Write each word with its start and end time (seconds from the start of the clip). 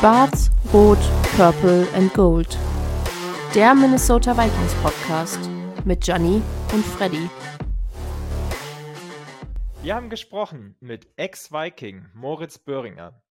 Schwarz, 0.00 0.50
Rot, 0.72 0.96
Purple 1.36 1.86
and 1.92 2.14
Gold. 2.14 2.56
Der 3.54 3.74
Minnesota 3.74 4.34
Vikings 4.34 4.74
Podcast 4.76 5.38
mit 5.84 6.00
Gianni 6.00 6.40
und 6.72 6.82
Freddy. 6.86 7.28
Wir 9.82 9.94
haben 9.94 10.08
gesprochen 10.08 10.74
mit 10.80 11.06
Ex-Viking 11.16 12.06
Moritz 12.14 12.56
Böhringer 12.56 13.22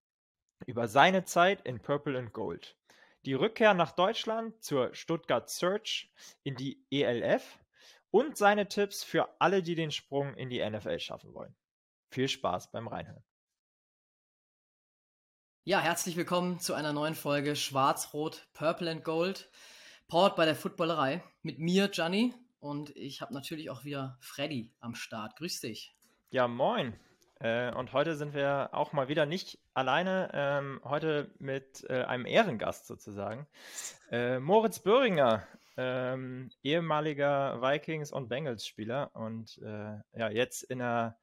über 0.67 0.87
seine 0.87 1.23
Zeit 1.25 1.61
in 1.61 1.79
Purple 1.79 2.19
and 2.19 2.33
Gold, 2.33 2.77
die 3.25 3.33
Rückkehr 3.33 3.73
nach 3.73 3.93
Deutschland 3.93 4.61
zur 4.63 4.93
Stuttgart 4.93 5.49
Search 5.49 6.13
in 6.43 6.53
die 6.53 6.85
ELF 6.91 7.57
und 8.11 8.37
seine 8.37 8.67
Tipps 8.67 9.03
für 9.03 9.27
alle, 9.41 9.63
die 9.63 9.73
den 9.73 9.89
Sprung 9.89 10.35
in 10.35 10.51
die 10.51 10.63
NFL 10.63 10.99
schaffen 10.99 11.33
wollen. 11.33 11.55
Viel 12.11 12.27
Spaß 12.27 12.69
beim 12.69 12.87
Reinhören. 12.87 13.23
Ja, 15.65 15.81
herzlich 15.81 16.15
willkommen 16.15 16.59
zu 16.59 16.73
einer 16.73 16.93
neuen 16.93 17.13
Folge 17.13 17.55
Schwarz-Rot, 17.55 18.47
Purple 18.53 18.89
and 18.89 19.03
Gold, 19.03 19.51
powered 20.07 20.35
bei 20.37 20.45
der 20.45 20.55
Footballerei. 20.55 21.21
Mit 21.43 21.59
mir, 21.59 21.89
Gianni, 21.89 22.33
und 22.59 22.95
ich 22.95 23.21
habe 23.21 23.33
natürlich 23.33 23.69
auch 23.69 23.83
wieder 23.83 24.17
Freddy 24.21 24.71
am 24.79 24.95
Start. 24.95 25.35
Grüß 25.35 25.59
dich. 25.59 25.93
Ja, 26.31 26.47
moin. 26.47 26.97
Äh, 27.41 27.73
und 27.73 27.91
heute 27.91 28.15
sind 28.15 28.33
wir 28.33 28.69
auch 28.71 28.93
mal 28.93 29.09
wieder 29.09 29.25
nicht 29.25 29.59
alleine, 29.73 30.31
ähm, 30.33 30.81
heute 30.85 31.29
mit 31.39 31.85
äh, 31.89 32.03
einem 32.03 32.25
Ehrengast 32.25 32.87
sozusagen. 32.87 33.45
Äh, 34.09 34.39
Moritz 34.39 34.79
Böhringer, 34.79 35.45
ähm, 35.75 36.51
ehemaliger 36.63 37.61
Vikings- 37.61 38.13
und 38.13 38.29
Bengals-Spieler 38.29 39.11
und 39.13 39.59
äh, 39.61 39.97
ja, 40.17 40.29
jetzt 40.31 40.63
in 40.63 40.79
der, 40.79 41.17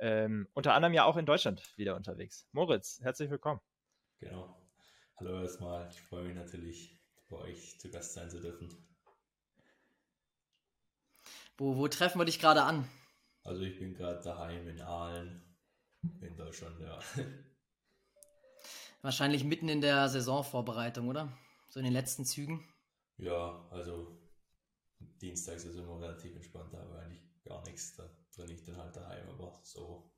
ähm, 0.00 0.48
unter 0.54 0.74
anderem 0.74 0.92
ja 0.92 1.04
auch 1.04 1.16
in 1.16 1.24
Deutschland 1.24 1.62
wieder 1.76 1.94
unterwegs. 1.94 2.46
Moritz, 2.52 2.98
herzlich 3.00 3.30
willkommen. 3.30 3.60
Genau. 4.28 4.60
Hallo 5.18 5.40
erstmal. 5.40 5.88
Ich 5.88 6.02
freue 6.02 6.24
mich 6.24 6.34
natürlich, 6.34 7.00
bei 7.28 7.36
euch 7.36 7.78
zu 7.78 7.88
Gast 7.90 8.12
sein 8.14 8.28
zu 8.28 8.40
dürfen. 8.40 8.68
Wo, 11.56 11.76
wo 11.76 11.86
treffen 11.86 12.18
wir 12.20 12.24
dich 12.24 12.40
gerade 12.40 12.64
an? 12.64 12.90
Also 13.44 13.62
ich 13.62 13.78
bin 13.78 13.94
gerade 13.94 14.20
daheim 14.20 14.66
in 14.66 14.80
Aalen, 14.80 15.56
in 16.20 16.36
Deutschland, 16.36 16.80
ja. 16.80 16.98
Wahrscheinlich 19.02 19.44
mitten 19.44 19.68
in 19.68 19.80
der 19.80 20.08
Saisonvorbereitung, 20.08 21.06
oder? 21.06 21.32
So 21.68 21.78
in 21.78 21.84
den 21.84 21.92
letzten 21.92 22.24
Zügen. 22.24 22.66
Ja, 23.18 23.64
also 23.70 24.20
Dienstags 24.98 25.64
ist 25.64 25.76
immer 25.76 26.00
relativ 26.00 26.34
entspannt, 26.34 26.74
da 26.74 26.78
habe 26.78 26.98
eigentlich 26.98 27.22
gar 27.44 27.62
nichts. 27.64 27.94
Da 27.94 28.10
trainiere 28.32 28.58
ich 28.58 28.64
dann 28.64 28.76
halt 28.76 28.96
daheim, 28.96 29.28
aber 29.28 29.60
so 29.62 30.12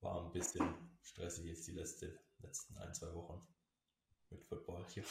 war 0.00 0.26
ein 0.26 0.32
bisschen 0.32 0.74
stressig 1.00 1.46
jetzt 1.46 1.66
die 1.68 1.72
letzte 1.72 2.25
letzten 2.40 2.76
ein, 2.78 2.92
zwei 2.94 3.12
Wochen 3.14 3.46
mit 4.30 4.44
Football 4.44 4.84
hier. 4.92 5.04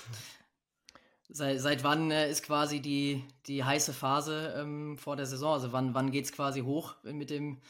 Seit, 1.27 1.59
seit 1.59 1.83
wann 1.83 2.11
äh, 2.11 2.29
ist 2.29 2.43
quasi 2.43 2.81
die, 2.81 3.27
die 3.47 3.63
heiße 3.63 3.93
Phase 3.93 4.53
ähm, 4.57 4.97
vor 4.97 5.15
der 5.15 5.25
Saison? 5.25 5.53
Also 5.53 5.71
wann, 5.71 5.93
wann 5.95 6.11
geht 6.11 6.25
es 6.25 6.31
quasi 6.31 6.61
hoch 6.61 6.95
mit 7.03 7.31
dem, 7.31 7.61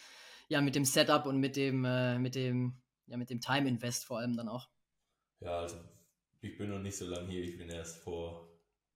ja, 0.50 0.60
mit 0.60 0.76
dem 0.76 0.84
Setup 0.84 1.26
und 1.26 1.40
mit 1.40 1.56
dem, 1.56 1.86
äh, 1.86 2.20
mit 2.20 2.36
dem, 2.36 2.82
ja, 3.08 3.16
mit 3.16 3.30
dem 3.30 3.40
Time 3.40 3.70
Invest 3.70 4.06
vor 4.06 4.20
allem 4.20 4.36
dann 4.36 4.50
auch? 4.50 4.70
Ja, 5.40 5.60
also 5.60 5.78
ich 6.42 6.58
bin 6.58 6.70
noch 6.70 6.80
nicht 6.80 6.98
so 6.98 7.06
lange 7.06 7.30
hier. 7.30 7.44
Ich 7.44 7.58
bin 7.58 7.70
erst 7.70 8.04
vor, 8.04 8.50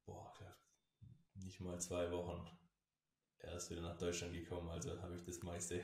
boah, 0.05 0.33
nicht 1.35 1.61
mal 1.61 1.79
zwei 1.79 2.11
Wochen 2.11 2.45
erst 3.39 3.71
wieder 3.71 3.81
nach 3.81 3.97
Deutschland 3.97 4.33
gekommen. 4.33 4.69
Also 4.69 5.01
habe 5.01 5.15
ich 5.15 5.23
das 5.23 5.41
meiste, 5.41 5.83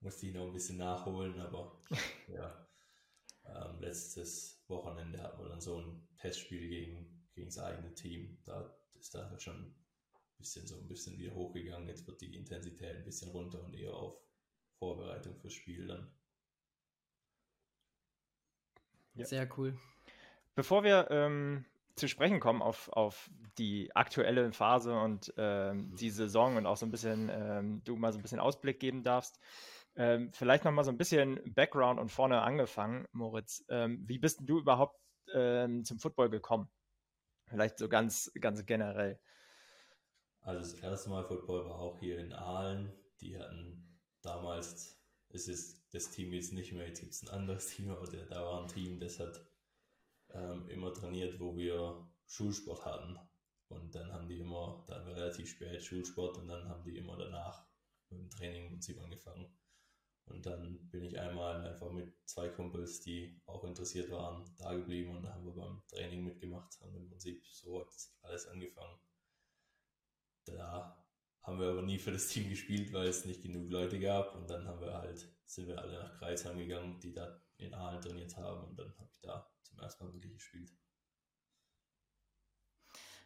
musste 0.00 0.26
ich 0.26 0.34
noch 0.34 0.46
ein 0.46 0.52
bisschen 0.52 0.78
nachholen, 0.78 1.40
aber 1.40 1.80
ja, 2.28 2.63
ähm, 3.46 3.80
letztes 3.80 4.64
Wochenende 4.68 5.22
hatten 5.22 5.42
wir 5.42 5.48
dann 5.48 5.60
so 5.60 5.80
ein 5.80 6.08
Testspiel 6.18 6.68
gegen, 6.68 7.28
gegen 7.34 7.48
das 7.48 7.58
eigene 7.58 7.94
Team. 7.94 8.38
Da 8.44 8.74
ist 8.98 9.14
dann 9.14 9.30
halt 9.30 9.42
schon 9.42 9.56
ein 9.56 9.74
bisschen 10.38 10.66
so 10.66 10.78
ein 10.78 10.88
bisschen 10.88 11.18
wieder 11.18 11.34
hochgegangen. 11.34 11.88
Jetzt 11.88 12.06
wird 12.06 12.20
die 12.20 12.34
Intensität 12.34 12.96
ein 12.96 13.04
bisschen 13.04 13.30
runter 13.30 13.62
und 13.62 13.74
eher 13.74 13.94
auf 13.94 14.18
Vorbereitung 14.78 15.36
fürs 15.36 15.52
Spiel 15.52 15.86
dann. 15.86 16.10
Ja. 19.14 19.24
Sehr 19.26 19.48
cool. 19.56 19.78
Bevor 20.54 20.82
wir 20.82 21.08
ähm, 21.10 21.64
zu 21.94 22.08
sprechen 22.08 22.40
kommen 22.40 22.62
auf, 22.62 22.88
auf 22.92 23.30
die 23.58 23.94
aktuelle 23.94 24.52
Phase 24.52 24.98
und 24.98 25.32
ähm, 25.36 25.94
die 25.94 26.10
Saison 26.10 26.56
und 26.56 26.66
auch 26.66 26.76
so 26.76 26.86
ein 26.86 26.90
bisschen, 26.90 27.30
ähm, 27.32 27.82
du 27.84 27.96
mal 27.96 28.12
so 28.12 28.18
ein 28.18 28.22
bisschen 28.22 28.40
Ausblick 28.40 28.80
geben 28.80 29.04
darfst, 29.04 29.38
ähm, 29.96 30.32
vielleicht 30.32 30.64
noch 30.64 30.72
mal 30.72 30.84
so 30.84 30.90
ein 30.90 30.98
bisschen 30.98 31.40
Background 31.54 32.00
und 32.00 32.10
vorne 32.10 32.42
angefangen, 32.42 33.06
Moritz. 33.12 33.64
Ähm, 33.68 34.02
wie 34.06 34.18
bist 34.18 34.40
du 34.42 34.58
überhaupt 34.58 34.98
ähm, 35.32 35.84
zum 35.84 35.98
Football 35.98 36.30
gekommen? 36.30 36.68
Vielleicht 37.46 37.78
so 37.78 37.88
ganz, 37.88 38.32
ganz 38.40 38.64
generell. 38.66 39.20
Also 40.40 40.60
das 40.60 40.74
erste 40.82 41.10
Mal 41.10 41.24
Football 41.24 41.64
war 41.66 41.78
auch 41.78 41.98
hier 41.98 42.18
in 42.18 42.32
Aalen. 42.32 42.92
Die 43.20 43.38
hatten 43.38 43.98
damals, 44.22 45.00
es 45.28 45.48
ist 45.48 45.86
das 45.92 46.10
Team 46.10 46.32
jetzt 46.32 46.52
nicht 46.52 46.72
mehr, 46.72 46.86
jetzt 46.86 47.00
gibt 47.00 47.12
es 47.12 47.22
ein 47.22 47.28
anderes 47.28 47.68
Team, 47.68 47.90
aber 47.90 48.06
da 48.06 48.44
war 48.44 48.62
ein 48.62 48.68
Team, 48.68 48.98
das 48.98 49.20
hat 49.20 49.40
ähm, 50.32 50.68
immer 50.68 50.92
trainiert, 50.92 51.38
wo 51.38 51.56
wir 51.56 52.06
Schulsport 52.26 52.84
hatten. 52.84 53.18
Und 53.68 53.94
dann 53.94 54.12
haben 54.12 54.28
die 54.28 54.38
immer, 54.38 54.84
da 54.86 54.96
hatten 54.96 55.06
wir 55.06 55.16
relativ 55.16 55.48
spät 55.48 55.82
Schulsport 55.82 56.36
und 56.38 56.48
dann 56.48 56.68
haben 56.68 56.84
die 56.84 56.96
immer 56.96 57.16
danach 57.16 57.66
mit 58.10 58.20
dem 58.20 58.30
Training 58.30 58.64
im 58.64 58.70
Prinzip 58.72 59.00
angefangen. 59.00 59.46
Und 60.26 60.46
dann 60.46 60.88
bin 60.90 61.04
ich 61.04 61.18
einmal 61.18 61.66
einfach 61.66 61.90
mit 61.90 62.12
zwei 62.24 62.48
Kumpels, 62.48 63.00
die 63.00 63.40
auch 63.46 63.64
interessiert 63.64 64.10
waren, 64.10 64.44
da 64.56 64.72
geblieben 64.72 65.16
und 65.16 65.22
dann 65.22 65.34
haben 65.34 65.44
wir 65.44 65.52
beim 65.52 65.82
Training 65.88 66.24
mitgemacht 66.24 66.80
und 66.80 66.94
im 66.94 67.08
Prinzip 67.08 67.44
so 67.46 67.80
hat 67.80 67.88
alles 68.22 68.46
angefangen. 68.48 68.98
Da 70.46 71.04
haben 71.42 71.60
wir 71.60 71.68
aber 71.68 71.82
nie 71.82 71.98
für 71.98 72.12
das 72.12 72.28
Team 72.28 72.48
gespielt, 72.48 72.92
weil 72.92 73.06
es 73.06 73.26
nicht 73.26 73.42
genug 73.42 73.70
Leute 73.70 74.00
gab 74.00 74.34
und 74.34 74.48
dann 74.48 74.66
haben 74.66 74.80
wir 74.80 74.94
halt, 74.94 75.28
sind 75.44 75.68
wir 75.68 75.78
alle 75.78 75.98
nach 75.98 76.18
Kreisheim 76.18 76.58
gegangen, 76.58 76.98
die 77.00 77.12
da 77.12 77.38
in 77.58 77.74
Aalen 77.74 78.00
trainiert 78.00 78.34
haben 78.36 78.64
und 78.68 78.78
dann 78.78 78.96
habe 78.98 79.10
ich 79.12 79.20
da 79.20 79.50
zum 79.62 79.78
ersten 79.78 80.04
Mal 80.04 80.14
wirklich 80.14 80.32
gespielt. 80.32 80.72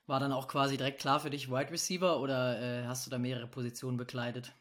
War 0.07 0.21
dann 0.21 0.33
auch 0.33 0.49
quasi 0.49 0.77
direkt 0.77 1.01
klar 1.01 1.21
für 1.21 1.31
dich 1.31 1.51
Wide 1.51 1.71
Receiver 1.71 2.21
oder 2.21 2.61
äh, 2.61 2.87
hast 2.87 3.07
du 3.07 3.11
da 3.11 3.19
mehrere 3.19 3.47
Positionen 3.47 3.99
bekleidet? 3.99 4.53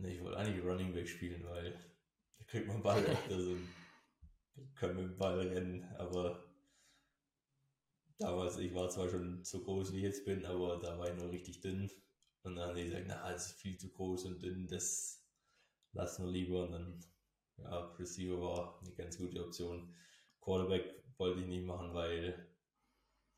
Nee, 0.00 0.14
ich 0.14 0.22
wollte 0.22 0.38
einige 0.38 0.62
Running 0.62 0.94
Back 0.94 1.06
spielen, 1.08 1.44
weil 1.44 1.72
da 2.38 2.44
kriegt 2.44 2.66
man 2.66 2.82
Ball 2.82 3.04
öfter 3.04 3.40
so 3.40 3.56
können 4.74 4.96
mit 4.96 5.04
dem 5.04 5.16
Ball 5.16 5.38
rennen, 5.38 5.84
aber 5.96 6.42
damals, 8.18 8.58
ich 8.58 8.74
war 8.74 8.88
zwar 8.88 9.08
schon 9.08 9.44
so 9.44 9.60
groß 9.60 9.92
wie 9.92 9.98
ich 9.98 10.02
jetzt 10.04 10.24
bin, 10.24 10.44
aber 10.44 10.78
da 10.78 10.98
war 10.98 11.08
ich 11.08 11.16
noch 11.16 11.30
richtig 11.30 11.60
dünn. 11.60 11.90
Und 12.42 12.56
dann 12.56 12.68
haben 12.68 12.76
die 12.76 12.84
gesagt, 12.84 13.04
na, 13.08 13.30
das 13.30 13.46
ist 13.46 13.60
viel 13.60 13.76
zu 13.76 13.90
groß 13.90 14.24
und 14.24 14.42
dünn, 14.42 14.66
das 14.66 15.22
lassen 15.92 16.24
wir 16.24 16.32
lieber. 16.32 16.64
Und 16.64 16.72
dann, 16.72 17.04
ja, 17.58 17.80
Receiver 17.98 18.40
war 18.40 18.80
eine 18.80 18.94
ganz 18.94 19.18
gute 19.18 19.44
Option. 19.44 19.94
Quarterback 20.40 21.04
wollte 21.18 21.40
ich 21.40 21.46
nicht 21.46 21.66
machen, 21.66 21.92
weil 21.92 22.48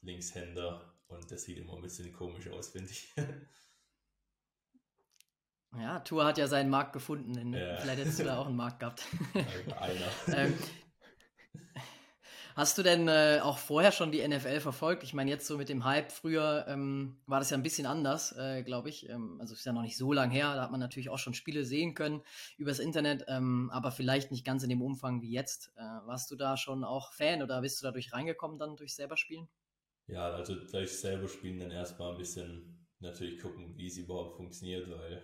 Linkshänder 0.03 0.95
und 1.09 1.31
das 1.31 1.43
sieht 1.43 1.59
immer 1.59 1.75
ein 1.75 1.83
bisschen 1.83 2.13
komisch 2.13 2.49
aus, 2.49 2.69
finde 2.69 2.91
ich. 2.91 3.13
Ja, 5.79 6.01
Tour 6.01 6.25
hat 6.25 6.39
ja 6.39 6.47
seinen 6.47 6.71
Markt 6.71 6.93
gefunden. 6.93 7.55
Ja. 7.55 7.77
Vielleicht 7.77 8.01
hättest 8.01 8.19
du 8.19 8.25
da 8.25 8.39
auch 8.39 8.47
einen 8.47 8.57
Markt 8.57 8.81
gehabt. 8.81 9.05
Einer. 9.81 10.37
ähm, 10.37 10.55
hast 12.55 12.77
du 12.77 12.83
denn 12.83 13.09
äh, 13.09 13.41
auch 13.43 13.57
vorher 13.57 13.91
schon 13.91 14.13
die 14.13 14.27
NFL 14.27 14.61
verfolgt? 14.61 15.03
Ich 15.03 15.15
meine, 15.15 15.31
jetzt 15.31 15.47
so 15.47 15.57
mit 15.57 15.71
dem 15.71 15.85
Hype 15.85 16.13
früher 16.13 16.67
ähm, 16.69 17.17
war 17.27 17.39
das 17.39 17.49
ja 17.49 17.57
ein 17.57 17.63
bisschen 17.63 17.87
anders, 17.87 18.37
äh, 18.37 18.63
glaube 18.63 18.91
ich. 18.91 19.09
Ähm, 19.09 19.39
also 19.41 19.55
ist 19.55 19.65
ja 19.65 19.73
noch 19.73 19.81
nicht 19.81 19.97
so 19.97 20.13
lang 20.13 20.31
her. 20.31 20.55
Da 20.55 20.63
hat 20.63 20.71
man 20.71 20.81
natürlich 20.81 21.09
auch 21.09 21.19
schon 21.19 21.33
Spiele 21.33 21.65
sehen 21.65 21.95
können 21.95 22.21
übers 22.59 22.79
Internet, 22.79 23.25
ähm, 23.29 23.71
aber 23.73 23.93
vielleicht 23.93 24.31
nicht 24.31 24.45
ganz 24.45 24.63
in 24.63 24.69
dem 24.69 24.83
Umfang 24.83 25.23
wie 25.23 25.33
jetzt. 25.33 25.73
Äh, 25.77 25.81
warst 26.07 26.31
du 26.31 26.37
da 26.37 26.59
schon 26.59 26.85
auch 26.85 27.13
Fan 27.13 27.43
oder 27.43 27.63
bist 27.63 27.81
du 27.81 27.87
dadurch 27.87 28.13
reingekommen 28.13 28.59
dann 28.59 28.77
durch 28.77 28.95
selber 28.95 29.17
Spielen? 29.17 29.49
Ja, 30.07 30.29
also 30.29 30.55
durch 30.55 30.99
selber 30.99 31.29
Spielen 31.29 31.59
dann 31.59 31.71
erstmal 31.71 32.13
ein 32.13 32.19
bisschen 32.19 32.87
natürlich 33.01 33.41
gucken, 33.41 33.75
wie 33.77 33.87
es 33.87 33.97
überhaupt 33.97 34.37
funktioniert, 34.37 34.89
weil 34.91 35.23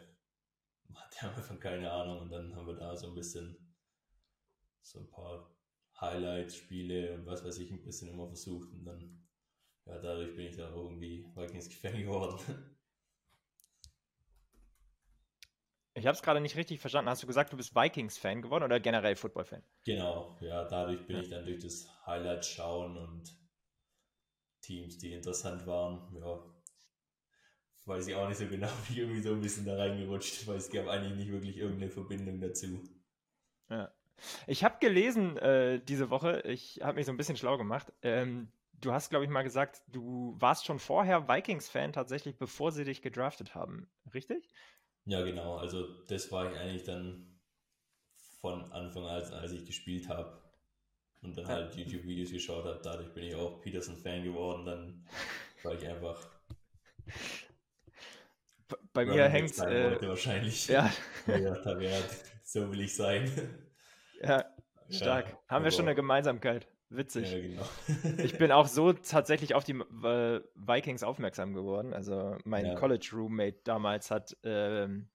hat 0.94 1.22
ja 1.22 1.34
einfach 1.34 1.58
keine 1.60 1.90
Ahnung 1.90 2.20
und 2.22 2.30
dann 2.30 2.54
haben 2.54 2.66
wir 2.66 2.74
da 2.74 2.96
so 2.96 3.08
ein 3.08 3.14
bisschen 3.14 3.56
so 4.82 5.00
ein 5.00 5.10
paar 5.10 5.54
Highlight-Spiele 6.00 7.14
und 7.14 7.26
was 7.26 7.44
weiß 7.44 7.58
ich 7.58 7.70
ein 7.70 7.82
bisschen 7.82 8.08
immer 8.08 8.26
versucht 8.26 8.72
und 8.72 8.84
dann, 8.84 9.26
ja, 9.86 9.98
dadurch 9.98 10.34
bin 10.36 10.46
ich 10.46 10.56
da 10.56 10.70
irgendwie 10.70 11.26
Vikings-Fan 11.34 12.02
geworden. 12.02 12.38
Ich 15.94 16.06
habe 16.06 16.14
es 16.14 16.22
gerade 16.22 16.40
nicht 16.40 16.54
richtig 16.54 16.78
verstanden. 16.80 17.10
Hast 17.10 17.24
du 17.24 17.26
gesagt, 17.26 17.52
du 17.52 17.56
bist 17.56 17.74
Vikings-Fan 17.74 18.40
geworden 18.40 18.62
oder 18.62 18.78
generell 18.78 19.16
Football-Fan? 19.16 19.64
Genau, 19.84 20.38
ja, 20.40 20.64
dadurch 20.64 21.04
bin 21.06 21.16
ja. 21.16 21.22
ich 21.22 21.28
dann 21.28 21.44
durch 21.44 21.58
das 21.58 21.88
Highlight 22.06 22.44
schauen 22.44 22.96
und 22.96 23.36
Teams, 24.60 24.98
die 24.98 25.12
interessant 25.12 25.66
waren, 25.66 26.14
ja, 26.14 26.38
weiß 27.88 28.06
ich 28.06 28.14
auch 28.14 28.28
nicht 28.28 28.38
so 28.38 28.46
genau, 28.46 28.68
wie 28.88 28.92
ich 28.92 28.98
irgendwie 28.98 29.22
so 29.22 29.32
ein 29.32 29.40
bisschen 29.40 29.64
da 29.64 29.76
reingerutscht, 29.76 30.46
weil 30.46 30.56
es 30.56 30.70
gab 30.70 30.86
eigentlich 30.88 31.16
nicht 31.16 31.32
wirklich 31.32 31.56
irgendeine 31.56 31.90
Verbindung 31.90 32.40
dazu. 32.40 32.82
Ja. 33.70 33.92
Ich 34.46 34.64
habe 34.64 34.78
gelesen 34.80 35.36
äh, 35.36 35.80
diese 35.80 36.10
Woche, 36.10 36.42
ich 36.44 36.80
habe 36.82 36.96
mich 36.96 37.06
so 37.06 37.12
ein 37.12 37.16
bisschen 37.16 37.36
schlau 37.36 37.56
gemacht. 37.56 37.92
Ähm, 38.02 38.50
du 38.80 38.92
hast, 38.92 39.10
glaube 39.10 39.24
ich, 39.24 39.30
mal 39.30 39.42
gesagt, 39.42 39.82
du 39.88 40.36
warst 40.38 40.66
schon 40.66 40.78
vorher 40.78 41.28
Vikings-Fan 41.28 41.92
tatsächlich, 41.92 42.36
bevor 42.36 42.72
sie 42.72 42.84
dich 42.84 43.00
gedraftet 43.00 43.54
haben. 43.54 43.88
Richtig? 44.12 44.48
Ja, 45.04 45.22
genau. 45.22 45.56
Also 45.56 46.02
das 46.06 46.30
war 46.32 46.50
ich 46.50 46.58
eigentlich 46.58 46.84
dann 46.84 47.38
von 48.40 48.70
Anfang 48.72 49.04
an, 49.04 49.14
als, 49.14 49.32
als 49.32 49.52
ich 49.52 49.64
gespielt 49.64 50.08
habe 50.08 50.42
und 51.22 51.36
dann 51.36 51.46
halt 51.46 51.74
YouTube-Videos 51.74 52.30
geschaut 52.30 52.64
habe. 52.64 52.80
Dadurch 52.82 53.12
bin 53.12 53.24
ich 53.24 53.34
auch 53.34 53.60
Peterson-Fan 53.60 54.24
geworden. 54.24 54.66
Dann 54.66 55.06
war 55.62 55.74
ich 55.74 55.86
einfach. 55.86 56.28
Bei 58.98 59.04
mir 59.04 59.28
hängt 59.28 59.52
es. 59.52 59.60
Äh, 59.60 59.96
wahrscheinlich. 60.08 60.66
Ja. 60.66 60.90
ja, 61.28 61.54
da 61.54 61.78
wäre, 61.78 62.02
so 62.42 62.68
will 62.72 62.80
ich 62.80 62.96
sein. 62.96 63.30
Ja, 64.20 64.44
stark. 64.90 65.28
Ja, 65.28 65.38
Haben 65.46 65.64
wir 65.64 65.70
schon 65.70 65.84
eine 65.84 65.94
Gemeinsamkeit. 65.94 66.66
Witzig. 66.90 67.30
Ja, 67.30 67.38
genau. 67.38 68.20
ich 68.20 68.36
bin 68.36 68.50
auch 68.50 68.66
so 68.66 68.92
tatsächlich 69.08 69.54
auf 69.54 69.62
die 69.62 69.74
äh, 69.74 70.40
Vikings 70.56 71.04
aufmerksam 71.04 71.54
geworden. 71.54 71.94
Also 71.94 72.36
mein 72.42 72.66
ja. 72.66 72.74
College-Roommate 72.74 73.60
damals 73.62 74.10
hat 74.10 74.36
ähm, 74.42 75.08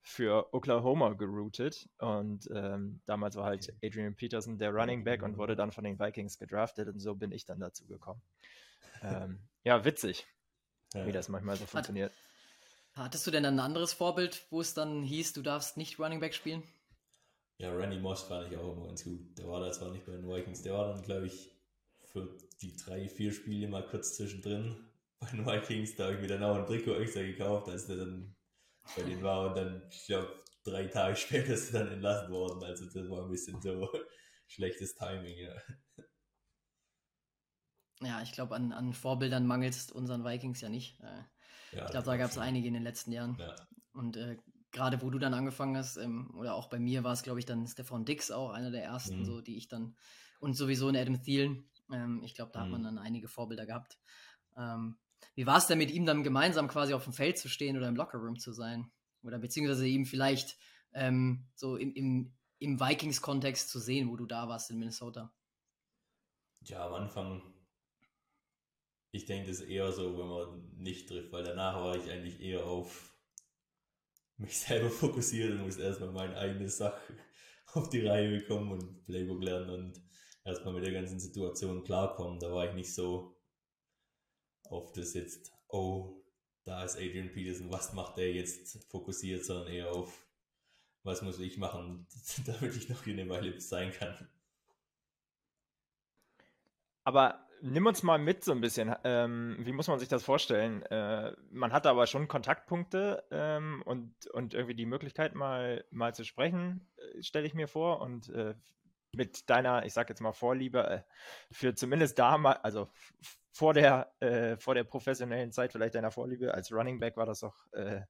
für 0.00 0.48
Oklahoma 0.54 1.12
geroutet 1.12 1.90
und 1.98 2.48
ähm, 2.54 3.02
damals 3.04 3.36
war 3.36 3.44
halt 3.44 3.70
Adrian 3.84 4.14
Peterson 4.14 4.56
der 4.56 4.70
Running 4.70 5.04
Back 5.04 5.22
und 5.22 5.36
wurde 5.36 5.56
dann 5.56 5.70
von 5.70 5.84
den 5.84 5.98
Vikings 6.00 6.38
gedraftet 6.38 6.88
und 6.88 7.00
so 7.00 7.14
bin 7.14 7.30
ich 7.30 7.44
dann 7.44 7.60
dazu 7.60 7.86
gekommen. 7.86 8.22
Ähm, 9.02 9.40
ja, 9.62 9.84
witzig, 9.84 10.26
ja. 10.94 11.06
wie 11.06 11.12
das 11.12 11.28
manchmal 11.28 11.56
so 11.56 11.66
funktioniert. 11.66 12.12
Hattest 12.98 13.24
du 13.28 13.30
denn 13.30 13.44
ein 13.44 13.60
anderes 13.60 13.92
Vorbild, 13.92 14.44
wo 14.50 14.60
es 14.60 14.74
dann 14.74 15.04
hieß, 15.04 15.32
du 15.32 15.42
darfst 15.42 15.76
nicht 15.76 16.00
Running 16.00 16.18
Back 16.18 16.34
spielen? 16.34 16.64
Ja, 17.58 17.72
Randy 17.72 17.96
Moss 17.96 18.22
fand 18.22 18.50
ich 18.50 18.58
auch 18.58 18.76
immer 18.76 18.88
ganz 18.88 19.04
gut. 19.04 19.38
Der 19.38 19.46
war 19.46 19.60
da 19.60 19.70
zwar 19.70 19.92
nicht 19.92 20.04
bei 20.04 20.12
den 20.12 20.28
Vikings, 20.28 20.62
der 20.62 20.74
war 20.74 20.92
dann, 20.92 21.02
glaube 21.02 21.26
ich, 21.26 21.56
für 22.06 22.36
die 22.60 22.74
drei, 22.76 23.08
vier 23.08 23.30
Spiele 23.30 23.68
mal 23.68 23.86
kurz 23.86 24.16
zwischendrin 24.16 24.90
bei 25.20 25.28
den 25.28 25.46
Vikings. 25.46 25.94
Da 25.94 26.06
habe 26.06 26.14
ich 26.14 26.20
mir 26.22 26.26
dann 26.26 26.42
auch 26.42 26.56
ein 26.56 26.66
Trikot 26.66 26.94
extra 26.94 27.22
gekauft, 27.22 27.68
als 27.68 27.86
der 27.86 27.98
dann 27.98 28.34
bei 28.96 29.02
denen 29.02 29.22
war 29.22 29.48
und 29.48 29.56
dann, 29.56 29.82
ich 29.92 30.06
glaube, 30.06 30.34
drei 30.64 30.86
Tage 30.86 31.14
später 31.16 31.54
ist 31.54 31.72
er 31.72 31.84
dann 31.84 31.92
entlassen 31.92 32.32
worden. 32.32 32.64
Also 32.64 32.84
das 32.86 33.08
war 33.08 33.22
ein 33.22 33.30
bisschen 33.30 33.62
so 33.62 33.88
schlechtes 34.48 34.96
Timing, 34.96 35.38
ja. 35.38 35.54
Ja, 38.00 38.22
ich 38.22 38.32
glaube, 38.32 38.56
an, 38.56 38.72
an 38.72 38.92
Vorbildern 38.92 39.46
mangelt 39.46 39.74
es 39.74 39.92
unseren 39.92 40.24
Vikings 40.24 40.60
ja 40.60 40.68
nicht. 40.68 40.98
Äh, 41.00 41.22
ja, 41.72 41.84
ich 41.84 41.90
glaube, 41.90 42.06
da 42.06 42.16
gab 42.16 42.30
es 42.30 42.38
einige 42.38 42.68
in 42.68 42.74
den 42.74 42.82
letzten 42.82 43.12
Jahren. 43.12 43.36
Ja. 43.38 43.54
Und 43.92 44.16
äh, 44.16 44.36
gerade 44.70 45.02
wo 45.02 45.10
du 45.10 45.18
dann 45.18 45.34
angefangen 45.34 45.76
hast, 45.76 45.96
ähm, 45.96 46.30
oder 46.36 46.54
auch 46.54 46.68
bei 46.68 46.78
mir 46.78 47.04
war 47.04 47.12
es, 47.12 47.22
glaube 47.22 47.38
ich, 47.38 47.46
dann 47.46 47.66
Stefan 47.66 48.04
Dix 48.04 48.30
auch 48.30 48.50
einer 48.50 48.70
der 48.70 48.84
ersten, 48.84 49.20
mhm. 49.20 49.24
so 49.24 49.40
die 49.40 49.56
ich 49.56 49.68
dann, 49.68 49.96
und 50.40 50.54
sowieso 50.54 50.88
in 50.88 50.96
Adam 50.96 51.22
Thielen. 51.22 51.68
Ähm, 51.92 52.22
ich 52.22 52.34
glaube, 52.34 52.52
da 52.52 52.60
mhm. 52.60 52.64
hat 52.64 52.70
man 52.70 52.80
mhm. 52.80 52.84
dann 52.84 52.98
einige 52.98 53.28
Vorbilder 53.28 53.66
gehabt. 53.66 53.98
Ähm, 54.56 54.98
wie 55.34 55.46
war 55.46 55.58
es 55.58 55.66
denn 55.66 55.78
mit 55.78 55.90
ihm 55.90 56.06
dann 56.06 56.22
gemeinsam 56.22 56.68
quasi 56.68 56.94
auf 56.94 57.04
dem 57.04 57.12
Feld 57.12 57.38
zu 57.38 57.48
stehen 57.48 57.76
oder 57.76 57.88
im 57.88 57.96
Lockerroom 57.96 58.38
zu 58.38 58.52
sein? 58.52 58.90
Oder 59.22 59.38
beziehungsweise 59.38 59.86
ihm 59.86 60.06
vielleicht 60.06 60.56
ähm, 60.92 61.48
so 61.54 61.76
im, 61.76 61.92
im, 61.94 62.32
im 62.58 62.80
Vikings-Kontext 62.80 63.68
zu 63.68 63.80
sehen, 63.80 64.08
wo 64.10 64.16
du 64.16 64.26
da 64.26 64.48
warst 64.48 64.70
in 64.70 64.78
Minnesota? 64.78 65.32
Ja, 66.62 66.86
am 66.86 66.94
Anfang, 66.94 67.42
ich 69.10 69.24
denke, 69.26 69.48
das 69.48 69.60
ist 69.60 69.68
eher 69.68 69.90
so, 69.92 70.18
wenn 70.18 70.28
man 70.28 70.76
nicht 70.76 71.08
trifft, 71.08 71.32
weil 71.32 71.44
danach 71.44 71.80
war 71.80 71.96
ich 71.96 72.10
eigentlich 72.10 72.40
eher 72.40 72.64
auf 72.64 73.14
mich 74.36 74.58
selber 74.58 74.90
fokussiert 74.90 75.52
und 75.52 75.62
muss 75.62 75.78
erstmal 75.78 76.12
meine 76.12 76.36
eigene 76.36 76.68
Sache 76.68 77.00
auf 77.72 77.88
die 77.88 78.06
Reihe 78.06 78.38
bekommen 78.38 78.72
und 78.72 79.04
Playbook 79.06 79.42
lernen 79.42 79.70
und 79.70 80.02
erstmal 80.44 80.74
mit 80.74 80.84
der 80.84 80.92
ganzen 80.92 81.20
Situation 81.20 81.84
klarkommen. 81.84 82.38
Da 82.38 82.52
war 82.52 82.68
ich 82.68 82.74
nicht 82.74 82.94
so 82.94 83.36
auf 84.64 84.92
das 84.92 85.14
jetzt, 85.14 85.52
oh, 85.68 86.22
da 86.64 86.84
ist 86.84 86.96
Adrian 86.96 87.32
Peterson, 87.32 87.70
was 87.70 87.94
macht 87.94 88.18
der 88.18 88.32
jetzt 88.32 88.84
fokussiert, 88.90 89.44
sondern 89.44 89.68
eher 89.68 89.90
auf, 89.90 90.26
was 91.02 91.22
muss 91.22 91.38
ich 91.38 91.56
machen, 91.56 92.06
damit 92.46 92.76
ich 92.76 92.88
noch 92.88 93.04
hier 93.04 93.14
eine 93.14 93.28
Weile 93.28 93.58
sein 93.60 93.90
kann. 93.92 94.28
Aber 97.04 97.47
nimm 97.62 97.86
uns 97.86 98.02
mal 98.02 98.18
mit 98.18 98.44
so 98.44 98.52
ein 98.52 98.60
bisschen. 98.60 98.94
Ähm, 99.04 99.56
wie 99.60 99.72
muss 99.72 99.88
man 99.88 99.98
sich 99.98 100.08
das 100.08 100.22
vorstellen? 100.22 100.82
Äh, 100.86 101.32
man 101.50 101.72
hatte 101.72 101.90
aber 101.90 102.06
schon 102.06 102.28
Kontaktpunkte 102.28 103.24
ähm, 103.30 103.82
und, 103.84 104.26
und 104.28 104.54
irgendwie 104.54 104.74
die 104.74 104.86
Möglichkeit, 104.86 105.34
mal, 105.34 105.84
mal 105.90 106.14
zu 106.14 106.24
sprechen, 106.24 106.88
äh, 106.96 107.22
stelle 107.22 107.46
ich 107.46 107.54
mir 107.54 107.68
vor. 107.68 108.00
Und 108.00 108.28
äh, 108.30 108.54
mit 109.12 109.48
deiner, 109.48 109.84
ich 109.86 109.92
sag 109.92 110.08
jetzt 110.08 110.20
mal, 110.20 110.32
Vorliebe 110.32 110.86
äh, 110.86 111.02
für 111.50 111.74
zumindest 111.74 112.18
damals, 112.18 112.62
also 112.64 112.90
vor 113.52 113.74
der, 113.74 114.12
äh, 114.20 114.56
vor 114.56 114.74
der 114.74 114.84
professionellen 114.84 115.52
Zeit 115.52 115.72
vielleicht 115.72 115.94
deiner 115.94 116.10
Vorliebe 116.10 116.54
als 116.54 116.72
Running 116.72 117.00
Back 117.00 117.16
war 117.16 117.26
das 117.26 117.40
doch 117.40 117.72
äh, 117.72 118.02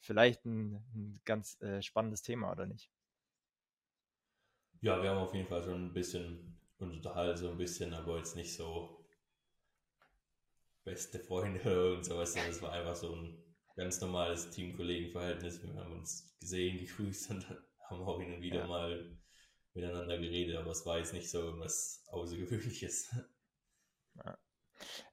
vielleicht 0.00 0.44
ein, 0.44 0.84
ein 0.94 1.20
ganz 1.24 1.58
spannendes 1.80 2.22
Thema, 2.22 2.52
oder 2.52 2.66
nicht? 2.66 2.88
Ja, 4.80 5.02
wir 5.02 5.10
haben 5.10 5.18
auf 5.18 5.34
jeden 5.34 5.48
Fall 5.48 5.62
schon 5.64 5.86
ein 5.86 5.92
bisschen 5.92 6.57
und 6.78 6.92
unterhalte 6.92 7.38
so 7.38 7.50
ein 7.50 7.58
bisschen, 7.58 7.92
aber 7.94 8.18
jetzt 8.18 8.36
nicht 8.36 8.54
so 8.54 9.04
beste 10.84 11.18
Freunde 11.18 11.94
und 11.96 12.04
sowas. 12.04 12.34
Das 12.34 12.62
war 12.62 12.72
einfach 12.72 12.96
so 12.96 13.14
ein 13.14 13.42
ganz 13.76 14.00
normales 14.00 14.50
Teamkollegenverhältnis. 14.50 15.62
Wir 15.62 15.74
haben 15.74 15.92
uns 15.92 16.36
gesehen, 16.40 16.78
gegrüßt 16.78 17.30
und 17.30 17.48
haben 17.90 18.02
auch 18.02 18.20
hin 18.20 18.34
und 18.34 18.40
wieder 18.42 18.60
ja. 18.60 18.66
mal 18.66 19.18
miteinander 19.74 20.18
geredet, 20.18 20.56
aber 20.56 20.70
es 20.70 20.84
war 20.86 20.98
jetzt 20.98 21.12
nicht 21.12 21.30
so 21.30 21.40
irgendwas 21.40 22.04
Außergewöhnliches. 22.10 23.14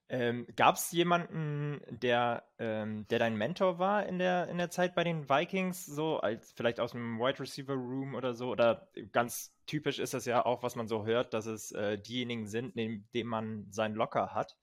Ähm, 0.08 0.46
Gab 0.56 0.76
es 0.76 0.92
jemanden, 0.92 1.82
der, 1.90 2.48
ähm, 2.60 3.08
der 3.08 3.18
dein 3.18 3.36
Mentor 3.36 3.80
war 3.80 4.06
in 4.06 4.20
der, 4.20 4.48
in 4.50 4.60
der 4.60 4.70
Zeit 4.70 4.94
bei 4.94 5.04
den 5.04 5.28
Vikings, 5.30 5.86
so 5.86 6.20
als 6.20 6.52
vielleicht 6.52 6.80
aus 6.80 6.92
dem 6.92 7.18
Wide 7.20 7.40
Receiver 7.40 7.74
Room 7.74 8.14
oder 8.14 8.36
so? 8.36 8.50
Oder 8.50 8.88
ganz 9.12 9.56
typisch 9.66 9.98
ist 9.98 10.14
es 10.14 10.26
ja 10.26 10.46
auch, 10.46 10.62
was 10.62 10.76
man 10.76 10.88
so 10.88 11.06
hört, 11.06 11.34
dass 11.34 11.48
es 11.48 11.72
äh, 11.72 11.98
diejenigen 11.98 12.46
sind, 12.46 12.76
neben 12.76 13.08
dem 13.16 13.28
man 13.28 13.66
sein 13.72 13.96
Locker 13.96 14.36
hat. 14.36 14.56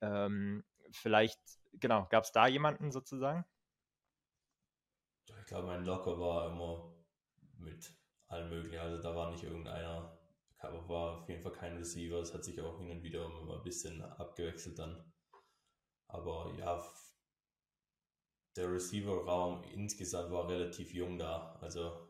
Ähm, 0.00 0.64
vielleicht, 0.90 1.40
genau, 1.74 2.06
gab 2.10 2.24
es 2.24 2.32
da 2.32 2.48
jemanden 2.48 2.90
sozusagen? 2.90 3.44
Ich 5.40 5.46
glaube, 5.46 5.68
mein 5.68 5.84
Locker 5.84 6.18
war 6.18 6.50
immer 6.50 6.92
mit 7.58 7.94
allem 8.26 8.48
möglichen. 8.48 8.80
Also 8.80 9.00
da 9.00 9.14
war 9.14 9.30
nicht 9.30 9.44
irgendeiner 9.44 10.18
aber 10.66 10.88
war 10.88 11.20
auf 11.20 11.28
jeden 11.28 11.42
Fall 11.42 11.52
kein 11.52 11.76
Receiver. 11.76 12.18
Es 12.20 12.34
hat 12.34 12.44
sich 12.44 12.60
auch 12.60 12.78
hin 12.78 12.90
und 12.90 13.02
wieder 13.02 13.24
immer 13.24 13.56
ein 13.56 13.62
bisschen 13.62 14.02
abgewechselt 14.02 14.78
dann. 14.78 15.12
Aber 16.08 16.54
ja, 16.58 16.82
der 18.56 18.72
Receiver-Raum 18.72 19.64
insgesamt 19.72 20.30
war 20.30 20.48
relativ 20.48 20.92
jung 20.94 21.18
da. 21.18 21.56
Also 21.60 22.08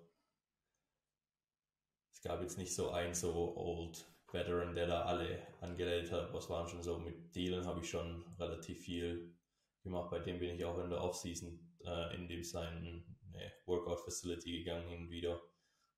es 2.12 2.20
gab 2.20 2.42
jetzt 2.42 2.58
nicht 2.58 2.74
so 2.74 2.90
einen 2.90 3.14
so 3.14 3.56
Old 3.56 4.04
Veteran, 4.30 4.74
der 4.74 4.88
da 4.88 5.02
alle 5.04 5.46
angeleitet 5.60 6.12
hat. 6.12 6.32
Was 6.34 6.50
waren 6.50 6.68
schon 6.68 6.82
so 6.82 6.98
mit 6.98 7.34
Dealen 7.34 7.64
habe 7.64 7.80
ich 7.80 7.88
schon 7.88 8.24
relativ 8.38 8.80
viel 8.80 9.38
gemacht. 9.82 10.10
Bei 10.10 10.18
dem 10.18 10.38
bin 10.38 10.54
ich 10.56 10.64
auch 10.64 10.78
in 10.78 10.90
der 10.90 11.02
Offseason 11.02 11.76
äh, 11.84 12.14
in 12.16 12.28
dem 12.28 12.42
seinen 12.42 13.16
ne, 13.30 13.52
Workout 13.66 14.00
Facility 14.00 14.58
gegangen 14.58 14.88
hin 14.88 15.02
und 15.02 15.10
wieder 15.10 15.40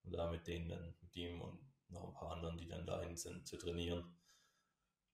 und 0.04 0.12
da 0.12 0.30
mit 0.30 0.46
denen 0.46 0.68
dann 0.68 0.94
mit 1.00 1.16
ihm 1.16 1.40
und 1.40 1.65
noch 1.88 2.09
ein 2.09 2.14
paar 2.14 2.33
anderen, 2.33 2.57
die 2.59 2.69
dann 2.69 2.87
dahin 2.87 3.16
sind, 3.16 3.47
zu 3.47 3.57
trainieren. 3.57 4.16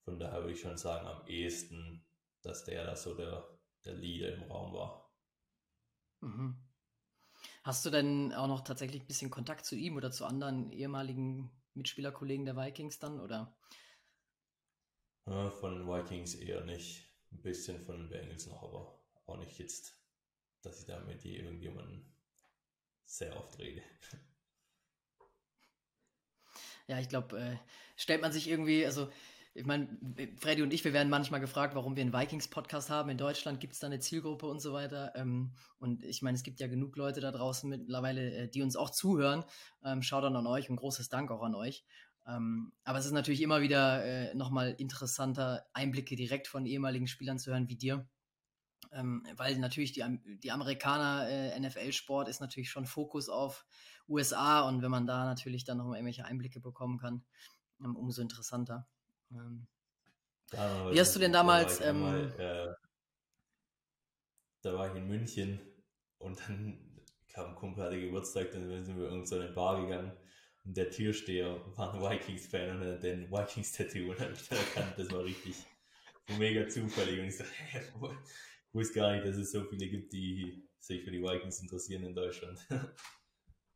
Von 0.05 0.19
daher 0.19 0.41
würde 0.41 0.53
ich 0.53 0.61
schon 0.61 0.77
sagen, 0.77 1.07
am 1.07 1.27
ehesten, 1.27 2.05
dass 2.43 2.65
der 2.65 2.85
da 2.85 2.97
so 2.97 3.15
der, 3.15 3.59
der 3.85 3.95
Leader 3.95 4.35
im 4.35 4.43
Raum 4.45 4.73
war. 4.73 5.13
Mhm. 6.21 6.57
Hast 7.63 7.85
du 7.85 7.91
denn 7.91 8.33
auch 8.33 8.49
noch 8.49 8.63
tatsächlich 8.63 9.03
ein 9.03 9.07
bisschen 9.07 9.31
Kontakt 9.31 9.65
zu 9.65 9.77
ihm 9.77 9.97
oder 9.97 10.11
zu 10.11 10.25
anderen 10.25 10.73
ehemaligen 10.73 11.51
Mitspielerkollegen 11.75 12.45
der 12.45 12.57
Vikings 12.57 12.99
dann, 12.99 13.21
oder? 13.21 13.57
Ja, 15.27 15.51
von 15.51 15.77
den 15.77 15.87
Vikings 15.87 16.35
eher 16.35 16.65
nicht. 16.65 17.09
Ein 17.31 17.43
bisschen 17.43 17.81
von 17.81 17.97
den 17.99 18.09
Bengals 18.11 18.47
noch, 18.47 18.63
aber 18.63 19.01
auch 19.27 19.39
nicht 19.39 19.59
jetzt, 19.59 19.97
dass 20.63 20.81
ich 20.81 20.87
da 20.87 21.01
mit 21.01 21.25
irgendjemandem 21.25 22.13
sehr 23.05 23.37
oft 23.37 23.59
rede. 23.59 23.83
Ja, 26.87 26.99
ich 26.99 27.09
glaube, 27.09 27.39
äh, 27.39 27.57
stellt 27.97 28.23
man 28.23 28.33
sich 28.33 28.49
irgendwie, 28.49 28.85
also 28.85 29.09
ich 29.55 29.67
meine, 29.67 29.87
Freddy 30.39 30.63
und 30.63 30.73
ich, 30.73 30.83
wir 30.85 30.95
werden 30.95 31.11
manchmal 31.11 31.41
gefragt, 31.41 31.75
warum 31.75 31.95
wir 31.95 32.01
einen 32.01 32.15
Vikings-Podcast 32.15 32.89
haben. 32.89 33.11
In 33.11 33.19
Deutschland 33.19 33.61
gibt 33.61 33.75
es 33.75 33.81
da 33.81 33.87
eine 33.87 34.01
Zielgruppe 34.01 34.47
und 34.47 34.61
so 34.61 34.73
weiter. 34.73 35.13
Ähm, 35.15 35.53
und 35.79 36.05
ich 36.05 36.23
meine, 36.23 36.37
es 36.37 36.43
gibt 36.43 36.59
ja 36.61 36.69
genug 36.69 36.97
Leute 36.97 37.21
da 37.21 37.31
draußen 37.31 37.69
mittlerweile, 37.69 38.35
äh, 38.35 38.49
die 38.49 38.63
uns 38.63 38.77
auch 38.77 38.89
zuhören. 38.89 39.45
Ähm, 39.85 40.03
Schaut 40.03 40.25
dann 40.25 40.37
an 40.37 40.47
euch 40.47 40.71
und 40.71 40.77
großes 40.77 41.11
Dank 41.11 41.31
auch 41.31 41.43
an 41.43 41.55
euch. 41.55 41.85
Ähm, 42.27 42.73
aber 42.85 42.99
es 42.99 43.05
ist 43.05 43.13
natürlich 43.13 43.43
immer 43.43 43.61
wieder 43.61 44.05
äh, 44.05 44.35
nochmal 44.35 44.75
interessanter, 44.79 45.67
Einblicke 45.75 46.17
direkt 46.17 46.47
von 46.49 46.65
ehemaligen 46.65 47.07
Spielern 47.07 47.39
zu 47.39 47.51
hören 47.51 47.69
wie 47.69 47.77
dir. 47.77 48.07
Ähm, 48.93 49.27
weil 49.37 49.59
natürlich 49.59 49.93
die, 49.93 50.05
die 50.43 50.53
Amerikaner 50.53 51.29
äh, 51.29 51.59
NFL-Sport 51.59 52.29
ist 52.29 52.41
natürlich 52.41 52.71
schon 52.71 52.85
Fokus 52.85 53.29
auf 53.29 53.65
USA 54.09 54.69
und 54.69 54.83
wenn 54.83 54.91
man 54.91 55.07
da 55.07 55.25
natürlich 55.25 55.65
dann 55.65 55.79
noch 55.79 55.87
mal 55.87 55.97
irgendwelche 55.97 56.27
Einblicke 56.27 56.61
bekommen 56.61 56.99
kann, 56.99 57.25
ähm, 57.83 57.97
umso 57.97 58.21
interessanter. 58.21 58.87
Ähm, 59.31 59.67
wie 60.51 61.01
hast 61.01 61.17
du 61.17 61.21
denn 61.21 61.33
damals? 61.33 61.79
Da 61.79 61.85
war, 61.85 61.91
ähm, 61.91 62.01
mal, 62.01 62.41
äh, 62.41 62.75
da 64.61 64.75
war 64.75 64.91
ich 64.91 64.97
in 64.97 65.09
München 65.09 65.61
und 66.19 66.39
dann 66.41 66.79
kam 67.33 67.51
ein 67.51 67.55
Kumpel, 67.55 67.85
hatte 67.85 67.99
Geburtstag, 67.99 68.51
dann 68.53 68.85
sind 68.85 68.99
wir 68.99 69.05
irgendwo 69.05 69.25
so 69.25 69.37
in 69.37 69.43
eine 69.43 69.53
Bar 69.53 69.81
gegangen 69.81 70.13
und 70.65 70.77
der 70.77 70.91
Türsteher 70.91 71.59
war 71.77 71.95
ein 71.95 72.03
Vikings-Fan 72.03 72.77
und 72.77 72.87
hat 72.87 73.03
den 73.03 73.31
Vikings-Tattoo 73.31 74.11
und 74.11 74.21
hat 74.21 74.31
mich 74.31 74.49
dann 74.49 74.59
erkannt, 74.59 74.95
das 74.99 75.11
war 75.11 75.25
richtig 75.25 75.57
mega 76.39 76.69
zufällig 76.69 77.19
und 77.19 77.27
ich 77.27 77.39
so, 77.39 77.45
hey, 77.57 77.83
ich 78.73 78.75
wusste 78.75 79.01
gar 79.01 79.13
nicht, 79.13 79.27
dass 79.27 79.37
es 79.37 79.53
so 79.53 79.65
viele 79.65 79.87
gibt, 79.87 80.15
die 80.15 80.67
sich 80.81 81.05
für 81.05 81.11
die 81.11 81.23
Vikings 81.23 81.61
interessieren 81.61 82.05
in 82.05 82.15
Deutschland. 82.15 82.59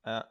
Ja, 0.04 0.30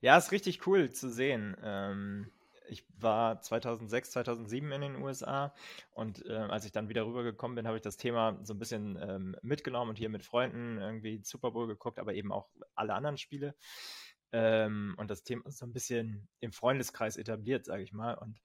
ja 0.00 0.16
ist 0.16 0.30
richtig 0.30 0.64
cool 0.68 0.92
zu 0.92 1.10
sehen. 1.10 1.56
Ähm, 1.60 2.30
ich 2.68 2.86
war 2.96 3.42
2006, 3.42 4.12
2007 4.12 4.70
in 4.70 4.80
den 4.80 5.02
USA 5.02 5.52
und 5.90 6.24
äh, 6.24 6.34
als 6.34 6.64
ich 6.64 6.70
dann 6.70 6.88
wieder 6.88 7.04
rübergekommen 7.04 7.56
bin, 7.56 7.66
habe 7.66 7.78
ich 7.78 7.82
das 7.82 7.96
Thema 7.96 8.38
so 8.44 8.54
ein 8.54 8.60
bisschen 8.60 8.96
ähm, 9.02 9.36
mitgenommen 9.42 9.90
und 9.90 9.98
hier 9.98 10.08
mit 10.08 10.24
Freunden 10.24 10.78
irgendwie 10.78 11.20
Super 11.24 11.50
Bowl 11.50 11.66
geguckt, 11.66 11.98
aber 11.98 12.14
eben 12.14 12.30
auch 12.30 12.48
alle 12.76 12.94
anderen 12.94 13.18
Spiele. 13.18 13.56
Ähm, 14.30 14.94
und 14.98 15.10
das 15.10 15.24
Thema 15.24 15.46
ist 15.46 15.58
so 15.58 15.66
ein 15.66 15.72
bisschen 15.72 16.28
im 16.40 16.52
Freundeskreis 16.52 17.16
etabliert, 17.16 17.64
sage 17.64 17.82
ich 17.82 17.92
mal. 17.92 18.14
Und 18.14 18.40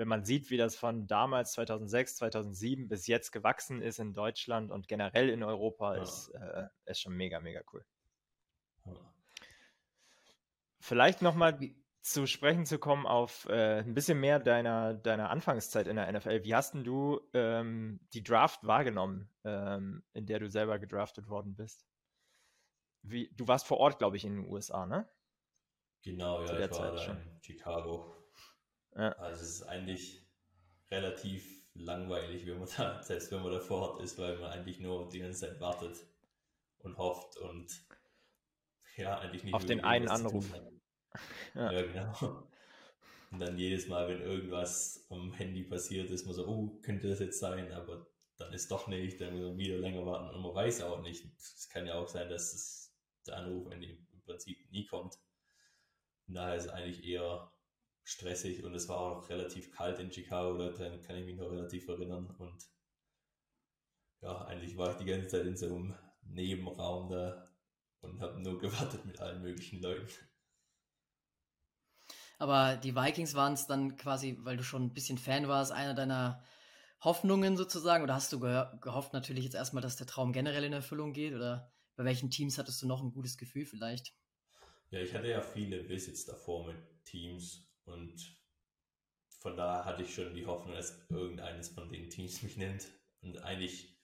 wenn 0.00 0.08
man 0.08 0.24
sieht, 0.24 0.48
wie 0.48 0.56
das 0.56 0.76
von 0.76 1.06
damals 1.06 1.52
2006, 1.52 2.16
2007 2.16 2.88
bis 2.88 3.06
jetzt 3.06 3.32
gewachsen 3.32 3.82
ist 3.82 3.98
in 3.98 4.14
Deutschland 4.14 4.70
und 4.70 4.88
generell 4.88 5.28
in 5.28 5.42
Europa, 5.42 5.94
ja. 5.94 6.02
ist, 6.02 6.30
äh, 6.30 6.68
ist 6.86 7.02
schon 7.02 7.12
mega, 7.12 7.38
mega 7.38 7.60
cool. 7.70 7.84
Ja. 8.86 8.94
Vielleicht 10.78 11.20
nochmal 11.20 11.58
zu 12.00 12.26
sprechen 12.26 12.64
zu 12.64 12.78
kommen 12.78 13.04
auf 13.04 13.46
äh, 13.50 13.80
ein 13.80 13.92
bisschen 13.92 14.18
mehr 14.18 14.38
deiner, 14.38 14.94
deiner 14.94 15.28
Anfangszeit 15.28 15.86
in 15.86 15.96
der 15.96 16.10
NFL. 16.10 16.44
Wie 16.44 16.54
hast 16.54 16.72
denn 16.72 16.82
du 16.82 17.20
ähm, 17.34 18.00
die 18.14 18.22
Draft 18.22 18.66
wahrgenommen, 18.66 19.28
ähm, 19.44 20.02
in 20.14 20.24
der 20.24 20.38
du 20.38 20.48
selber 20.48 20.78
gedraftet 20.78 21.28
worden 21.28 21.56
bist? 21.56 21.86
Wie, 23.02 23.30
du 23.36 23.46
warst 23.46 23.66
vor 23.66 23.76
Ort, 23.76 23.98
glaube 23.98 24.16
ich, 24.16 24.24
in 24.24 24.36
den 24.36 24.50
USA, 24.50 24.86
ne? 24.86 25.06
Genau, 26.00 26.42
ja, 26.46 26.58
ich 26.58 26.70
war 26.70 26.96
schon. 26.96 27.18
in 27.18 27.42
Chicago. 27.42 28.19
Ja. 28.96 29.12
Also 29.12 29.42
es 29.42 29.50
ist 29.50 29.62
eigentlich 29.62 30.26
relativ 30.90 31.60
langweilig, 31.74 32.46
wenn 32.46 32.58
man 32.58 32.68
da, 32.76 33.02
selbst 33.02 33.30
wenn 33.30 33.42
man 33.42 33.52
da 33.52 33.60
vor 33.60 33.92
Ort 33.92 34.02
ist, 34.02 34.18
weil 34.18 34.36
man 34.38 34.50
eigentlich 34.50 34.80
nur 34.80 35.08
die 35.08 35.20
ganze 35.20 35.40
Zeit 35.40 35.60
wartet 35.60 35.96
und 36.80 36.96
hofft 36.98 37.36
und 37.36 37.80
ja, 38.96 39.18
eigentlich 39.18 39.44
nicht 39.44 39.54
auf 39.54 39.64
den 39.64 39.80
einen 39.84 40.08
Anruf. 40.08 40.46
Ja. 41.56 41.72
ja, 41.72 41.82
genau. 41.82 42.44
Und 43.32 43.40
dann 43.40 43.58
jedes 43.58 43.88
Mal, 43.88 44.08
wenn 44.08 44.20
irgendwas 44.20 45.06
am 45.10 45.32
Handy 45.32 45.64
passiert, 45.64 46.08
ist 46.08 46.24
man 46.24 46.36
so, 46.36 46.46
oh, 46.46 46.78
könnte 46.82 47.08
das 47.08 47.18
jetzt 47.18 47.40
sein, 47.40 47.72
aber 47.72 48.06
dann 48.36 48.52
ist 48.52 48.70
doch 48.70 48.86
nicht, 48.86 49.20
dann 49.20 49.34
muss 49.34 49.42
man 49.42 49.58
wieder 49.58 49.78
länger 49.78 50.06
warten 50.06 50.34
und 50.34 50.40
man 50.40 50.54
weiß 50.54 50.82
auch 50.82 51.02
nicht. 51.02 51.24
Es 51.36 51.68
kann 51.68 51.86
ja 51.86 51.94
auch 51.94 52.06
sein, 52.06 52.28
dass 52.28 52.54
es, 52.54 52.94
der 53.26 53.38
Anruf 53.38 53.72
im 53.72 54.22
Prinzip 54.24 54.70
nie 54.70 54.86
kommt. 54.86 55.18
Und 56.28 56.34
daher 56.34 56.54
ist 56.54 56.66
es 56.66 56.70
eigentlich 56.70 57.04
eher 57.04 57.52
stressig 58.10 58.64
und 58.64 58.74
es 58.74 58.88
war 58.88 58.98
auch 58.98 59.16
noch 59.22 59.28
relativ 59.28 59.70
kalt 59.72 59.98
in 59.98 60.12
Chicago, 60.12 60.56
daran 60.58 61.00
kann 61.02 61.16
ich 61.16 61.26
mich 61.26 61.36
noch 61.36 61.50
relativ 61.50 61.88
erinnern 61.88 62.26
und 62.38 62.66
ja, 64.20 64.44
eigentlich 64.46 64.76
war 64.76 64.90
ich 64.90 64.96
die 64.96 65.04
ganze 65.06 65.28
Zeit 65.28 65.46
in 65.46 65.56
so 65.56 65.66
einem 65.66 65.94
Nebenraum 66.22 67.08
da 67.08 67.48
und 68.00 68.20
habe 68.20 68.40
nur 68.40 68.58
gewartet 68.60 69.04
mit 69.06 69.20
allen 69.20 69.42
möglichen 69.42 69.80
Leuten. 69.80 70.08
Aber 72.38 72.76
die 72.76 72.94
Vikings 72.94 73.34
waren 73.34 73.52
es 73.52 73.66
dann 73.66 73.96
quasi, 73.96 74.38
weil 74.40 74.56
du 74.56 74.62
schon 74.62 74.84
ein 74.84 74.94
bisschen 74.94 75.18
Fan 75.18 75.46
warst, 75.46 75.72
einer 75.72 75.94
deiner 75.94 76.42
Hoffnungen 77.02 77.56
sozusagen? 77.56 78.02
Oder 78.02 78.14
hast 78.14 78.32
du 78.32 78.40
gehofft 78.40 79.12
natürlich 79.12 79.44
jetzt 79.44 79.54
erstmal, 79.54 79.82
dass 79.82 79.96
der 79.96 80.06
Traum 80.06 80.32
generell 80.32 80.64
in 80.64 80.72
Erfüllung 80.72 81.12
geht? 81.12 81.34
Oder 81.34 81.70
bei 81.96 82.04
welchen 82.04 82.30
Teams 82.30 82.56
hattest 82.58 82.80
du 82.82 82.86
noch 82.86 83.02
ein 83.02 83.12
gutes 83.12 83.36
Gefühl 83.36 83.66
vielleicht? 83.66 84.14
Ja, 84.90 85.00
ich 85.00 85.14
hatte 85.14 85.28
ja 85.28 85.40
viele 85.40 85.88
Visits 85.88 86.24
davor 86.24 86.66
mit 86.66 86.76
Teams 87.04 87.69
und 87.84 88.40
von 89.40 89.56
daher 89.56 89.84
hatte 89.84 90.02
ich 90.02 90.14
schon 90.14 90.34
die 90.34 90.46
Hoffnung, 90.46 90.74
dass 90.74 91.06
irgendeines 91.08 91.70
von 91.70 91.90
den 91.90 92.10
Teams 92.10 92.42
mich 92.42 92.56
nimmt. 92.56 92.88
Und 93.22 93.38
eigentlich 93.38 93.98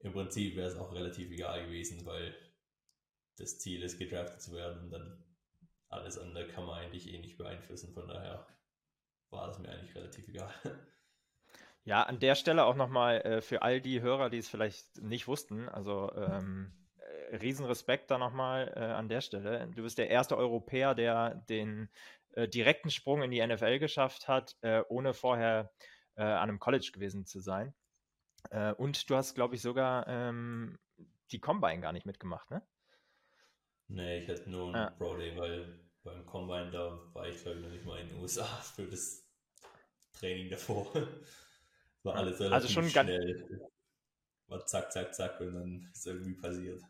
im 0.00 0.12
Prinzip 0.12 0.56
wäre 0.56 0.68
es 0.68 0.76
auch 0.76 0.92
relativ 0.92 1.30
egal 1.30 1.64
gewesen, 1.66 2.04
weil 2.04 2.34
das 3.36 3.58
Ziel 3.60 3.82
ist, 3.82 3.98
gedraftet 3.98 4.42
zu 4.42 4.52
werden 4.52 4.82
und 4.84 4.90
dann 4.90 5.24
alles 5.88 6.18
andere 6.18 6.48
kann 6.48 6.64
man 6.66 6.80
eigentlich 6.80 7.12
eh 7.12 7.18
nicht 7.18 7.38
beeinflussen. 7.38 7.92
Von 7.92 8.08
daher 8.08 8.46
war 9.30 9.46
das 9.46 9.58
mir 9.58 9.68
eigentlich 9.68 9.94
relativ 9.94 10.26
egal. 10.28 10.52
Ja, 11.84 12.04
an 12.04 12.20
der 12.20 12.36
Stelle 12.36 12.64
auch 12.64 12.76
nochmal 12.76 13.20
äh, 13.22 13.40
für 13.40 13.62
all 13.62 13.80
die 13.80 14.00
Hörer, 14.02 14.30
die 14.30 14.38
es 14.38 14.48
vielleicht 14.48 15.02
nicht 15.02 15.26
wussten, 15.26 15.68
also 15.68 16.12
ähm, 16.14 16.72
äh, 17.30 17.36
Riesenrespekt 17.36 18.08
da 18.08 18.18
nochmal 18.18 18.72
äh, 18.76 18.80
an 18.80 19.08
der 19.08 19.20
Stelle. 19.20 19.68
Du 19.74 19.82
bist 19.82 19.98
der 19.98 20.08
erste 20.08 20.36
Europäer, 20.36 20.94
der 20.94 21.34
den 21.34 21.88
äh, 22.32 22.48
direkten 22.48 22.90
Sprung 22.90 23.22
in 23.22 23.30
die 23.30 23.44
NFL 23.44 23.78
geschafft 23.78 24.28
hat, 24.28 24.56
äh, 24.62 24.82
ohne 24.88 25.14
vorher 25.14 25.72
äh, 26.16 26.22
an 26.22 26.48
einem 26.48 26.58
College 26.58 26.90
gewesen 26.92 27.26
zu 27.26 27.40
sein. 27.40 27.74
Äh, 28.50 28.72
und 28.72 29.08
du 29.08 29.16
hast, 29.16 29.34
glaube 29.34 29.54
ich, 29.54 29.62
sogar 29.62 30.06
ähm, 30.08 30.78
die 31.30 31.40
Combine 31.40 31.80
gar 31.80 31.92
nicht 31.92 32.06
mitgemacht, 32.06 32.50
ne? 32.50 32.62
Nee, 33.88 34.20
ich 34.20 34.28
hatte 34.28 34.48
nur 34.48 34.66
einen 34.66 34.74
ja. 34.74 34.90
Pro 34.90 35.16
Day, 35.16 35.36
weil 35.36 35.78
beim 36.02 36.24
Combine, 36.26 36.70
da 36.70 36.98
war 37.12 37.28
ich 37.28 37.42
glaube 37.42 37.58
ich 37.58 37.64
noch 37.64 37.70
nicht 37.70 37.84
mal 37.84 38.00
in 38.00 38.08
den 38.08 38.18
USA 38.18 38.44
für 38.74 38.86
das 38.86 39.26
Training 40.12 40.50
davor. 40.50 40.90
War 42.02 42.16
alles 42.16 42.40
relativ 42.40 42.52
also 42.52 42.68
schon 42.68 42.88
schnell. 42.88 43.60
War 44.48 44.66
zack, 44.66 44.92
zack, 44.92 45.14
zack 45.14 45.40
und 45.40 45.54
dann 45.54 45.90
ist 45.92 46.06
irgendwie 46.06 46.34
passiert. 46.34 46.82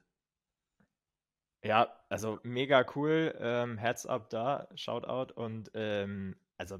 Ja, 1.62 1.96
also 2.08 2.40
mega 2.42 2.84
cool. 2.96 3.34
Ähm, 3.38 3.78
Herz 3.78 4.04
ab 4.04 4.30
da, 4.30 4.68
Shoutout. 4.74 5.32
Und 5.34 5.70
ähm, 5.74 6.36
also 6.56 6.78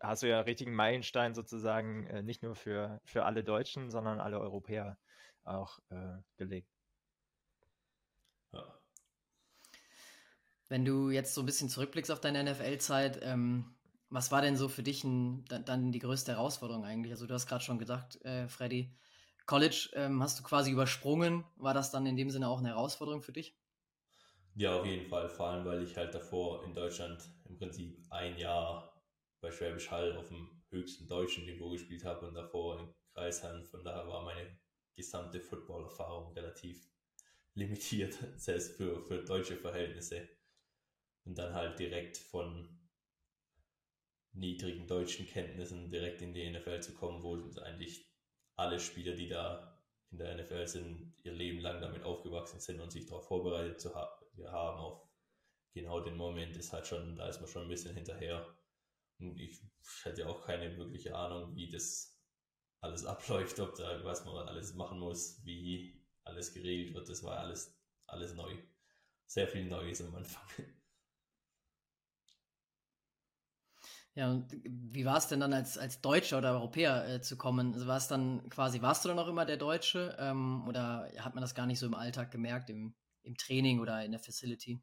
hast 0.00 0.22
du 0.22 0.28
ja 0.28 0.40
richtigen 0.40 0.74
Meilenstein 0.74 1.34
sozusagen 1.34 2.06
äh, 2.06 2.22
nicht 2.22 2.42
nur 2.42 2.54
für, 2.54 3.00
für 3.04 3.24
alle 3.24 3.44
Deutschen, 3.44 3.90
sondern 3.90 4.20
alle 4.20 4.40
Europäer 4.40 4.98
auch 5.44 5.78
äh, 5.90 6.18
gelegt. 6.38 6.70
Ja. 8.52 8.64
Wenn 10.68 10.84
du 10.84 11.10
jetzt 11.10 11.34
so 11.34 11.42
ein 11.42 11.46
bisschen 11.46 11.68
zurückblickst 11.68 12.10
auf 12.10 12.20
deine 12.20 12.42
NFL-Zeit, 12.42 13.20
ähm, 13.22 13.76
was 14.08 14.32
war 14.32 14.40
denn 14.40 14.56
so 14.56 14.68
für 14.68 14.82
dich 14.82 15.04
ein, 15.04 15.44
dann 15.44 15.92
die 15.92 15.98
größte 15.98 16.32
Herausforderung 16.32 16.84
eigentlich? 16.84 17.12
Also 17.12 17.26
du 17.26 17.34
hast 17.34 17.46
gerade 17.46 17.62
schon 17.62 17.78
gesagt, 17.78 18.24
äh, 18.24 18.48
Freddy, 18.48 18.96
College 19.44 19.90
ähm, 19.92 20.22
hast 20.22 20.38
du 20.38 20.42
quasi 20.42 20.70
übersprungen. 20.70 21.44
War 21.56 21.74
das 21.74 21.90
dann 21.90 22.06
in 22.06 22.16
dem 22.16 22.30
Sinne 22.30 22.48
auch 22.48 22.58
eine 22.58 22.68
Herausforderung 22.68 23.22
für 23.22 23.32
dich? 23.32 23.56
Ja, 24.58 24.80
auf 24.80 24.86
jeden 24.86 25.06
Fall. 25.06 25.28
Vor 25.28 25.48
allem, 25.48 25.66
weil 25.66 25.82
ich 25.82 25.96
halt 25.98 26.14
davor 26.14 26.64
in 26.64 26.72
Deutschland 26.72 27.22
im 27.44 27.58
Prinzip 27.58 28.02
ein 28.08 28.38
Jahr 28.38 29.02
bei 29.42 29.50
Schwäbisch 29.50 29.90
Hall 29.90 30.16
auf 30.16 30.28
dem 30.28 30.48
höchsten 30.70 31.06
deutschen 31.06 31.44
Niveau 31.44 31.70
gespielt 31.70 32.04
habe 32.04 32.26
und 32.26 32.34
davor 32.34 32.80
in 32.80 32.94
Kreisheim. 33.12 33.66
Von 33.66 33.84
daher 33.84 34.08
war 34.08 34.24
meine 34.24 34.58
gesamte 34.94 35.42
Football-Erfahrung 35.42 36.32
relativ 36.32 36.88
limitiert, 37.54 38.16
selbst 38.36 38.76
für, 38.78 39.02
für 39.02 39.22
deutsche 39.24 39.58
Verhältnisse 39.58 40.26
und 41.26 41.36
dann 41.36 41.52
halt 41.52 41.78
direkt 41.78 42.16
von 42.16 42.66
niedrigen 44.32 44.86
deutschen 44.86 45.26
Kenntnissen 45.26 45.90
direkt 45.90 46.22
in 46.22 46.32
die 46.32 46.50
NFL 46.50 46.80
zu 46.80 46.94
kommen, 46.94 47.22
wo 47.22 47.36
eigentlich 47.60 48.10
alle 48.56 48.80
Spieler, 48.80 49.14
die 49.14 49.28
da 49.28 49.82
in 50.12 50.16
der 50.16 50.34
NFL 50.34 50.66
sind, 50.66 51.14
ihr 51.24 51.32
Leben 51.32 51.60
lang 51.60 51.82
damit 51.82 52.04
aufgewachsen 52.04 52.60
sind 52.60 52.80
und 52.80 52.90
sich 52.90 53.04
darauf 53.04 53.26
vorbereitet 53.28 53.80
zu 53.80 53.94
ha 53.94 54.18
haben 54.44 54.78
auf 54.78 55.08
genau 55.74 56.00
den 56.00 56.16
Moment, 56.16 56.56
ist 56.56 56.72
halt 56.72 56.86
schon, 56.86 57.16
da 57.16 57.28
ist 57.28 57.40
man 57.40 57.48
schon 57.48 57.62
ein 57.62 57.68
bisschen 57.68 57.94
hinterher. 57.94 58.46
Und 59.18 59.38
ich, 59.38 59.60
ich 59.80 60.04
hatte 60.04 60.28
auch 60.28 60.44
keine 60.46 60.76
wirkliche 60.76 61.14
Ahnung, 61.16 61.54
wie 61.54 61.70
das 61.70 62.18
alles 62.80 63.04
abläuft, 63.04 63.58
ob 63.60 63.74
da 63.76 64.04
was 64.04 64.24
man 64.24 64.48
alles 64.48 64.74
machen 64.74 64.98
muss, 65.00 65.44
wie 65.44 66.02
alles 66.24 66.52
geregelt 66.52 66.94
wird. 66.94 67.08
Das 67.08 67.22
war 67.22 67.38
alles, 67.38 67.78
alles 68.06 68.34
neu. 68.34 68.56
Sehr 69.26 69.48
viel 69.48 69.64
Neues 69.66 70.02
am 70.02 70.14
Anfang. 70.14 70.46
Ja, 74.14 74.30
und 74.30 74.50
wie 74.64 75.04
war 75.04 75.18
es 75.18 75.28
denn 75.28 75.40
dann 75.40 75.52
als, 75.52 75.76
als 75.76 76.00
Deutscher 76.00 76.38
oder 76.38 76.52
Europäer 76.52 77.06
äh, 77.06 77.20
zu 77.20 77.36
kommen? 77.36 77.74
Also 77.74 77.86
war 77.86 77.98
es 77.98 78.08
dann 78.08 78.48
quasi, 78.48 78.80
warst 78.80 79.04
du 79.04 79.10
dann 79.10 79.18
auch 79.18 79.28
immer 79.28 79.44
der 79.44 79.58
Deutsche 79.58 80.16
ähm, 80.18 80.66
oder 80.66 81.10
hat 81.18 81.34
man 81.34 81.42
das 81.42 81.54
gar 81.54 81.66
nicht 81.66 81.78
so 81.78 81.84
im 81.86 81.94
Alltag 81.94 82.30
gemerkt, 82.30 82.70
im, 82.70 82.94
im 83.26 83.36
Training 83.36 83.80
oder 83.80 84.04
in 84.04 84.12
der 84.12 84.20
Facility? 84.20 84.80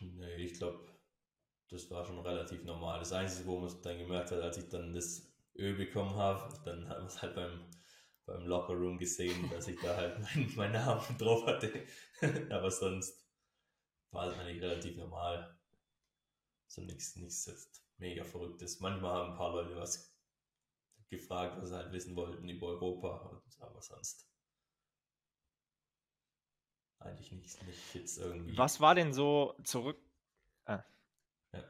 Nee, 0.00 0.34
ich 0.36 0.54
glaube, 0.54 0.80
das 1.68 1.90
war 1.90 2.04
schon 2.04 2.18
relativ 2.18 2.64
normal. 2.64 2.98
Das 2.98 3.12
Einzige, 3.12 3.46
wo 3.46 3.58
man 3.58 3.68
es 3.68 3.80
dann 3.80 3.98
gemerkt 3.98 4.30
hat, 4.30 4.40
als 4.40 4.58
ich 4.58 4.68
dann 4.68 4.94
das 4.94 5.32
Öl 5.56 5.74
bekommen 5.74 6.14
habe, 6.16 6.52
dann 6.64 6.88
hat 6.88 6.98
man 6.98 7.06
es 7.06 7.22
halt 7.22 7.34
beim, 7.34 7.66
beim 8.26 8.46
Locker 8.46 8.74
Room 8.74 8.98
gesehen, 8.98 9.50
dass 9.50 9.68
ich 9.68 9.78
da 9.80 9.96
halt 9.96 10.18
meinen 10.34 10.52
mein 10.56 10.72
Namen 10.72 11.02
drauf 11.18 11.46
hatte. 11.46 11.86
Aber 12.50 12.70
sonst 12.70 13.26
war 14.10 14.28
es 14.28 14.38
eigentlich 14.38 14.62
relativ 14.62 14.96
normal. 14.96 15.58
So 16.68 16.82
nichts, 16.82 17.16
nichts 17.16 17.70
mega 17.98 18.24
Verrücktes. 18.24 18.80
Manchmal 18.80 19.12
haben 19.14 19.32
ein 19.32 19.36
paar 19.36 19.52
Leute 19.52 19.76
was 19.76 20.12
gefragt, 21.10 21.60
was 21.60 21.68
sie 21.68 21.76
halt 21.76 21.92
wissen 21.92 22.16
wollten 22.16 22.48
über 22.48 22.68
Europa, 22.68 23.42
aber 23.60 23.82
sonst 23.82 24.31
eigentlich 27.04 27.32
nicht, 27.32 27.66
nicht 27.66 27.94
jetzt 27.94 28.18
irgendwie. 28.18 28.56
Was 28.56 28.80
war 28.80 28.94
denn 28.94 29.12
so 29.12 29.54
zurück? 29.64 29.98
Ah. 30.66 30.82
Ja. 31.52 31.62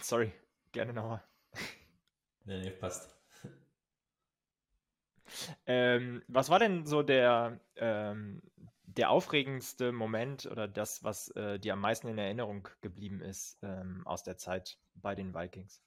Sorry, 0.00 0.32
gerne 0.72 0.92
nochmal. 0.92 1.22
Nee, 2.46 2.60
nee, 2.60 2.70
passt. 2.72 3.08
Ähm, 5.66 6.22
was 6.28 6.50
war 6.50 6.58
denn 6.58 6.86
so 6.86 7.02
der, 7.02 7.58
ähm, 7.76 8.42
der 8.82 9.10
aufregendste 9.10 9.92
Moment 9.92 10.46
oder 10.46 10.68
das, 10.68 11.02
was 11.02 11.30
äh, 11.30 11.58
dir 11.58 11.72
am 11.72 11.80
meisten 11.80 12.08
in 12.08 12.18
Erinnerung 12.18 12.68
geblieben 12.80 13.20
ist 13.20 13.58
ähm, 13.62 14.06
aus 14.06 14.22
der 14.22 14.36
Zeit 14.36 14.78
bei 14.94 15.14
den 15.14 15.34
Vikings? 15.34 15.82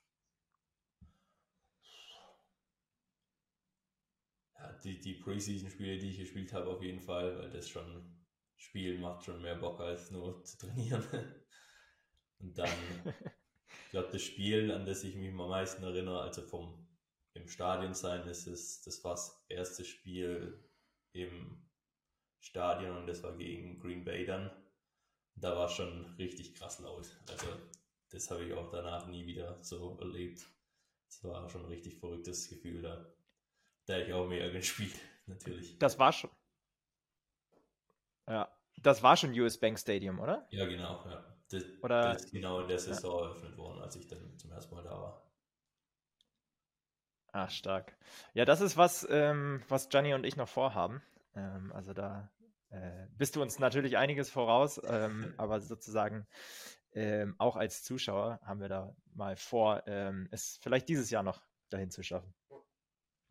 Ja, 4.57 4.73
die, 4.83 4.99
die 4.99 5.13
Preseason-Spiele, 5.15 5.97
die 5.97 6.09
ich 6.09 6.17
gespielt 6.19 6.53
habe, 6.53 6.67
auf 6.67 6.81
jeden 6.81 7.01
Fall, 7.01 7.37
weil 7.37 7.49
das 7.49 7.69
schon 7.69 8.15
Spiel 8.55 8.97
macht 8.97 9.23
schon 9.23 9.41
mehr 9.41 9.55
Bock 9.55 9.79
als 9.79 10.09
nur 10.11 10.43
zu 10.43 10.57
trainieren. 10.57 11.03
Und 12.39 12.57
dann, 12.57 12.69
ich 13.85 13.89
glaube, 13.91 14.09
das 14.11 14.21
Spiel, 14.21 14.71
an 14.71 14.85
das 14.85 15.03
ich 15.03 15.15
mich 15.15 15.29
am 15.29 15.37
meisten 15.37 15.83
erinnere, 15.83 16.21
also 16.21 16.41
vom 16.41 16.87
im 17.33 17.47
Stadion 17.47 17.93
sein, 17.93 18.27
ist 18.27 18.47
es, 18.47 18.81
das 18.81 19.03
war 19.03 19.11
das 19.11 19.45
erste 19.47 19.85
Spiel 19.85 20.63
im 21.13 21.69
Stadion 22.39 22.97
und 22.97 23.07
das 23.07 23.21
war 23.21 23.37
gegen 23.37 23.79
Green 23.79 24.03
Bay 24.03 24.25
dann. 24.25 24.51
Da 25.35 25.55
war 25.55 25.69
schon 25.69 26.05
richtig 26.15 26.55
krass 26.55 26.79
laut. 26.79 27.15
Also 27.29 27.47
das 28.09 28.31
habe 28.31 28.45
ich 28.45 28.53
auch 28.53 28.71
danach 28.71 29.07
nie 29.07 29.27
wieder 29.27 29.61
so 29.63 29.97
erlebt. 29.99 30.47
Es 31.07 31.23
war 31.23 31.47
schon 31.49 31.61
ein 31.61 31.71
richtig 31.71 31.99
verrücktes 31.99 32.49
Gefühl 32.49 32.81
da. 32.81 33.16
Da 33.87 33.93
hätte 33.93 34.07
ich 34.07 34.13
auch 34.13 34.27
mehr 34.27 34.49
gespielt, 34.51 34.93
natürlich. 35.25 35.77
Das 35.79 35.97
war 35.97 36.11
schon. 36.11 36.29
Ja, 38.27 38.53
das 38.83 39.01
war 39.01 39.15
schon 39.15 39.31
US 39.39 39.57
Bank 39.59 39.79
Stadium, 39.79 40.19
oder? 40.19 40.45
Ja, 40.51 40.65
genau. 40.65 41.03
Ja. 41.09 41.23
Das, 41.49 41.63
oder, 41.81 42.13
das 42.13 42.25
ist 42.25 42.31
genau 42.31 42.59
in 42.59 42.67
der 42.67 42.79
Saison 42.79 43.19
ja. 43.19 43.25
eröffnet 43.27 43.57
worden, 43.57 43.81
als 43.81 43.95
ich 43.95 44.07
dann 44.07 44.37
zum 44.37 44.51
ersten 44.51 44.75
Mal 44.75 44.83
da 44.83 44.91
war. 44.91 45.31
Ah, 47.31 47.49
stark. 47.49 47.95
Ja, 48.33 48.43
das 48.43 48.59
ist 48.59 48.75
was, 48.75 49.07
ähm, 49.09 49.63
was 49.69 49.87
Gianni 49.87 50.13
und 50.13 50.25
ich 50.25 50.35
noch 50.35 50.49
vorhaben. 50.49 51.01
Ähm, 51.35 51.71
also 51.71 51.93
da 51.93 52.29
äh, 52.69 53.07
bist 53.11 53.37
du 53.37 53.41
uns 53.41 53.59
natürlich 53.59 53.97
einiges 53.97 54.29
voraus, 54.29 54.81
ähm, 54.83 55.33
aber 55.37 55.61
sozusagen 55.61 56.27
ähm, 56.91 57.35
auch 57.37 57.55
als 57.55 57.83
Zuschauer 57.83 58.41
haben 58.43 58.59
wir 58.59 58.69
da 58.69 58.95
mal 59.13 59.37
vor, 59.37 59.83
ähm, 59.87 60.27
es 60.31 60.57
vielleicht 60.61 60.89
dieses 60.89 61.09
Jahr 61.09 61.23
noch 61.23 61.41
dahin 61.69 61.91
zu 61.91 62.03
schaffen. 62.03 62.33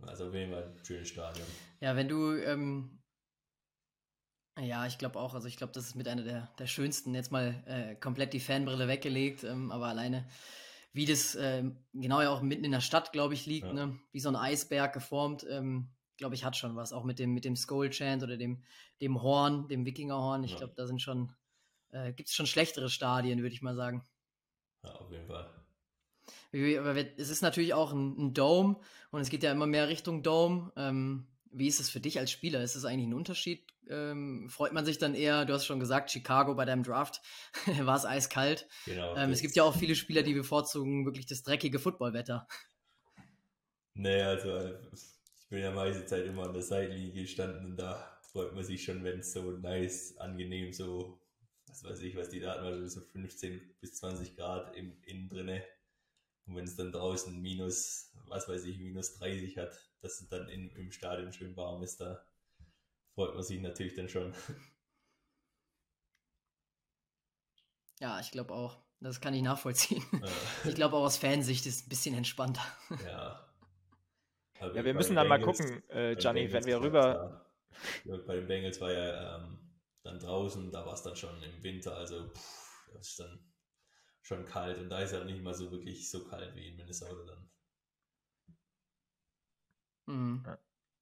Also 0.02 0.28
auf 0.28 0.34
jeden 0.34 0.52
Fall 0.52 0.64
ein 0.64 0.84
schönes 0.84 1.08
Stadion. 1.08 1.46
Ja, 1.80 1.96
wenn 1.96 2.08
du, 2.08 2.34
ähm, 2.34 3.02
ja, 4.58 4.86
ich 4.86 4.98
glaube 4.98 5.18
auch, 5.18 5.34
also 5.34 5.48
ich 5.48 5.56
glaube, 5.56 5.72
das 5.72 5.86
ist 5.86 5.94
mit 5.94 6.08
einer 6.08 6.22
der, 6.22 6.48
der 6.58 6.66
schönsten, 6.66 7.14
jetzt 7.14 7.32
mal 7.32 7.62
äh, 7.66 7.94
komplett 7.96 8.32
die 8.32 8.40
Fanbrille 8.40 8.88
weggelegt, 8.88 9.44
ähm, 9.44 9.70
aber 9.70 9.86
alleine, 9.86 10.28
wie 10.92 11.06
das 11.06 11.34
äh, 11.34 11.64
genau 11.92 12.20
ja 12.20 12.30
auch 12.30 12.42
mitten 12.42 12.64
in 12.64 12.72
der 12.72 12.80
Stadt, 12.80 13.12
glaube 13.12 13.34
ich, 13.34 13.46
liegt, 13.46 13.66
ja. 13.66 13.72
ne? 13.72 13.98
wie 14.12 14.20
so 14.20 14.28
ein 14.28 14.36
Eisberg 14.36 14.92
geformt, 14.92 15.46
ähm, 15.48 15.90
glaube 16.16 16.34
ich, 16.34 16.44
hat 16.44 16.56
schon 16.56 16.76
was, 16.76 16.92
auch 16.92 17.04
mit 17.04 17.18
dem, 17.18 17.34
mit 17.34 17.44
dem 17.44 17.56
Skull 17.56 17.90
Chant 17.90 18.22
oder 18.22 18.36
dem, 18.36 18.64
dem 19.00 19.22
Horn, 19.22 19.68
dem 19.68 19.84
Wikingerhorn, 19.84 20.44
ich 20.44 20.52
ja. 20.52 20.58
glaube, 20.58 20.74
da 20.76 20.86
sind 20.86 21.02
schon, 21.02 21.34
äh, 21.90 22.12
gibt 22.12 22.28
es 22.28 22.34
schon 22.34 22.46
schlechtere 22.46 22.88
Stadien, 22.88 23.40
würde 23.42 23.54
ich 23.54 23.62
mal 23.62 23.74
sagen. 23.74 24.06
Ja, 24.82 24.92
auf 24.94 25.10
jeden 25.10 25.26
Fall 25.26 25.65
es 26.52 27.30
ist 27.30 27.42
natürlich 27.42 27.74
auch 27.74 27.92
ein, 27.92 28.16
ein, 28.18 28.34
Dome 28.34 28.76
und 29.10 29.20
es 29.20 29.30
geht 29.30 29.42
ja 29.42 29.52
immer 29.52 29.66
mehr 29.66 29.88
Richtung 29.88 30.22
Dome. 30.22 30.72
Ähm, 30.76 31.26
wie 31.52 31.68
ist 31.68 31.80
es 31.80 31.90
für 31.90 32.00
dich 32.00 32.18
als 32.18 32.30
Spieler? 32.30 32.62
Ist 32.62 32.76
es 32.76 32.84
eigentlich 32.84 33.08
ein 33.08 33.14
Unterschied? 33.14 33.66
Ähm, 33.88 34.48
freut 34.50 34.72
man 34.72 34.84
sich 34.84 34.98
dann 34.98 35.14
eher, 35.14 35.44
du 35.44 35.54
hast 35.54 35.64
schon 35.64 35.78
gesagt, 35.78 36.10
Chicago 36.10 36.54
bei 36.54 36.64
deinem 36.64 36.82
Draft 36.82 37.22
war 37.80 37.96
es 37.96 38.04
eiskalt. 38.04 38.66
Genau, 38.84 39.16
ähm, 39.16 39.30
es 39.30 39.40
gibt 39.40 39.54
ja 39.54 39.62
auch 39.62 39.76
viele 39.76 39.94
Spieler, 39.94 40.22
die 40.22 40.34
bevorzugen 40.34 41.06
wirklich 41.06 41.26
das 41.26 41.42
dreckige 41.42 41.78
Footballwetter. 41.78 42.48
Nee, 43.94 44.22
also 44.22 44.74
ich 44.92 45.48
bin 45.48 45.60
ja 45.60 45.70
meiste 45.70 46.04
Zeit 46.04 46.26
immer 46.26 46.46
an 46.46 46.52
der 46.52 46.62
Seitenlinie 46.62 47.22
gestanden 47.22 47.64
und 47.64 47.76
da 47.76 48.18
freut 48.32 48.54
man 48.54 48.64
sich 48.64 48.84
schon, 48.84 49.04
wenn 49.04 49.20
es 49.20 49.32
so 49.32 49.52
nice, 49.52 50.16
angenehm, 50.18 50.72
so, 50.72 51.20
was 51.68 51.84
weiß 51.84 52.00
ich, 52.00 52.16
was 52.16 52.28
die 52.28 52.40
Daten 52.40 52.64
waren, 52.64 52.88
so 52.88 53.00
15 53.00 53.76
bis 53.80 53.94
20 53.94 54.36
Grad 54.36 54.76
im, 54.76 55.00
innen 55.04 55.28
drinne 55.28 55.64
und 56.46 56.56
wenn 56.56 56.64
es 56.64 56.76
dann 56.76 56.92
draußen 56.92 57.40
minus, 57.40 58.12
was 58.28 58.48
weiß 58.48 58.64
ich, 58.64 58.78
minus 58.78 59.14
30 59.14 59.58
hat, 59.58 59.78
dass 60.00 60.20
es 60.20 60.28
dann 60.28 60.48
in, 60.48 60.70
im 60.70 60.92
Stadion 60.92 61.32
schön 61.32 61.56
warm 61.56 61.82
ist, 61.82 62.00
da 62.00 62.24
freut 63.14 63.34
man 63.34 63.42
sich 63.42 63.60
natürlich 63.60 63.94
dann 63.94 64.08
schon. 64.08 64.32
Ja, 67.98 68.20
ich 68.20 68.30
glaube 68.30 68.52
auch. 68.52 68.76
Das 69.00 69.22
kann 69.22 69.32
ich 69.32 69.40
nachvollziehen. 69.40 70.04
Ja. 70.12 70.28
Ich 70.68 70.74
glaube 70.74 70.96
auch 70.96 71.04
aus 71.04 71.16
Fansicht 71.16 71.64
ist 71.64 71.76
es 71.76 71.86
ein 71.86 71.88
bisschen 71.88 72.14
entspannter. 72.14 72.60
Ja. 73.06 73.48
Aber 74.60 74.74
ja, 74.74 74.84
wir 74.84 74.92
müssen 74.92 75.16
dann 75.16 75.30
Bengals, 75.30 75.58
mal 75.58 75.66
gucken, 75.66 75.88
äh, 75.88 76.14
Gianni, 76.14 76.52
wenn 76.52 76.66
wir 76.66 76.78
rüber. 76.78 77.46
Ja, 78.04 78.18
bei 78.18 78.34
den 78.36 78.46
Bengals 78.46 78.78
war 78.82 78.92
ja 78.92 79.36
ähm, 79.36 79.58
dann 80.02 80.18
draußen, 80.18 80.70
da 80.70 80.84
war 80.84 80.92
es 80.92 81.02
dann 81.02 81.16
schon 81.16 81.42
im 81.42 81.62
Winter, 81.62 81.96
also 81.96 82.28
pff, 82.28 82.90
das 82.92 83.08
ist 83.08 83.20
dann 83.20 83.38
schon 84.26 84.44
kalt 84.44 84.78
und 84.78 84.90
da 84.90 85.00
ist 85.00 85.12
er 85.12 85.24
nicht 85.24 85.42
mal 85.42 85.54
so 85.54 85.70
wirklich 85.70 86.10
so 86.10 86.24
kalt 86.24 86.54
wie 86.56 86.68
in 86.68 86.76
Minnesota 86.76 87.24
dann. 87.26 87.48
Mhm. 90.06 90.44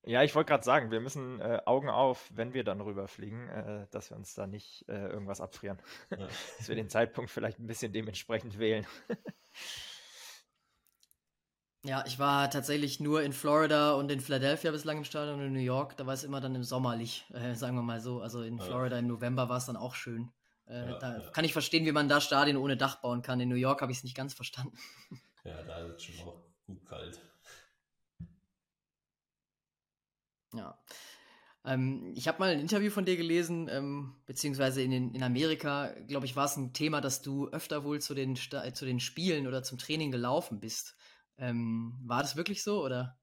Ja, 0.06 0.22
ich 0.22 0.34
wollte 0.34 0.48
gerade 0.48 0.64
sagen, 0.64 0.90
wir 0.90 1.00
müssen 1.00 1.40
äh, 1.40 1.62
Augen 1.64 1.88
auf, 1.88 2.30
wenn 2.34 2.52
wir 2.52 2.64
dann 2.64 2.82
rüberfliegen, 2.82 3.48
äh, 3.48 3.86
dass 3.90 4.10
wir 4.10 4.18
uns 4.18 4.34
da 4.34 4.46
nicht 4.46 4.86
äh, 4.88 5.08
irgendwas 5.08 5.40
abfrieren. 5.40 5.80
Ja. 6.10 6.18
dass 6.58 6.68
wir 6.68 6.76
den 6.76 6.90
Zeitpunkt 6.90 7.30
vielleicht 7.30 7.58
ein 7.58 7.66
bisschen 7.66 7.94
dementsprechend 7.94 8.58
wählen. 8.58 8.86
ja, 11.84 12.04
ich 12.06 12.18
war 12.18 12.50
tatsächlich 12.50 13.00
nur 13.00 13.22
in 13.22 13.32
Florida 13.32 13.94
und 13.94 14.12
in 14.12 14.20
Philadelphia 14.20 14.72
bislang 14.72 14.98
im 14.98 15.04
Stadion 15.04 15.40
und 15.40 15.46
in 15.46 15.54
New 15.54 15.60
York. 15.60 15.96
Da 15.96 16.04
war 16.04 16.12
es 16.12 16.24
immer 16.24 16.42
dann 16.42 16.54
im 16.54 16.64
Sommerlich, 16.64 17.24
äh, 17.32 17.54
sagen 17.54 17.76
wir 17.76 17.82
mal 17.82 18.00
so. 18.00 18.20
Also 18.20 18.42
in 18.42 18.60
Florida 18.60 18.98
im 18.98 19.06
November 19.06 19.48
war 19.48 19.56
es 19.56 19.64
dann 19.64 19.78
auch 19.78 19.94
schön. 19.94 20.30
Äh, 20.66 20.90
ja, 20.90 20.98
da 20.98 21.18
ja. 21.18 21.30
kann 21.30 21.44
ich 21.44 21.52
verstehen, 21.52 21.84
wie 21.84 21.92
man 21.92 22.08
da 22.08 22.20
Stadien 22.20 22.56
ohne 22.56 22.76
Dach 22.76 23.00
bauen 23.00 23.22
kann. 23.22 23.40
In 23.40 23.48
New 23.48 23.54
York 23.54 23.82
habe 23.82 23.92
ich 23.92 23.98
es 23.98 24.04
nicht 24.04 24.16
ganz 24.16 24.34
verstanden. 24.34 24.76
Ja, 25.46 25.62
da 25.62 25.76
ist 25.80 25.96
es 25.96 26.02
schon 26.04 26.26
auch 26.26 26.42
gut 26.66 26.86
kalt. 26.86 27.20
Ja. 30.54 30.82
Ähm, 31.64 32.14
ich 32.16 32.28
habe 32.28 32.38
mal 32.38 32.50
ein 32.50 32.60
Interview 32.60 32.90
von 32.90 33.04
dir 33.04 33.18
gelesen, 33.18 33.68
ähm, 33.70 34.16
beziehungsweise 34.24 34.82
in, 34.82 35.14
in 35.14 35.22
Amerika, 35.22 35.94
glaube 36.06 36.24
ich, 36.24 36.36
war 36.36 36.46
es 36.46 36.56
ein 36.56 36.72
Thema, 36.72 37.02
dass 37.02 37.20
du 37.20 37.48
öfter 37.48 37.84
wohl 37.84 38.00
zu 38.00 38.14
den, 38.14 38.36
zu 38.36 38.86
den 38.86 39.00
Spielen 39.00 39.46
oder 39.46 39.62
zum 39.62 39.76
Training 39.76 40.10
gelaufen 40.10 40.60
bist. 40.60 40.96
Ähm, 41.36 41.98
war 42.04 42.22
das 42.22 42.36
wirklich 42.36 42.62
so 42.62 42.82
oder? 42.82 43.18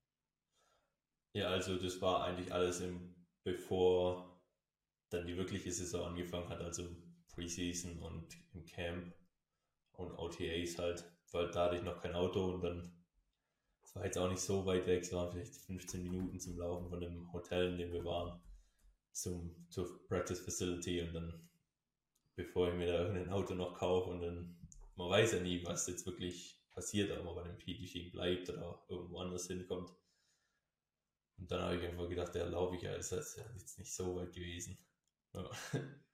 Ja, 1.33 1.47
also 1.47 1.77
das 1.77 2.01
war 2.01 2.23
eigentlich 2.25 2.53
alles 2.53 2.81
im, 2.81 3.15
bevor 3.43 4.41
dann 5.09 5.27
die 5.27 5.37
wirkliche 5.37 5.71
Saison 5.71 6.07
angefangen 6.07 6.49
hat, 6.49 6.61
also 6.61 6.89
Preseason 7.33 7.99
und 7.99 8.37
im 8.53 8.65
Camp 8.65 9.13
und 9.93 10.11
OTAs 10.17 10.77
halt, 10.77 11.03
weil 11.31 11.51
da 11.51 11.65
hatte 11.65 11.77
ich 11.77 11.83
noch 11.83 12.01
kein 12.01 12.15
Auto 12.15 12.53
und 12.53 12.61
dann, 12.61 12.91
es 13.83 13.95
war 13.95 14.05
jetzt 14.05 14.17
auch 14.17 14.29
nicht 14.29 14.41
so 14.41 14.65
weit 14.65 14.87
weg, 14.87 15.01
es 15.03 15.13
waren 15.13 15.31
vielleicht 15.31 15.55
15 15.55 16.03
Minuten 16.03 16.39
zum 16.39 16.57
Laufen 16.57 16.89
von 16.89 16.99
dem 16.99 17.31
Hotel, 17.33 17.71
in 17.71 17.77
dem 17.77 17.93
wir 17.93 18.05
waren, 18.05 18.41
zum, 19.11 19.67
zur 19.69 20.05
Practice 20.07 20.41
Facility 20.41 21.01
und 21.01 21.13
dann, 21.13 21.49
bevor 22.35 22.69
ich 22.69 22.75
mir 22.75 22.87
da 22.87 23.01
irgendein 23.01 23.29
Auto 23.29 23.53
noch 23.53 23.77
kaufe 23.77 24.09
und 24.09 24.21
dann, 24.21 24.57
man 24.95 25.09
weiß 25.09 25.33
ja 25.33 25.39
nie, 25.39 25.65
was 25.65 25.87
jetzt 25.87 26.05
wirklich 26.05 26.61
passiert, 26.71 27.11
ob 27.11 27.25
man 27.25 27.35
bei 27.35 27.43
dem 27.43 27.57
PDG 27.57 28.11
bleibt 28.11 28.49
oder 28.49 28.83
irgendwo 28.87 29.19
anders 29.19 29.47
hinkommt. 29.47 29.91
Und 31.37 31.51
dann 31.51 31.61
habe 31.61 31.77
ich 31.77 31.83
einfach 31.83 32.07
gedacht, 32.07 32.35
der 32.35 32.47
laufe 32.49 32.75
ich 32.75 32.83
ja, 32.83 32.93
ist 32.93 33.11
jetzt 33.11 33.79
nicht 33.79 33.93
so 33.93 34.15
weit 34.15 34.31
gewesen. 34.31 34.77
Ja. 35.33 35.49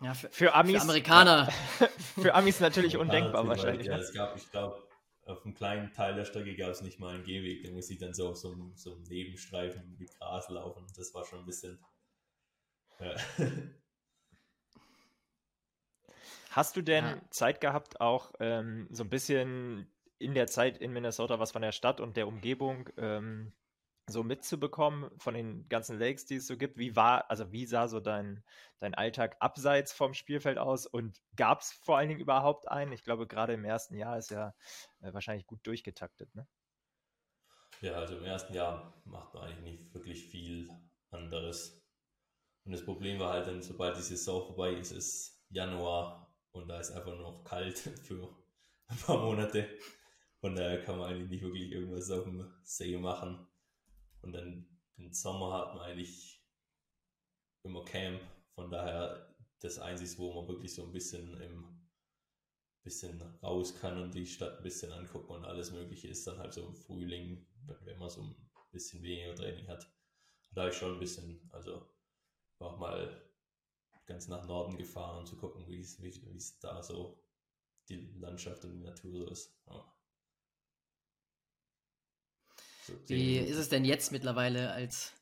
Ja, 0.00 0.14
für, 0.14 0.30
für 0.30 0.54
Amis. 0.54 0.76
Für 0.76 0.82
Amerikaner. 0.82 1.52
für 2.20 2.34
Amis 2.34 2.60
natürlich 2.60 2.96
undenkbar 2.96 3.46
wahrscheinlich. 3.46 3.86
Ja, 3.86 3.98
es 3.98 4.12
gab, 4.12 4.36
ich 4.36 4.50
glaube, 4.50 4.82
auf 5.26 5.44
einem 5.44 5.54
kleinen 5.54 5.92
Teil 5.92 6.14
der 6.14 6.24
Strecke 6.24 6.56
gab 6.56 6.70
es 6.70 6.82
nicht 6.82 6.98
mal 6.98 7.14
einen 7.14 7.24
Gehweg. 7.24 7.62
Da 7.64 7.70
muss 7.70 7.90
ich 7.90 7.98
dann 7.98 8.14
so 8.14 8.30
auf 8.30 8.36
so 8.36 8.52
einem, 8.52 8.74
so 8.74 8.94
einem 8.94 9.02
Nebenstreifen 9.04 9.96
mit 9.98 10.10
Gras 10.18 10.48
laufen. 10.48 10.86
Das 10.96 11.14
war 11.14 11.24
schon 11.24 11.40
ein 11.40 11.46
bisschen. 11.46 11.78
Ja. 12.98 13.14
Hast 16.50 16.76
du 16.76 16.82
denn 16.82 17.04
ja. 17.04 17.20
Zeit 17.30 17.60
gehabt, 17.60 18.00
auch 18.00 18.32
ähm, 18.38 18.88
so 18.90 19.04
ein 19.04 19.08
bisschen 19.08 19.86
in 20.18 20.34
der 20.34 20.48
Zeit 20.48 20.78
in 20.78 20.92
Minnesota 20.92 21.38
was 21.38 21.52
von 21.52 21.62
der 21.62 21.72
Stadt 21.72 22.00
und 22.00 22.16
der 22.16 22.28
Umgebung 22.28 22.90
ähm, 22.98 23.52
so 24.08 24.22
mitzubekommen 24.22 25.10
von 25.18 25.34
den 25.34 25.68
ganzen 25.68 25.98
Lakes, 25.98 26.26
die 26.26 26.36
es 26.36 26.46
so 26.46 26.56
gibt? 26.56 26.76
Wie 26.78 26.96
war, 26.96 27.30
also 27.30 27.52
wie 27.52 27.66
sah 27.66 27.88
so 27.88 28.00
dein, 28.00 28.42
dein 28.80 28.94
Alltag 28.94 29.36
abseits 29.40 29.92
vom 29.92 30.14
Spielfeld 30.14 30.58
aus 30.58 30.86
und 30.86 31.20
gab 31.36 31.60
es 31.60 31.72
vor 31.72 31.98
allen 31.98 32.08
Dingen 32.08 32.20
überhaupt 32.20 32.68
einen? 32.68 32.92
Ich 32.92 33.04
glaube, 33.04 33.26
gerade 33.26 33.52
im 33.54 33.64
ersten 33.64 33.96
Jahr 33.96 34.18
ist 34.18 34.30
ja 34.30 34.54
äh, 35.00 35.12
wahrscheinlich 35.12 35.46
gut 35.46 35.66
durchgetaktet, 35.66 36.34
ne? 36.34 36.46
Ja, 37.80 37.94
also 37.94 38.16
im 38.16 38.24
ersten 38.24 38.54
Jahr 38.54 38.94
macht 39.04 39.34
man 39.34 39.44
eigentlich 39.44 39.80
nicht 39.80 39.94
wirklich 39.94 40.26
viel 40.26 40.70
anderes. 41.10 41.82
Und 42.64 42.72
das 42.72 42.84
Problem 42.84 43.18
war 43.18 43.32
halt 43.32 43.48
dann, 43.48 43.62
sobald 43.62 43.96
die 43.96 44.02
Saison 44.02 44.46
vorbei 44.46 44.74
ist, 44.74 44.92
ist 44.92 45.44
Januar 45.50 46.32
und 46.52 46.68
da 46.68 46.78
ist 46.78 46.92
einfach 46.92 47.16
noch 47.16 47.42
kalt 47.44 47.78
für 48.02 48.28
ein 48.86 48.96
paar 48.98 49.18
Monate. 49.18 49.68
Von 50.40 50.54
daher 50.54 50.82
kann 50.82 50.98
man 50.98 51.10
eigentlich 51.10 51.30
nicht 51.30 51.42
wirklich 51.42 51.72
irgendwas 51.72 52.10
auf 52.10 52.24
dem 52.24 52.52
See 52.62 52.96
machen. 52.96 53.48
Und 54.22 54.32
dann 54.32 54.80
im 54.96 55.12
Sommer 55.12 55.52
hat 55.52 55.74
man 55.74 55.84
eigentlich 55.84 56.42
immer 57.64 57.84
Camp. 57.84 58.22
Von 58.54 58.70
daher 58.70 59.34
das 59.60 59.78
Einzige, 59.78 60.18
wo 60.18 60.34
man 60.34 60.48
wirklich 60.48 60.74
so 60.74 60.84
ein 60.84 60.92
bisschen 60.92 61.40
im 61.40 61.82
bisschen 62.82 63.22
raus 63.42 63.78
kann 63.80 64.00
und 64.00 64.14
die 64.14 64.26
Stadt 64.26 64.56
ein 64.56 64.62
bisschen 64.62 64.92
angucken 64.92 65.32
und 65.32 65.44
alles 65.44 65.70
Mögliche 65.70 66.08
ist 66.08 66.26
dann 66.26 66.38
halt 66.38 66.52
so 66.52 66.66
im 66.66 66.74
Frühling, 66.74 67.46
wenn 67.84 67.98
man 67.98 68.10
so 68.10 68.22
ein 68.22 68.34
bisschen 68.72 69.02
weniger 69.02 69.34
Training 69.34 69.68
hat. 69.68 69.88
Da 70.52 70.62
habe 70.62 70.72
ich 70.72 70.76
schon 70.76 70.94
ein 70.94 70.98
bisschen, 70.98 71.48
also 71.52 71.88
auch 72.58 72.78
mal 72.78 73.24
ganz 74.06 74.28
nach 74.28 74.46
Norden 74.46 74.76
gefahren, 74.76 75.20
um 75.20 75.26
zu 75.26 75.36
gucken, 75.36 75.66
wie 75.68 75.78
es 75.78 76.58
da 76.58 76.82
so 76.82 77.24
die 77.88 78.12
Landschaft 78.18 78.64
und 78.64 78.72
die 78.72 78.84
Natur 78.84 79.16
so 79.16 79.26
ist. 79.28 79.56
Ja. 79.66 79.96
Wie 83.06 83.38
ist 83.38 83.58
es 83.58 83.68
denn 83.68 83.84
jetzt 83.84 84.12
mittlerweile 84.12 84.72
als, 84.72 85.12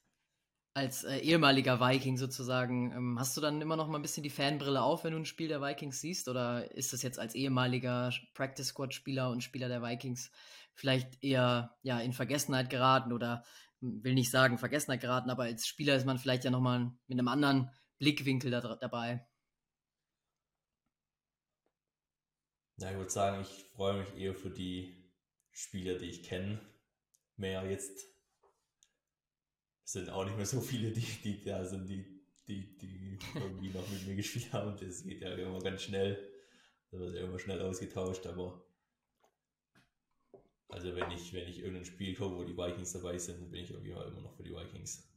als 0.74 1.04
äh, 1.04 1.18
ehemaliger 1.18 1.80
Viking 1.80 2.16
sozusagen? 2.16 2.92
Ähm, 2.92 3.18
hast 3.18 3.36
du 3.36 3.40
dann 3.40 3.60
immer 3.60 3.76
noch 3.76 3.88
mal 3.88 3.98
ein 3.98 4.02
bisschen 4.02 4.22
die 4.22 4.30
Fanbrille 4.30 4.82
auf, 4.82 5.04
wenn 5.04 5.12
du 5.12 5.18
ein 5.18 5.26
Spiel 5.26 5.48
der 5.48 5.60
Vikings 5.60 6.00
siehst? 6.00 6.28
Oder 6.28 6.74
ist 6.74 6.92
es 6.92 7.02
jetzt 7.02 7.18
als 7.18 7.34
ehemaliger 7.34 8.12
Practice 8.34 8.68
Squad 8.68 8.94
Spieler 8.94 9.30
und 9.30 9.42
Spieler 9.42 9.68
der 9.68 9.82
Vikings 9.82 10.30
vielleicht 10.74 11.22
eher 11.22 11.76
ja, 11.82 12.00
in 12.00 12.12
Vergessenheit 12.12 12.70
geraten 12.70 13.12
oder 13.12 13.44
will 13.80 14.14
nicht 14.14 14.30
sagen 14.30 14.58
Vergessenheit 14.58 15.00
geraten, 15.00 15.30
aber 15.30 15.44
als 15.44 15.66
Spieler 15.66 15.96
ist 15.96 16.06
man 16.06 16.18
vielleicht 16.18 16.44
ja 16.44 16.50
nochmal 16.50 16.92
mit 17.06 17.18
einem 17.18 17.28
anderen 17.28 17.70
Blickwinkel 17.98 18.50
da, 18.50 18.76
dabei. 18.76 19.26
Ja, 22.76 22.90
ich 22.90 22.96
würde 22.96 23.10
sagen, 23.10 23.42
ich 23.42 23.64
freue 23.74 24.00
mich 24.00 24.16
eher 24.16 24.34
für 24.34 24.50
die 24.50 25.12
Spieler, 25.52 25.98
die 25.98 26.06
ich 26.06 26.22
kenne. 26.22 26.60
Mehr 27.40 27.68
jetzt 27.68 28.06
sind 29.84 30.10
auch 30.10 30.24
nicht 30.24 30.36
mehr 30.36 30.46
so 30.46 30.60
viele, 30.60 30.92
die, 30.92 31.00
die 31.00 31.42
da 31.42 31.64
sind, 31.64 31.88
die, 31.88 32.22
die, 32.46 32.76
die 32.76 33.18
irgendwie 33.34 33.70
noch 33.70 33.88
mit 33.88 34.06
mir 34.06 34.14
gespielt 34.14 34.52
haben. 34.52 34.76
Das 34.78 35.02
geht 35.02 35.22
ja 35.22 35.34
immer 35.34 35.60
ganz 35.60 35.82
schnell. 35.82 36.30
Da 36.90 36.98
wird 36.98 37.14
ja 37.14 37.22
immer 37.22 37.38
schnell 37.38 37.62
ausgetauscht, 37.62 38.26
aber 38.26 38.62
also 40.68 40.94
wenn 40.94 41.10
ich, 41.10 41.32
wenn 41.32 41.48
ich 41.48 41.58
irgendein 41.58 41.84
Spiel 41.84 42.14
gucke, 42.14 42.36
wo 42.36 42.44
die 42.44 42.56
Vikings 42.56 42.92
dabei 42.92 43.18
sind, 43.18 43.50
bin 43.50 43.64
ich 43.64 43.70
irgendwie 43.70 43.90
immer 43.90 44.20
noch 44.20 44.36
für 44.36 44.44
die 44.44 44.54
Vikings. 44.54 45.08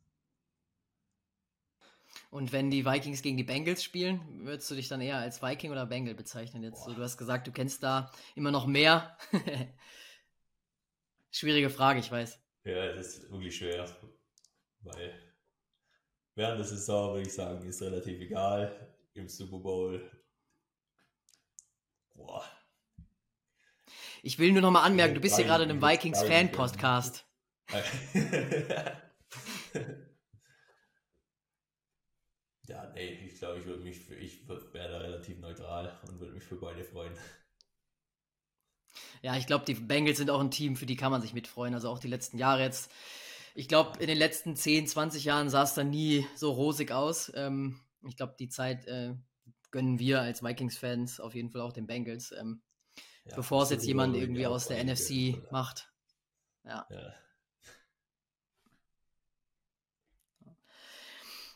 Und 2.31 2.51
wenn 2.51 2.71
die 2.71 2.85
Vikings 2.85 3.21
gegen 3.21 3.37
die 3.37 3.43
Bengals 3.43 3.83
spielen, 3.83 4.45
würdest 4.45 4.69
du 4.71 4.75
dich 4.75 4.87
dann 4.87 5.01
eher 5.01 5.17
als 5.17 5.41
Viking 5.41 5.71
oder 5.71 5.85
Bengal 5.85 6.15
bezeichnen? 6.15 6.63
Jetzt, 6.63 6.83
so, 6.83 6.93
du 6.93 7.01
hast 7.01 7.17
gesagt, 7.17 7.47
du 7.47 7.51
kennst 7.51 7.83
da 7.83 8.11
immer 8.35 8.51
noch 8.51 8.65
mehr. 8.65 9.17
Schwierige 11.35 11.69
Frage, 11.69 11.99
ich 11.99 12.11
weiß. 12.11 12.39
Ja, 12.63 12.93
das 12.93 13.17
ist 13.17 13.31
wirklich 13.31 13.57
schwer, 13.57 13.85
weil 14.81 15.19
während 16.35 16.59
der 16.59 16.65
Saison 16.65 17.15
würde 17.15 17.27
ich 17.27 17.33
sagen, 17.33 17.67
ist 17.67 17.81
relativ 17.81 18.21
egal. 18.21 18.95
Im 19.15 19.27
Super 19.27 19.57
Bowl, 19.57 20.09
boah, 22.13 22.43
ich 24.21 24.39
will 24.39 24.53
nur 24.53 24.61
noch 24.61 24.71
mal 24.71 24.83
anmerken, 24.83 25.15
du 25.15 25.21
bist 25.21 25.35
hier 25.35 25.45
gerade 25.45 25.65
in 25.65 25.71
einem 25.71 25.81
Vikings-Fan-Podcast. 25.81 27.27
ja, 32.67 32.91
nee, 32.93 33.25
ich 33.25 33.37
glaube, 33.39 33.59
ich 33.59 33.65
würde 33.65 33.83
mich, 33.83 34.09
ich 34.11 34.47
wäre 34.47 34.91
da 34.91 34.99
relativ 34.99 35.39
neutral 35.39 35.99
und 36.07 36.19
würde 36.19 36.33
mich 36.33 36.43
für 36.43 36.55
beide 36.55 36.85
freuen. 36.85 37.13
Ja, 39.23 39.37
ich 39.37 39.47
glaube, 39.47 39.63
die 39.63 39.73
Bengals 39.73 40.17
sind 40.17 40.29
auch 40.29 40.41
ein 40.41 40.51
Team, 40.51 40.75
für 40.75 40.85
die 40.85 40.97
kann 40.97 41.09
man 41.09 41.21
sich 41.21 41.33
mitfreuen. 41.33 41.73
Also 41.73 41.89
auch 41.89 41.99
die 41.99 42.09
letzten 42.09 42.37
Jahre 42.37 42.61
jetzt. 42.61 42.91
Ich 43.55 43.69
glaube, 43.69 43.97
in 43.99 44.07
den 44.07 44.17
letzten 44.17 44.57
10, 44.57 44.85
20 44.85 45.23
Jahren 45.23 45.49
sah 45.49 45.63
es 45.63 45.73
dann 45.73 45.89
nie 45.89 46.27
so 46.35 46.51
rosig 46.51 46.91
aus. 46.91 47.31
Ähm, 47.33 47.79
ich 48.05 48.17
glaube, 48.17 48.35
die 48.37 48.49
Zeit 48.49 48.85
äh, 48.85 49.15
gönnen 49.71 49.97
wir 49.97 50.21
als 50.21 50.43
Vikings-Fans 50.43 51.21
auf 51.21 51.35
jeden 51.35 51.51
Fall 51.51 51.61
auch 51.61 51.71
den 51.71 51.87
Bengals. 51.87 52.33
Ähm, 52.33 52.61
ja, 53.23 53.37
bevor 53.37 53.63
es 53.63 53.69
jetzt 53.69 53.85
jemand 53.85 54.17
irgendwie 54.17 54.45
aus 54.45 54.67
der 54.67 54.83
NFC 54.83 55.41
macht. 55.51 55.89
Ja. 56.65 56.85
ja. 56.89 57.13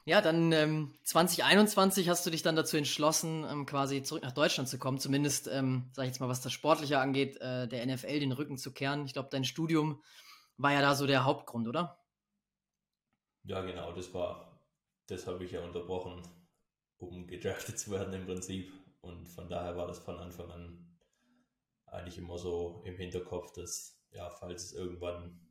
Ja, 0.07 0.21
dann 0.21 0.53
ähm, 0.53 0.93
2021 1.03 2.07
hast 2.07 2.25
du 2.25 2.29
dich 2.29 2.41
dann 2.41 2.55
dazu 2.55 2.77
entschlossen, 2.77 3.43
ähm, 3.43 3.65
quasi 3.65 4.03
zurück 4.03 4.23
nach 4.23 4.31
Deutschland 4.31 4.69
zu 4.69 4.79
kommen. 4.79 4.99
Zumindest, 4.99 5.49
ähm, 5.49 5.89
sag 5.91 6.03
ich 6.03 6.11
jetzt 6.11 6.21
mal, 6.21 6.29
was 6.29 6.39
das 6.39 6.53
Sportliche 6.53 6.99
angeht, 6.99 7.35
äh, 7.41 7.67
der 7.67 7.85
NFL 7.85 8.21
den 8.21 8.31
Rücken 8.31 8.57
zu 8.57 8.71
kehren. 8.71 9.05
Ich 9.05 9.11
glaube, 9.11 9.27
dein 9.29 9.43
Studium 9.43 10.01
war 10.55 10.71
ja 10.71 10.79
da 10.79 10.95
so 10.95 11.07
der 11.07 11.25
Hauptgrund, 11.25 11.67
oder? 11.67 12.01
Ja, 13.43 13.59
genau, 13.63 13.91
das 13.91 14.13
war, 14.13 14.61
das 15.07 15.27
habe 15.27 15.43
ich 15.43 15.51
ja 15.51 15.61
unterbrochen, 15.61 16.21
um 16.99 17.27
gedraftet 17.27 17.77
zu 17.77 17.91
werden 17.91 18.13
im 18.13 18.25
Prinzip. 18.25 18.71
Und 19.01 19.27
von 19.27 19.49
daher 19.49 19.75
war 19.75 19.87
das 19.87 19.99
von 19.99 20.17
Anfang 20.19 20.49
an 20.51 20.97
eigentlich 21.85 22.17
immer 22.17 22.37
so 22.37 22.81
im 22.85 22.95
Hinterkopf, 22.95 23.51
dass, 23.51 24.01
ja, 24.11 24.29
falls 24.29 24.63
es 24.63 24.71
irgendwann 24.71 25.46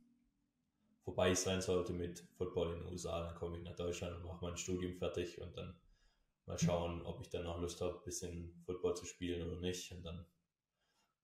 vorbei 1.07 1.33
sein 1.35 1.61
sollte 1.61 1.93
mit 1.93 2.19
Football 2.37 2.73
in 2.73 2.79
den 2.79 2.91
USA, 2.91 3.21
dann 3.21 3.35
komme 3.35 3.57
ich 3.57 3.63
nach 3.63 3.77
Deutschland 3.77 4.17
und 4.17 4.25
mache 4.25 4.43
mein 4.43 4.57
Studium 4.57 4.93
fertig 4.97 5.39
und 5.39 5.55
dann 5.55 5.79
mal 6.45 6.59
schauen, 6.59 7.01
ob 7.05 7.21
ich 7.21 7.29
dann 7.29 7.45
noch 7.45 7.61
Lust 7.61 7.79
habe, 7.79 7.97
ein 7.97 8.03
bisschen 8.03 8.61
Football 8.65 8.93
zu 8.93 9.05
spielen 9.05 9.41
oder 9.47 9.57
nicht. 9.61 9.89
Und 9.93 10.03
dann 10.03 10.25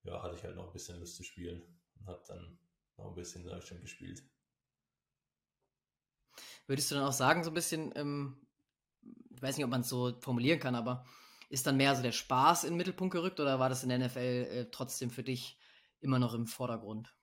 ja, 0.03 0.23
hatte 0.23 0.35
ich 0.37 0.43
halt 0.45 0.55
noch 0.55 0.67
ein 0.67 0.71
bisschen 0.71 1.01
Lust 1.01 1.17
zu 1.17 1.23
spielen 1.23 1.61
und 1.99 2.07
habe 2.07 2.23
dann 2.29 2.57
noch 2.95 3.07
ein 3.07 3.15
bisschen 3.15 3.41
in 3.41 3.49
Deutschland 3.49 3.81
gespielt. 3.81 4.23
Würdest 6.65 6.89
du 6.89 6.95
dann 6.95 7.03
auch 7.03 7.11
sagen, 7.11 7.43
so 7.43 7.51
ein 7.51 7.53
bisschen, 7.53 7.91
ähm, 7.97 8.37
ich 9.35 9.41
weiß 9.41 9.57
nicht, 9.57 9.65
ob 9.65 9.71
man 9.71 9.81
es 9.81 9.89
so 9.89 10.17
formulieren 10.21 10.61
kann, 10.61 10.75
aber 10.75 11.05
ist 11.49 11.67
dann 11.67 11.75
mehr 11.75 11.93
so 11.93 12.01
der 12.01 12.13
Spaß 12.13 12.63
in 12.63 12.69
den 12.69 12.77
Mittelpunkt 12.77 13.11
gerückt 13.11 13.41
oder 13.41 13.59
war 13.59 13.67
das 13.67 13.83
in 13.83 13.89
der 13.89 13.99
NFL 13.99 14.47
äh, 14.49 14.65
trotzdem 14.71 15.09
für 15.09 15.23
dich 15.23 15.57
immer 15.99 16.19
noch 16.19 16.33
im 16.33 16.47
Vordergrund? 16.47 17.13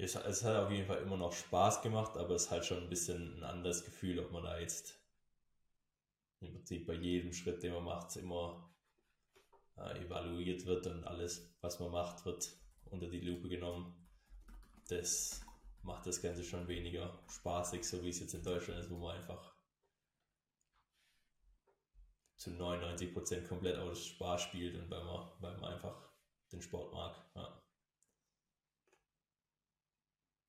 Es, 0.00 0.14
es, 0.14 0.44
hat 0.44 0.56
auf 0.56 0.70
jeden 0.70 0.86
Fall 0.86 1.02
immer 1.02 1.16
noch 1.16 1.32
Spaß 1.32 1.82
gemacht, 1.82 2.16
aber 2.16 2.34
es 2.34 2.44
ist 2.44 2.50
halt 2.50 2.64
schon 2.64 2.78
ein 2.78 2.88
bisschen 2.88 3.38
ein 3.38 3.44
anderes 3.44 3.84
Gefühl, 3.84 4.18
ob 4.18 4.32
man 4.32 4.44
da 4.44 4.58
jetzt 4.58 4.98
im 6.40 6.52
Prinzip 6.52 6.86
bei 6.86 6.94
jedem 6.94 7.32
Schritt, 7.32 7.62
den 7.62 7.74
man 7.74 7.84
macht, 7.84 8.16
immer 8.16 8.72
äh, 9.76 10.04
evaluiert 10.04 10.64
wird 10.64 10.86
und 10.86 11.04
alles, 11.04 11.54
was 11.60 11.78
man 11.80 11.90
macht, 11.90 12.24
wird 12.24 12.50
unter 12.86 13.08
die 13.08 13.20
Lupe 13.20 13.48
genommen. 13.48 13.94
Das 14.88 15.42
macht 15.82 16.06
das 16.06 16.22
Ganze 16.22 16.44
schon 16.44 16.66
weniger 16.66 17.22
spaßig, 17.28 17.84
so 17.84 18.02
wie 18.02 18.08
es 18.08 18.20
jetzt 18.20 18.34
in 18.34 18.42
Deutschland 18.42 18.80
ist, 18.80 18.90
wo 18.90 18.98
man 18.98 19.16
einfach 19.16 19.54
zu 22.36 22.50
99 22.50 23.12
Prozent 23.12 23.48
komplett 23.48 23.76
aus 23.76 24.06
Spaß 24.06 24.42
spielt 24.42 24.74
und 24.76 24.90
weil 24.90 25.04
man, 25.04 25.30
weil 25.40 25.56
man 25.58 25.74
einfach 25.74 26.10
den 26.52 26.62
Sport 26.62 26.92
mag. 26.94 27.14
Ja, 27.34 27.59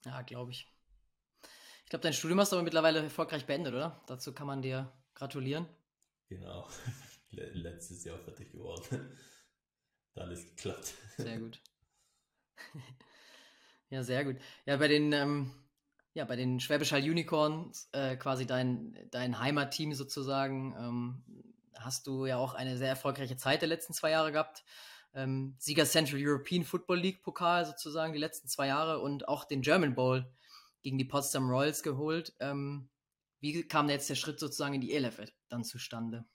ja 0.06 0.22
glaube 0.22 0.52
ich. 0.52 0.72
Ich 1.84 1.90
glaube, 1.90 2.04
dein 2.04 2.14
Studium 2.14 2.40
hast 2.40 2.52
du 2.52 2.56
aber 2.56 2.64
mittlerweile 2.64 3.04
erfolgreich 3.04 3.46
beendet, 3.46 3.74
oder? 3.74 4.02
Dazu 4.08 4.34
kann 4.34 4.48
man 4.48 4.62
dir 4.62 4.92
gratulieren. 5.14 5.68
Genau. 6.30 6.68
Letztes 7.32 8.04
Jahr 8.06 8.18
fertig 8.18 8.52
geworden. 8.52 9.18
da 10.14 10.22
alles 10.22 10.46
geklappt. 10.46 10.94
Sehr 11.18 11.40
gut. 11.40 11.60
ja, 13.90 14.04
sehr 14.04 14.24
gut. 14.24 14.38
Ja, 14.66 14.78
bei 14.78 14.88
den, 14.88 15.12
ähm, 15.12 15.52
ja, 16.14 16.26
bei 16.26 16.36
den 16.36 16.60
Schwäbisch 16.60 16.92
Hall 16.92 17.02
Unicorns, 17.02 17.90
äh, 17.92 18.16
quasi 18.16 18.46
dein, 18.46 18.98
dein 19.12 19.40
Heimatteam 19.40 19.94
sozusagen, 19.94 20.76
ähm, 20.78 21.24
hast 21.76 22.08
du 22.08 22.26
ja 22.26 22.38
auch 22.38 22.54
eine 22.54 22.78
sehr 22.78 22.90
erfolgreiche 22.90 23.38
Zeit 23.38 23.62
der 23.62 23.70
letzten 23.70 23.94
zwei 23.94 24.12
Jahre 24.12 24.32
gehabt. 24.32 24.64
Ähm, 25.14 25.56
Sieger 25.60 25.86
Central 25.86 26.22
European 26.24 26.64
Football 26.64 27.00
League 27.00 27.22
Pokal 27.22 27.66
sozusagen 27.66 28.14
die 28.14 28.20
letzten 28.20 28.48
zwei 28.48 28.68
Jahre 28.68 29.00
und 29.00 29.28
auch 29.28 29.44
den 29.44 29.62
German 29.62 29.96
Bowl 29.96 30.26
gegen 30.82 30.98
die 30.98 31.06
Potsdam 31.06 31.50
Royals 31.50 31.84
geholt. 31.84 32.34
Ähm, 32.40 32.90
wie 33.40 33.68
kam 33.68 33.90
jetzt 33.90 34.10
der 34.10 34.16
Schritt 34.16 34.40
sozusagen 34.40 34.76
in 34.76 34.82
die 34.82 34.94
ELF 34.94 35.32
dann 35.50 35.64
zustande? 35.64 36.26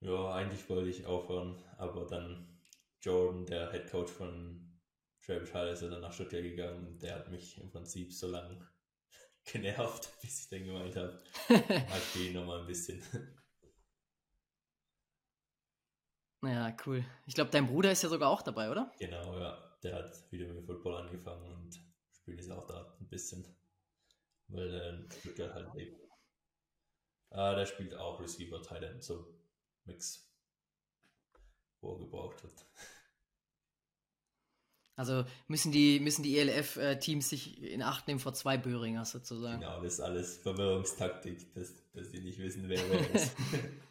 Ja, 0.00 0.32
eigentlich 0.32 0.68
wollte 0.68 0.88
ich 0.88 1.06
aufhören, 1.06 1.62
aber 1.76 2.06
dann 2.06 2.60
Jordan, 3.00 3.46
der 3.46 3.72
Head 3.72 3.90
Coach 3.90 4.12
von 4.12 4.80
Schwäbisch 5.18 5.52
Hall 5.52 5.68
ist 5.68 5.82
dann 5.82 6.00
nach 6.00 6.12
Stuttgart 6.12 6.42
gegangen 6.42 6.86
und 6.86 7.02
der 7.02 7.16
hat 7.16 7.30
mich 7.30 7.60
im 7.60 7.70
Prinzip 7.70 8.12
so 8.12 8.28
lange 8.28 8.66
genervt, 9.44 10.08
bis 10.22 10.42
ich 10.42 10.48
dann 10.48 10.64
gemeint 10.64 10.96
habe, 10.96 11.20
mag 11.48 12.00
ich 12.14 12.28
ihn 12.28 12.34
nochmal 12.34 12.60
ein 12.60 12.66
bisschen. 12.66 13.02
Ja, 16.42 16.76
cool. 16.86 17.04
Ich 17.26 17.34
glaube, 17.34 17.50
dein 17.50 17.66
Bruder 17.66 17.90
ist 17.90 18.02
ja 18.02 18.08
sogar 18.08 18.30
auch 18.30 18.42
dabei, 18.42 18.70
oder? 18.70 18.92
Genau, 18.98 19.38
ja. 19.38 19.76
Der 19.82 19.94
hat 19.96 20.30
wieder 20.30 20.46
mit 20.52 20.66
Football 20.66 20.96
angefangen 20.96 21.52
und 21.52 21.80
spielt 22.12 22.38
jetzt 22.38 22.50
auch 22.50 22.66
da 22.66 22.96
ein 23.00 23.08
bisschen, 23.08 23.44
weil 24.48 24.72
in 24.74 25.10
Stuttgart 25.10 25.54
halt 25.54 25.74
lebt. 25.74 26.00
Ah, 27.30 27.54
der 27.54 27.66
spielt 27.66 27.94
auch 27.94 28.20
Receiver, 28.20 28.62
Thailand, 28.62 29.02
so 29.02 29.26
Mix, 29.84 30.32
wo 31.80 31.94
er 31.94 31.98
gebraucht 31.98 32.42
wird. 32.42 32.66
Also 34.96 35.24
müssen 35.46 35.70
die, 35.70 36.00
müssen 36.00 36.24
die 36.24 36.38
ELF-Teams 36.38 37.28
sich 37.28 37.62
in 37.62 37.82
Acht 37.82 38.08
nehmen 38.08 38.18
vor 38.18 38.34
zwei 38.34 38.56
Böhringers 38.56 39.12
sozusagen. 39.12 39.60
Genau, 39.60 39.80
das 39.80 39.94
ist 39.94 40.00
alles 40.00 40.38
Verwirrungstaktik, 40.38 41.54
dass, 41.54 41.72
dass 41.92 42.10
die 42.10 42.20
nicht 42.20 42.40
wissen, 42.40 42.68
wer 42.68 42.80
wer 42.90 43.14
ist. 43.14 43.36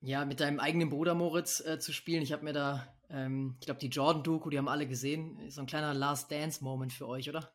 ja, 0.00 0.24
mit 0.24 0.40
deinem 0.40 0.60
eigenen 0.60 0.90
Bruder 0.90 1.14
Moritz 1.14 1.60
äh, 1.60 1.78
zu 1.78 1.92
spielen. 1.92 2.22
Ich 2.22 2.32
habe 2.32 2.44
mir 2.44 2.52
da, 2.52 2.96
ähm, 3.10 3.56
ich 3.60 3.66
glaube, 3.66 3.80
die 3.80 3.88
Jordan-Doku, 3.88 4.50
die 4.50 4.58
haben 4.58 4.68
alle 4.68 4.86
gesehen. 4.86 5.50
So 5.50 5.60
ein 5.60 5.66
kleiner 5.66 5.94
Last 5.94 6.30
Dance-Moment 6.30 6.92
für 6.92 7.08
euch, 7.08 7.28
oder? 7.28 7.52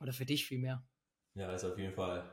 Oder 0.00 0.12
für 0.12 0.26
dich 0.26 0.46
vielmehr. 0.46 0.86
Ja, 1.34 1.52
ist 1.52 1.64
auf 1.64 1.78
jeden 1.78 1.94
Fall 1.94 2.28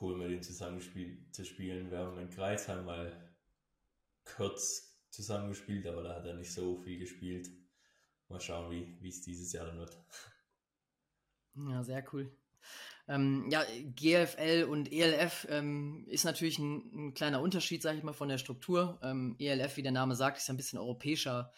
cool, 0.00 0.16
mit 0.16 0.30
ihm 0.30 0.42
zusammen 0.42 0.80
zu 0.80 1.44
spielen. 1.44 1.90
Wir 1.90 1.98
haben 1.98 2.18
in 2.18 2.30
Kreisheim 2.30 2.84
mal 2.84 3.34
kurz 4.24 4.98
zusammengespielt, 5.10 5.86
aber 5.86 6.02
da 6.02 6.14
hat 6.14 6.26
er 6.26 6.34
nicht 6.34 6.52
so 6.52 6.80
viel 6.82 6.98
gespielt. 6.98 7.48
Mal 8.28 8.40
schauen, 8.40 8.70
wie 8.70 9.08
es 9.08 9.22
dieses 9.22 9.52
Jahr 9.52 9.66
dann 9.66 9.78
wird. 9.78 9.98
Ja, 11.54 11.82
sehr 11.82 12.04
cool. 12.12 12.32
Ähm, 13.10 13.48
ja, 13.50 13.64
GFL 13.96 14.68
und 14.70 14.92
ELF 14.92 15.44
ähm, 15.50 16.06
ist 16.06 16.24
natürlich 16.24 16.60
ein, 16.60 17.08
ein, 17.08 17.14
kleiner 17.14 17.42
Unterschied, 17.42 17.82
sage 17.82 17.98
ich 17.98 18.04
mal, 18.04 18.12
von 18.12 18.28
der 18.28 18.38
Struktur. 18.38 19.00
Ähm, 19.02 19.34
ELF, 19.40 19.76
wie 19.76 19.82
der 19.82 19.90
Name 19.90 20.14
sagt, 20.14 20.38
ist 20.38 20.48
ein 20.48 20.56
bisschen 20.56 20.78
europäischer 20.78 21.52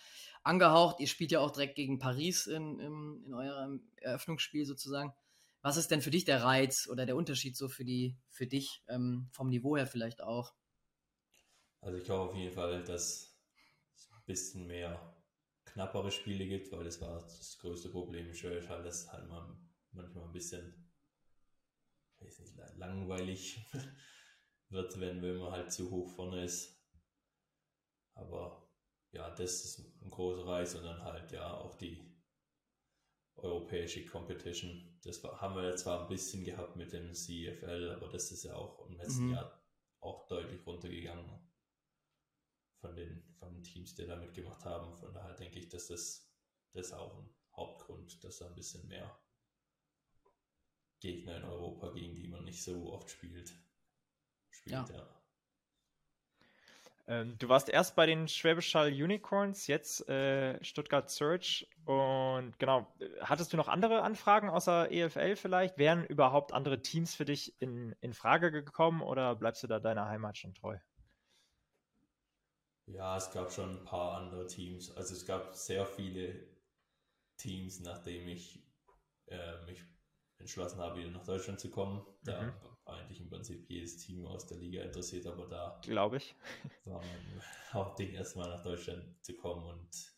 angehaucht. 0.44 0.98
Ihr 0.98 1.08
spielt 1.08 1.30
ja 1.30 1.40
auch 1.40 1.50
direkt 1.50 1.74
gegen 1.74 1.98
Paris 1.98 2.46
in, 2.46 2.80
in, 2.80 3.22
in 3.26 3.34
eurem 3.34 3.82
Eröffnungsspiel 3.96 4.64
sozusagen. 4.64 5.12
Was 5.60 5.76
ist 5.76 5.90
denn 5.90 6.00
für 6.00 6.10
dich 6.10 6.24
der 6.24 6.42
Reiz 6.42 6.88
oder 6.90 7.04
der 7.04 7.16
Unterschied 7.16 7.54
so 7.54 7.68
für 7.68 7.84
die, 7.84 8.16
für 8.30 8.46
dich, 8.46 8.82
ähm, 8.88 9.28
vom 9.30 9.50
Niveau 9.50 9.76
her 9.76 9.86
vielleicht 9.86 10.22
auch? 10.22 10.54
Also 11.82 11.98
ich 11.98 12.04
glaube 12.04 12.30
auf 12.30 12.34
jeden 12.34 12.54
Fall, 12.54 12.82
dass 12.82 13.36
es 13.94 14.10
ein 14.10 14.22
bisschen 14.24 14.66
mehr 14.66 15.14
knappere 15.66 16.10
Spiele 16.10 16.46
gibt, 16.46 16.72
weil 16.72 16.84
das 16.84 16.98
war 17.02 17.20
das 17.20 17.58
größte 17.58 17.90
Problem 17.90 18.26
in 18.26 18.34
Schwäbisch 18.34 18.70
halt, 18.70 18.86
dass 18.86 19.12
halt 19.12 19.28
mal 19.28 19.54
manchmal 19.92 20.24
ein 20.24 20.32
bisschen 20.32 20.81
weiß 22.24 22.40
nicht, 22.40 22.56
langweilig 22.76 23.64
wird, 24.68 24.98
wenn, 25.00 25.22
wenn 25.22 25.36
man 25.36 25.52
halt 25.52 25.72
zu 25.72 25.90
hoch 25.90 26.08
vorne 26.14 26.44
ist. 26.44 26.80
Aber 28.14 28.70
ja, 29.12 29.30
das 29.30 29.64
ist 29.64 29.78
ein 30.02 30.10
großer 30.10 30.46
Reiz 30.46 30.74
und 30.74 30.84
dann 30.84 31.02
halt 31.02 31.30
ja 31.32 31.54
auch 31.54 31.74
die 31.76 32.12
europäische 33.36 34.04
Competition. 34.06 34.98
Das 35.02 35.22
haben 35.22 35.56
wir 35.56 35.64
ja 35.64 35.76
zwar 35.76 36.02
ein 36.02 36.08
bisschen 36.08 36.44
gehabt 36.44 36.76
mit 36.76 36.92
dem 36.92 37.12
CFL, 37.12 37.90
aber 37.96 38.08
das 38.08 38.30
ist 38.30 38.44
ja 38.44 38.54
auch 38.54 38.86
im 38.86 38.96
letzten 38.96 39.26
mhm. 39.26 39.34
Jahr 39.34 39.62
auch 40.00 40.26
deutlich 40.28 40.64
runtergegangen 40.66 41.48
von 42.80 42.94
den, 42.96 43.34
von 43.38 43.52
den 43.54 43.62
Teams, 43.62 43.94
die 43.94 44.06
da 44.06 44.16
mitgemacht 44.16 44.64
haben. 44.64 44.96
Von 44.98 45.12
daher 45.14 45.34
denke 45.34 45.58
ich, 45.58 45.68
dass 45.68 45.88
das, 45.88 46.32
das 46.72 46.92
auch 46.92 47.18
ein 47.18 47.34
Hauptgrund, 47.56 48.22
dass 48.24 48.38
da 48.38 48.46
ein 48.46 48.54
bisschen 48.54 48.86
mehr 48.88 49.18
Gegner 51.02 51.36
in 51.36 51.44
Europa, 51.44 51.90
gegen 51.90 52.14
die 52.14 52.28
man 52.28 52.44
nicht 52.44 52.62
so 52.62 52.92
oft 52.92 53.10
spielt, 53.10 53.52
spielt, 54.50 54.88
ja. 54.88 54.96
ja. 54.96 55.22
Ähm, 57.08 57.36
du 57.38 57.48
warst 57.48 57.68
erst 57.68 57.96
bei 57.96 58.06
den 58.06 58.28
Schwäbisch 58.28 58.74
Hall 58.74 58.88
Unicorns, 58.88 59.66
jetzt 59.66 60.08
äh, 60.08 60.62
Stuttgart 60.62 61.10
Search. 61.10 61.68
Und 61.84 62.56
genau, 62.60 62.86
hattest 63.20 63.52
du 63.52 63.56
noch 63.56 63.66
andere 63.66 64.02
Anfragen 64.02 64.48
außer 64.48 64.90
EFL 64.92 65.34
vielleicht? 65.34 65.78
Wären 65.78 66.06
überhaupt 66.06 66.52
andere 66.52 66.80
Teams 66.80 67.14
für 67.14 67.24
dich 67.24 67.60
in, 67.60 67.96
in 68.00 68.12
Frage 68.14 68.52
gekommen 68.52 69.02
oder 69.02 69.34
bleibst 69.34 69.64
du 69.64 69.66
da 69.66 69.80
deiner 69.80 70.06
Heimat 70.06 70.38
schon 70.38 70.54
treu? 70.54 70.78
Ja, 72.86 73.16
es 73.16 73.32
gab 73.32 73.50
schon 73.50 73.78
ein 73.78 73.84
paar 73.84 74.18
andere 74.18 74.46
Teams. 74.46 74.96
Also 74.96 75.14
es 75.14 75.26
gab 75.26 75.56
sehr 75.56 75.86
viele 75.86 76.46
Teams, 77.36 77.80
nachdem 77.80 78.28
ich 78.28 78.62
äh, 79.26 79.64
mich 79.66 79.82
entschlossen 80.42 80.80
habe, 80.80 80.98
wieder 80.98 81.10
nach 81.10 81.24
Deutschland 81.24 81.58
zu 81.58 81.70
kommen. 81.70 82.04
Da 82.22 82.42
mhm. 82.42 82.52
war 82.84 82.96
eigentlich 82.96 83.20
im 83.20 83.30
Prinzip 83.30 83.68
jedes 83.68 83.96
Team 83.98 84.26
aus 84.26 84.46
der 84.46 84.58
Liga 84.58 84.82
interessiert, 84.82 85.26
aber 85.26 85.46
da 85.46 85.80
glaube 85.82 86.18
ich 86.18 86.34
war 86.84 87.00
mein 87.00 87.42
Hauptding 87.72 88.12
erstmal 88.12 88.48
nach 88.48 88.62
Deutschland 88.62 89.24
zu 89.24 89.34
kommen 89.36 89.64
und 89.64 90.12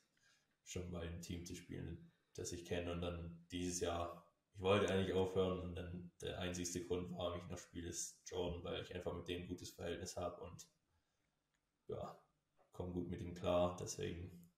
schon 0.64 0.90
bei 0.90 1.00
einem 1.00 1.20
Team 1.20 1.44
zu 1.44 1.54
spielen, 1.54 2.10
das 2.34 2.52
ich 2.52 2.64
kenne 2.64 2.92
und 2.92 3.02
dann 3.02 3.46
dieses 3.52 3.80
Jahr, 3.80 4.26
ich 4.54 4.60
wollte 4.60 4.92
eigentlich 4.92 5.14
aufhören 5.14 5.60
und 5.60 5.74
dann 5.74 6.10
der 6.20 6.38
einzigste 6.38 6.84
Grund, 6.86 7.10
warum 7.12 7.38
ich 7.38 7.46
noch 7.48 7.58
spiele, 7.58 7.88
ist 7.88 8.22
Jordan, 8.26 8.64
weil 8.64 8.82
ich 8.82 8.94
einfach 8.94 9.14
mit 9.14 9.28
dem 9.28 9.42
ein 9.42 9.48
gutes 9.48 9.70
Verhältnis 9.70 10.16
habe 10.16 10.42
und 10.42 10.66
ja, 11.88 12.18
komme 12.72 12.92
gut 12.92 13.10
mit 13.10 13.20
ihm 13.20 13.34
klar, 13.34 13.76
deswegen 13.78 14.50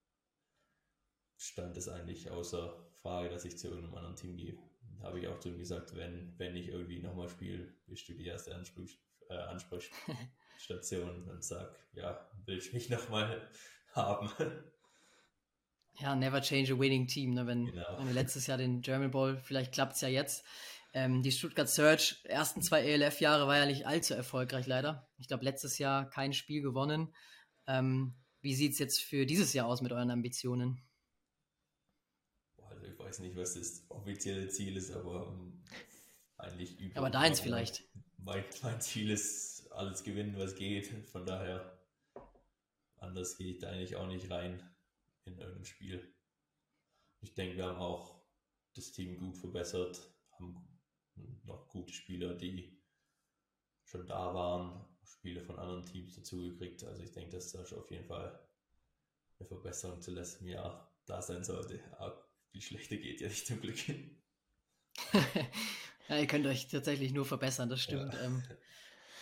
stand 1.37 1.77
es 1.77 1.89
eigentlich 1.89 2.31
außer 2.31 2.89
Frage, 2.93 3.29
dass 3.29 3.45
ich 3.45 3.59
zu 3.59 3.69
irgendeinem 3.69 3.97
anderen 3.97 4.17
Team 4.17 4.37
gehe 4.37 4.57
habe 5.03 5.21
ich 5.21 5.29
auch 5.29 5.39
zu 5.39 5.49
ihm 5.49 5.59
gesagt, 5.59 5.95
wenn, 5.97 6.35
wenn 6.39 6.57
ich 6.57 6.69
irgendwie 6.69 7.01
nochmal 7.01 7.29
spiele, 7.29 7.73
bist 7.87 8.09
du 8.09 8.15
die 8.15 8.27
erste 8.27 8.55
Ansprech, 8.55 8.99
äh, 9.29 9.35
Ansprechstation 9.35 11.25
und 11.31 11.45
sag, 11.45 11.79
ja, 11.93 12.29
will 12.45 12.59
ich 12.59 12.73
mich 12.73 12.91
nochmal 12.91 13.49
haben. 13.93 14.31
Ja, 15.99 16.15
never 16.15 16.41
change 16.43 16.75
a 16.75 16.79
winning 16.79 17.07
team, 17.07 17.35
ne? 17.35 17.47
wenn, 17.47 17.67
genau. 17.67 17.99
wenn 17.99 18.13
letztes 18.13 18.47
Jahr 18.47 18.59
den 18.59 18.83
German 18.83 19.11
Bowl, 19.11 19.39
vielleicht 19.39 19.73
klappt 19.73 19.95
es 19.95 20.01
ja 20.03 20.09
jetzt. 20.09 20.45
Ähm, 20.93 21.23
die 21.23 21.33
Stuttgart 21.33 21.69
Search, 21.69 22.21
ersten 22.25 22.63
zwei 22.63 22.83
ELF-Jahre 22.83 23.47
war 23.47 23.59
ja 23.59 23.67
nicht 23.67 23.87
allzu 23.87 24.15
erfolgreich 24.15 24.67
leider. 24.67 25.09
Ich 25.19 25.29
glaube, 25.29 25.45
letztes 25.45 25.79
Jahr 25.79 26.09
kein 26.09 26.33
Spiel 26.33 26.63
gewonnen. 26.63 27.15
Ähm, 27.67 28.15
wie 28.41 28.55
sieht 28.55 28.73
es 28.73 28.79
jetzt 28.79 29.01
für 29.01 29.27
dieses 29.27 29.53
Jahr 29.53 29.67
aus 29.67 29.83
mit 29.83 29.93
euren 29.93 30.11
Ambitionen? 30.11 30.86
Weiß 33.07 33.21
nicht, 33.21 33.37
was 33.37 33.55
das 33.55 33.85
offizielle 33.89 34.49
Ziel 34.49 34.77
ist, 34.77 34.91
aber 34.91 35.29
um, 35.29 35.63
eigentlich 36.37 36.79
über. 36.81 36.99
Aber 36.99 37.11
deins 37.11 37.41
vielleicht. 37.41 37.85
Mein, 38.19 38.45
mein 38.63 38.81
Ziel 38.81 39.11
ist 39.11 39.71
alles 39.73 40.03
gewinnen, 40.03 40.37
was 40.37 40.57
geht. 40.57 40.89
Von 41.09 41.25
daher, 41.25 41.79
anders 42.99 43.37
gehe 43.37 43.53
ich 43.53 43.59
da 43.59 43.71
eigentlich 43.71 43.97
auch 43.97 44.09
nicht 44.09 44.31
rein 44.31 44.61
in 45.25 45.39
irgendein 45.39 45.65
Spiel. 45.65 46.13
Ich 47.21 47.35
denke, 47.35 47.57
wir 47.57 47.67
haben 47.67 47.79
auch 47.79 48.21
das 48.75 48.93
Team 48.93 49.17
gut 49.17 49.39
verbessert, 49.39 50.13
haben 50.33 50.69
noch 51.45 51.69
gute 51.69 51.93
Spieler, 51.93 52.35
die 52.35 52.77
schon 53.85 54.07
da 54.07 54.35
waren, 54.35 54.85
Spiele 55.05 55.41
von 55.41 55.59
anderen 55.59 55.87
Teams 55.87 56.17
dazugekriegt. 56.17 56.83
Also 56.85 57.03
ich 57.03 57.13
denke, 57.13 57.37
dass 57.37 57.53
da 57.53 57.61
auf 57.61 57.91
jeden 57.91 58.05
Fall 58.05 58.41
eine 59.39 59.47
Verbesserung 59.47 60.01
zu 60.01 60.11
letztem 60.11 60.49
Jahr 60.49 60.93
da 61.07 61.23
sein 61.23 61.45
sollte 61.45 61.81
viel 62.57 62.63
schlechter 62.63 62.97
geht 62.97 63.21
ja 63.21 63.29
nicht 63.29 63.47
zum 63.47 63.61
Glück. 63.61 63.77
ja, 66.09 66.19
ihr 66.19 66.27
könnt 66.27 66.47
euch 66.47 66.69
tatsächlich 66.69 67.13
nur 67.13 67.27
verbessern, 67.27 67.69
das 67.69 67.83
stimmt. 67.83 68.15
Ja. 68.15 68.21
Ähm, 68.23 68.43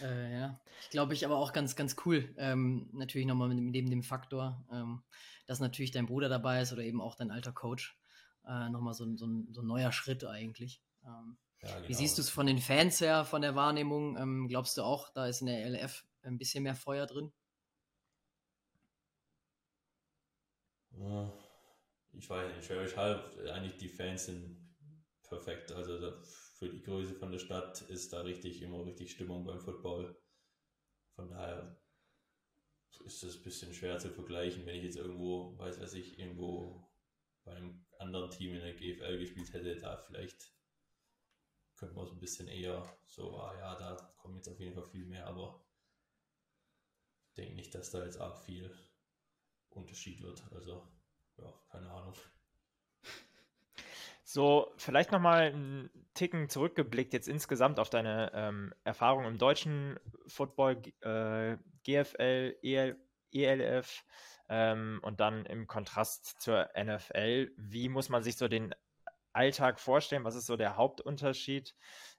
äh, 0.01 0.39
ja. 0.39 0.61
Ich 0.83 0.91
glaube, 0.91 1.15
ich 1.15 1.25
aber 1.25 1.37
auch 1.37 1.53
ganz, 1.53 1.75
ganz 1.75 1.97
cool. 2.05 2.33
Ähm, 2.37 2.89
natürlich 2.93 3.27
nochmal 3.27 3.49
neben 3.49 3.91
dem 3.91 4.05
Faktor, 4.05 4.65
ähm, 4.73 5.03
dass 5.47 5.59
natürlich 5.59 5.91
dein 5.91 6.07
Bruder 6.07 6.29
dabei 6.29 6.61
ist 6.63 6.73
oder 6.73 6.83
eben 6.83 7.01
auch 7.01 7.17
dein 7.17 7.33
alter 7.33 7.53
Coach. 7.53 7.99
Äh, 8.47 8.69
nochmal 8.69 8.95
so, 8.95 9.05
so, 9.17 9.27
so 9.51 9.63
ein 9.63 9.67
neuer 9.67 9.91
Schritt 9.91 10.25
eigentlich. 10.25 10.81
Ähm, 11.05 11.37
ja, 11.63 11.75
genau. 11.75 11.89
Wie 11.89 11.95
siehst 11.95 12.19
du 12.19 12.23
es 12.23 12.31
von 12.31 12.47
den 12.47 12.59
Fans 12.59 13.01
her, 13.01 13.25
von 13.25 13.43
der 13.43 13.57
Wahrnehmung? 13.57 14.17
Ähm, 14.17 14.47
glaubst 14.49 14.77
du 14.77 14.83
auch, 14.83 15.09
da 15.09 15.27
ist 15.27 15.41
in 15.41 15.49
der 15.49 15.69
LF 15.71 16.05
ein 16.23 16.39
bisschen 16.39 16.63
mehr 16.63 16.77
Feuer 16.77 17.07
drin? 17.07 17.33
Ja 20.97 21.33
ich 22.17 22.29
weiß 22.29 22.55
nicht, 22.55 22.65
Schwäbisch 22.65 22.97
Hall, 22.97 23.51
eigentlich 23.51 23.77
die 23.77 23.89
Fans 23.89 24.27
sind 24.27 24.77
perfekt. 25.23 25.73
Also 25.73 26.23
für 26.59 26.69
die 26.69 26.83
Größe 26.83 27.15
von 27.15 27.33
der 27.33 27.39
Stadt 27.39 27.83
ist 27.83 28.13
da 28.13 28.21
richtig 28.21 28.63
immer 28.63 28.85
richtig 28.85 29.13
Stimmung 29.13 29.45
beim 29.45 29.61
Football. 29.61 30.17
Von 31.15 31.29
daher 31.29 31.81
ist 33.05 33.23
das 33.23 33.37
ein 33.37 33.43
bisschen 33.43 33.75
schwer 33.75 33.99
zu 33.99 34.11
vergleichen, 34.11 34.65
wenn 34.67 34.77
ich 34.77 34.85
jetzt 34.85 34.97
irgendwo, 34.97 35.59
weiß 35.59 35.81
was 35.81 35.95
ich, 35.95 36.19
irgendwo 36.19 36.91
bei 37.45 37.53
einem 37.53 37.85
anderen 37.99 38.31
Team 38.31 38.55
in 38.55 38.61
der 38.61 38.75
GFL 38.75 39.19
gespielt 39.19 39.53
hätte, 39.53 39.77
da 39.77 39.97
vielleicht 39.97 40.55
könnte 41.77 41.95
man 41.95 42.07
so 42.07 42.13
ein 42.13 42.21
bisschen 42.21 42.49
eher 42.49 42.97
so, 43.07 43.37
ah 43.39 43.57
ja, 43.59 43.75
da 43.77 43.97
kommt 44.17 44.37
jetzt 44.37 44.49
auf 44.49 44.61
jeden 44.61 44.75
Fall 44.75 44.85
viel 44.85 45.05
mehr, 45.07 45.27
aber 45.27 45.67
ich 47.29 47.35
denke 47.35 47.57
nicht, 47.57 47.75
dass 47.75 47.91
da 47.91 48.05
jetzt 48.05 48.21
arg 48.21 48.39
viel 48.45 48.73
Unterschied 49.71 50.23
wird. 50.23 50.45
Also 50.53 50.89
ja, 51.39 51.53
keine 51.71 51.91
Ahnung. 51.91 52.15
So, 54.27 54.73
vielleicht 54.79 55.13
nochmal 55.13 55.53
einen 55.53 55.91
Ticken 56.15 56.49
zurückgeblickt, 56.49 57.13
jetzt 57.13 57.29
insgesamt 57.29 57.79
auf 57.79 57.89
deine 57.89 58.33
ähm, 58.35 58.75
Erfahrung 58.83 59.27
im 59.27 59.39
deutschen 59.39 60.01
Football, 60.27 60.83
äh, 61.03 61.57
GFL, 61.85 62.57
EL, 62.63 62.97
ELF 63.33 64.05
ähm, 64.49 64.99
und 65.03 65.21
dann 65.21 65.47
im 65.47 65.67
Kontrast 65.67 66.41
zur 66.41 66.69
NFL. 66.77 67.53
Wie 67.57 67.89
muss 67.89 68.09
man 68.09 68.23
sich 68.23 68.37
so 68.37 68.49
den 68.49 68.75
Alltag 69.35 69.81
vorstellen? 69.81 70.25
Was 70.25 70.35
ist 70.35 70.47
so 70.47 70.57
der 70.57 70.77
Hauptunterschied? 70.77 71.75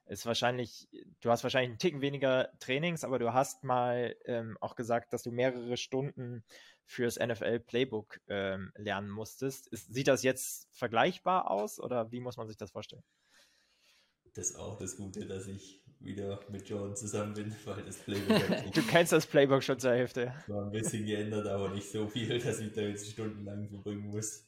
Ist 0.06 0.26
wahrscheinlich, 0.26 0.88
du 1.20 1.30
hast 1.30 1.42
wahrscheinlich 1.42 1.70
einen 1.70 1.78
Ticken 1.78 2.00
weniger 2.00 2.50
Trainings, 2.60 3.02
aber 3.02 3.18
du 3.18 3.32
hast 3.32 3.64
mal 3.64 4.14
ähm, 4.24 4.56
auch 4.60 4.76
gesagt, 4.76 5.12
dass 5.12 5.22
du 5.22 5.32
mehrere 5.32 5.76
Stunden 5.76 6.44
fürs 6.84 7.18
NFL-Playbook 7.18 8.20
ähm, 8.28 8.72
lernen 8.76 9.10
musstest. 9.10 9.66
Ist, 9.68 9.92
sieht 9.92 10.06
das 10.06 10.22
jetzt 10.22 10.68
vergleichbar 10.72 11.50
aus 11.50 11.80
oder 11.80 12.12
wie 12.12 12.20
muss 12.20 12.36
man 12.36 12.46
sich 12.46 12.56
das 12.56 12.70
vorstellen? 12.70 13.02
Das 14.34 14.50
ist 14.50 14.56
auch 14.56 14.78
das 14.78 14.96
Gute, 14.96 15.26
dass 15.26 15.46
ich 15.46 15.82
wieder 15.98 16.40
mit 16.50 16.68
John 16.68 16.94
zusammen 16.94 17.34
bin, 17.34 17.54
weil 17.64 17.82
das 17.82 17.96
Playbook. 18.04 18.72
du 18.72 18.82
kennst 18.82 19.12
das 19.12 19.26
Playbook 19.26 19.62
schon 19.62 19.78
zur 19.78 19.92
Hälfte. 19.92 20.32
War 20.46 20.64
ein 20.64 20.70
bisschen 20.70 21.04
geändert, 21.04 21.46
aber 21.46 21.70
nicht 21.70 21.90
so 21.90 22.06
viel, 22.06 22.38
dass 22.38 22.60
ich 22.60 22.72
da 22.72 22.82
jetzt 22.82 23.10
stundenlang 23.10 23.68
verbringen 23.68 24.08
muss. 24.08 24.45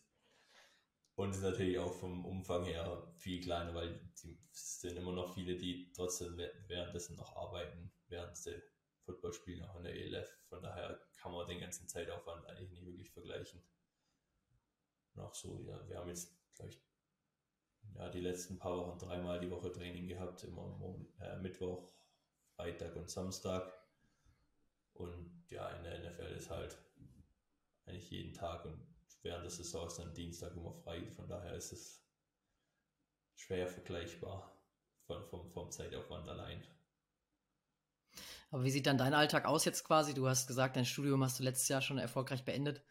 Und 1.19 1.31
ist 1.31 1.43
natürlich 1.43 1.77
auch 1.81 1.93
vom 1.93 2.25
Umfang 2.25 2.65
her 2.65 3.13
viel 3.17 3.43
kleiner, 3.43 3.75
weil 3.75 4.09
es 4.53 4.81
sind 4.81 4.97
immer 4.97 5.11
noch 5.11 5.35
viele, 5.35 5.57
die 5.57 5.91
trotzdem 5.93 6.39
währenddessen 6.69 7.17
noch 7.17 7.35
arbeiten, 7.35 7.91
während 8.07 8.37
sie 8.37 8.63
Football 9.01 9.33
spielen, 9.33 9.65
auch 9.65 9.75
in 9.79 9.83
der 9.83 9.97
ELF. 9.97 10.33
Von 10.49 10.63
daher 10.63 10.97
kann 11.17 11.33
man 11.33 11.49
den 11.49 11.59
ganzen 11.59 11.89
Zeitaufwand 11.89 12.47
eigentlich 12.47 12.71
nicht 12.71 12.87
wirklich 12.87 13.11
vergleichen. 13.11 13.61
Und 15.15 15.23
auch 15.23 15.35
so, 15.35 15.61
ja, 15.67 15.89
wir 15.89 15.99
haben 15.99 16.09
jetzt, 16.09 16.39
glaube 16.55 16.71
ich, 16.71 16.81
ja, 17.97 18.09
die 18.11 18.21
letzten 18.21 18.57
paar 18.57 18.77
Wochen 18.77 19.01
dreimal 19.01 19.41
die 19.41 19.51
Woche 19.51 19.73
Training 19.73 20.07
gehabt, 20.07 20.45
immer 20.45 21.05
äh, 21.19 21.37
Mittwoch, 21.41 21.93
Freitag 22.55 22.95
und 22.95 23.11
Samstag. 23.11 23.77
Und 24.93 25.45
ja, 25.51 25.69
in 25.71 25.83
der 25.83 25.99
NFL 25.99 26.37
ist 26.37 26.51
halt 26.51 26.79
eigentlich 27.87 28.09
jeden 28.09 28.35
Tag 28.35 28.65
und 28.67 28.98
während 29.29 29.45
der 29.45 29.51
Saison 29.51 29.87
ist 29.87 29.99
dann 29.99 30.15
Dienstag 30.15 30.57
immer 30.57 30.73
frei. 30.73 31.07
Von 31.11 31.29
daher 31.29 31.55
ist 31.55 31.73
es 31.73 32.03
schwer 33.37 33.69
vergleichbar 33.69 34.59
von, 35.07 35.23
vom, 35.27 35.51
vom 35.51 35.71
Zeitaufwand 35.71 36.29
allein. 36.29 36.67
Aber 38.51 38.65
wie 38.65 38.71
sieht 38.71 38.87
dann 38.87 38.97
dein 38.97 39.13
Alltag 39.13 39.45
aus 39.45 39.67
jetzt 39.67 39.85
quasi? 39.85 40.15
Du 40.15 40.27
hast 40.27 40.47
gesagt, 40.47 40.77
dein 40.77 40.87
Studium 40.87 41.23
hast 41.23 41.39
du 41.39 41.45
letztes 41.45 41.69
Jahr 41.69 41.83
schon 41.83 41.99
erfolgreich 41.99 42.45
beendet. 42.45 42.83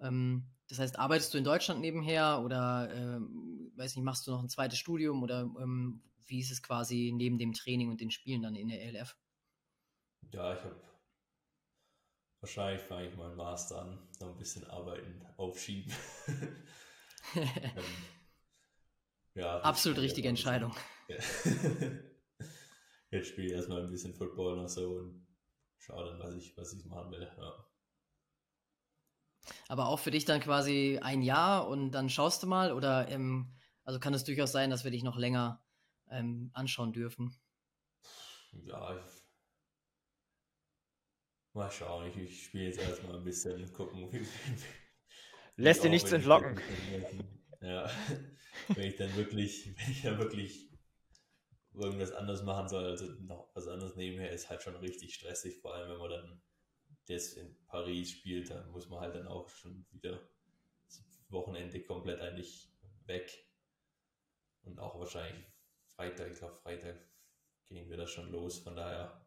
Ähm, 0.00 0.46
das 0.68 0.78
heißt, 0.78 0.98
arbeitest 1.00 1.34
du 1.34 1.38
in 1.38 1.44
Deutschland 1.44 1.80
nebenher 1.80 2.40
oder, 2.44 2.88
ähm, 2.94 3.72
weiß 3.74 3.96
nicht, 3.96 4.04
machst 4.04 4.26
du 4.26 4.30
noch 4.30 4.40
ein 4.40 4.48
zweites 4.48 4.78
Studium 4.78 5.24
oder 5.24 5.40
ähm, 5.60 6.00
wie 6.26 6.38
ist 6.38 6.52
es 6.52 6.62
quasi 6.62 7.12
neben 7.12 7.38
dem 7.38 7.52
Training 7.52 7.90
und 7.90 8.00
den 8.00 8.12
Spielen 8.12 8.42
dann 8.42 8.54
in 8.54 8.68
der 8.68 8.80
ELF? 8.82 9.16
Ja, 10.30 10.54
ich 10.54 10.62
habe 10.62 10.80
wahrscheinlich 12.40 12.82
fange 12.82 13.08
ich 13.08 13.16
meinen 13.16 13.36
Master 13.36 13.82
an, 13.82 13.98
noch 14.20 14.30
ein 14.30 14.38
bisschen 14.38 14.64
arbeiten, 14.68 15.21
aufschieben. 15.42 15.92
ähm, 17.34 17.84
ja, 19.34 19.60
Absolut 19.60 19.98
richtige 19.98 20.28
Entscheidung. 20.28 20.74
Ja. 21.08 21.16
Jetzt 23.10 23.28
spiele 23.28 23.48
ich 23.48 23.52
erstmal 23.52 23.84
ein 23.84 23.90
bisschen 23.90 24.14
Football 24.14 24.56
noch 24.56 24.68
so 24.68 24.88
und 24.92 25.26
schaue 25.78 26.04
dann, 26.04 26.18
was 26.18 26.34
ich, 26.34 26.56
was 26.56 26.72
ich 26.72 26.84
machen 26.86 27.10
will. 27.10 27.30
Ja. 27.36 27.66
Aber 29.68 29.88
auch 29.88 29.98
für 29.98 30.10
dich 30.10 30.24
dann 30.24 30.40
quasi 30.40 30.98
ein 31.02 31.22
Jahr 31.22 31.66
und 31.68 31.90
dann 31.90 32.08
schaust 32.08 32.42
du 32.42 32.46
mal 32.46 32.72
oder 32.72 33.08
ähm, 33.08 33.54
also 33.84 33.98
kann 33.98 34.14
es 34.14 34.24
durchaus 34.24 34.52
sein, 34.52 34.70
dass 34.70 34.84
wir 34.84 34.90
dich 34.90 35.02
noch 35.02 35.16
länger 35.18 35.64
ähm, 36.10 36.50
anschauen 36.54 36.92
dürfen. 36.92 37.36
Ja, 38.52 38.96
ich, 38.96 39.22
mal 41.52 41.70
schauen. 41.70 42.06
Ich, 42.06 42.16
ich 42.16 42.44
spiele 42.44 42.64
jetzt 42.66 42.78
erstmal 42.78 43.16
ein 43.16 43.24
bisschen 43.24 43.72
gucken. 43.72 44.10
Lässt 45.56 45.84
dir 45.84 45.90
nichts 45.90 46.12
entlocken. 46.12 46.58
ja, 47.60 47.90
wenn 48.68 48.84
ich 48.84 48.96
dann 48.96 49.14
wirklich, 49.16 49.66
wenn 49.76 49.90
ich 49.90 50.02
dann 50.02 50.18
wirklich 50.18 50.70
irgendwas 51.74 52.12
anderes 52.12 52.42
machen 52.42 52.68
soll, 52.68 52.84
also 52.84 53.06
noch 53.20 53.48
was 53.54 53.68
anderes 53.68 53.96
nebenher, 53.96 54.30
ist 54.30 54.50
halt 54.50 54.62
schon 54.62 54.76
richtig 54.76 55.14
stressig, 55.14 55.58
vor 55.60 55.74
allem 55.74 55.90
wenn 55.90 55.98
man 55.98 56.10
dann 56.10 56.42
das 57.08 57.32
in 57.32 57.56
Paris 57.66 58.10
spielt, 58.10 58.50
dann 58.50 58.70
muss 58.70 58.88
man 58.88 59.00
halt 59.00 59.14
dann 59.14 59.26
auch 59.26 59.48
schon 59.48 59.84
wieder 59.90 60.20
das 60.86 61.04
Wochenende 61.28 61.82
komplett 61.82 62.20
eigentlich 62.20 62.70
weg. 63.06 63.46
Und 64.62 64.78
auch 64.78 64.98
wahrscheinlich 64.98 65.44
Freitag, 65.86 66.30
ich 66.30 66.38
glaube 66.38 66.54
Freitag 66.54 66.96
gehen 67.66 67.88
wir 67.90 67.96
da 67.96 68.06
schon 68.06 68.30
los. 68.30 68.58
Von 68.58 68.76
daher, 68.76 69.26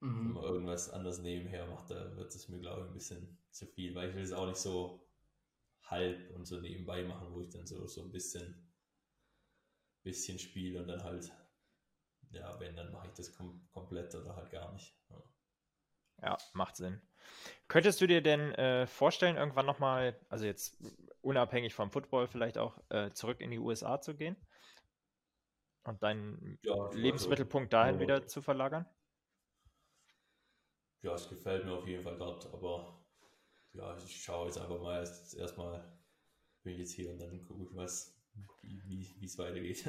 mhm. 0.00 0.18
wenn 0.18 0.32
man 0.32 0.44
irgendwas 0.44 0.90
anderes 0.90 1.20
nebenher 1.20 1.66
macht, 1.66 1.90
da 1.90 2.16
wird 2.16 2.34
es 2.34 2.48
mir, 2.48 2.58
glaube 2.58 2.82
ich, 2.82 2.88
ein 2.88 2.94
bisschen 2.94 3.38
zu 3.50 3.66
viel, 3.66 3.94
weil 3.94 4.10
ich 4.10 4.16
will 4.16 4.24
es 4.24 4.32
auch 4.32 4.46
nicht 4.46 4.58
so 4.58 5.05
halb 5.86 6.30
und 6.34 6.44
so 6.46 6.60
nebenbei 6.60 7.04
machen, 7.04 7.32
wo 7.32 7.40
ich 7.40 7.50
dann 7.50 7.66
so, 7.66 7.86
so 7.86 8.02
ein 8.02 8.12
bisschen, 8.12 8.72
bisschen 10.02 10.38
spiele 10.38 10.80
und 10.80 10.88
dann 10.88 11.02
halt, 11.02 11.32
ja, 12.30 12.58
wenn, 12.60 12.76
dann 12.76 12.92
mache 12.92 13.08
ich 13.08 13.14
das 13.14 13.34
kom 13.36 13.66
komplett 13.72 14.14
oder 14.14 14.36
halt 14.36 14.50
gar 14.50 14.72
nicht. 14.72 14.94
Ja. 15.10 15.22
Ja, 16.22 16.38
macht 16.54 16.76
Sinn. 16.76 17.00
Könntest 17.68 18.00
du 18.00 18.06
dir 18.06 18.22
denn 18.22 18.52
äh, 18.54 18.86
vorstellen, 18.86 19.36
irgendwann 19.36 19.66
nochmal, 19.66 20.18
also 20.28 20.44
jetzt 20.46 20.78
unabhängig 21.20 21.74
vom 21.74 21.90
Football 21.90 22.26
vielleicht 22.28 22.58
auch, 22.58 22.78
äh, 22.90 23.10
zurück 23.12 23.40
in 23.40 23.50
die 23.50 23.58
USA 23.58 24.00
zu 24.00 24.14
gehen? 24.14 24.36
Und 25.84 26.02
deinen 26.02 26.58
ja, 26.62 26.74
Lebensmittelpunkt 26.92 27.72
also, 27.72 27.82
dahin 27.82 28.00
wieder 28.00 28.26
zu 28.26 28.42
verlagern? 28.42 28.86
Ja, 31.02 31.14
es 31.14 31.28
gefällt 31.28 31.64
mir 31.64 31.72
auf 31.72 31.86
jeden 31.86 32.02
Fall 32.02 32.18
dort, 32.18 32.52
aber 32.52 33.05
ja, 33.76 33.96
ich 33.98 34.22
schaue 34.22 34.46
jetzt 34.46 34.58
einfach 34.58 34.80
mal 34.80 35.00
erst 35.00 35.34
erstmal 35.34 35.96
bin 36.62 36.74
ich 36.74 36.80
jetzt 36.80 36.92
hier 36.94 37.10
und 37.10 37.18
dann 37.18 37.42
gucke 37.42 37.62
ich, 37.62 37.74
was, 37.74 38.18
wie 38.62 39.24
es 39.24 39.38
weitergeht. 39.38 39.84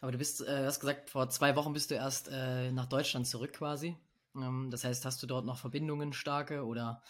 Aber 0.00 0.10
du 0.10 0.18
bist, 0.18 0.40
äh, 0.40 0.64
hast 0.64 0.80
gesagt, 0.80 1.10
vor 1.10 1.28
zwei 1.30 1.54
Wochen 1.54 1.74
bist 1.74 1.90
du 1.90 1.94
erst 1.94 2.28
äh, 2.28 2.72
nach 2.72 2.86
Deutschland 2.86 3.26
zurück 3.26 3.52
quasi. 3.52 3.96
Ähm, 4.34 4.68
das 4.70 4.84
heißt, 4.84 5.04
hast 5.04 5.22
du 5.22 5.26
dort 5.26 5.44
noch 5.44 5.58
Verbindungen 5.58 6.12
starke 6.12 6.64
oder 6.64 7.02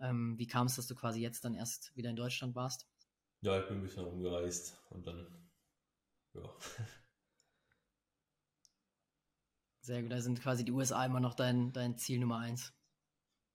ähm, 0.00 0.36
wie 0.38 0.48
kam 0.48 0.66
es, 0.66 0.76
dass 0.76 0.86
du 0.88 0.94
quasi 0.96 1.20
jetzt 1.20 1.44
dann 1.44 1.54
erst 1.54 1.94
wieder 1.94 2.10
in 2.10 2.16
Deutschland 2.16 2.56
warst? 2.56 2.88
Ja, 3.42 3.60
ich 3.60 3.68
bin 3.68 3.76
ein 3.76 3.82
bisschen 3.82 4.04
rumgereist 4.04 4.76
und 4.90 5.06
dann, 5.06 5.48
ja. 6.34 6.42
Sehr 9.82 10.02
gut, 10.02 10.10
da 10.12 10.20
sind 10.20 10.42
quasi 10.42 10.64
die 10.64 10.72
USA 10.72 11.04
immer 11.06 11.20
noch 11.20 11.34
dein, 11.34 11.72
dein 11.72 11.96
Ziel 11.98 12.18
Nummer 12.18 12.38
eins. 12.38 12.72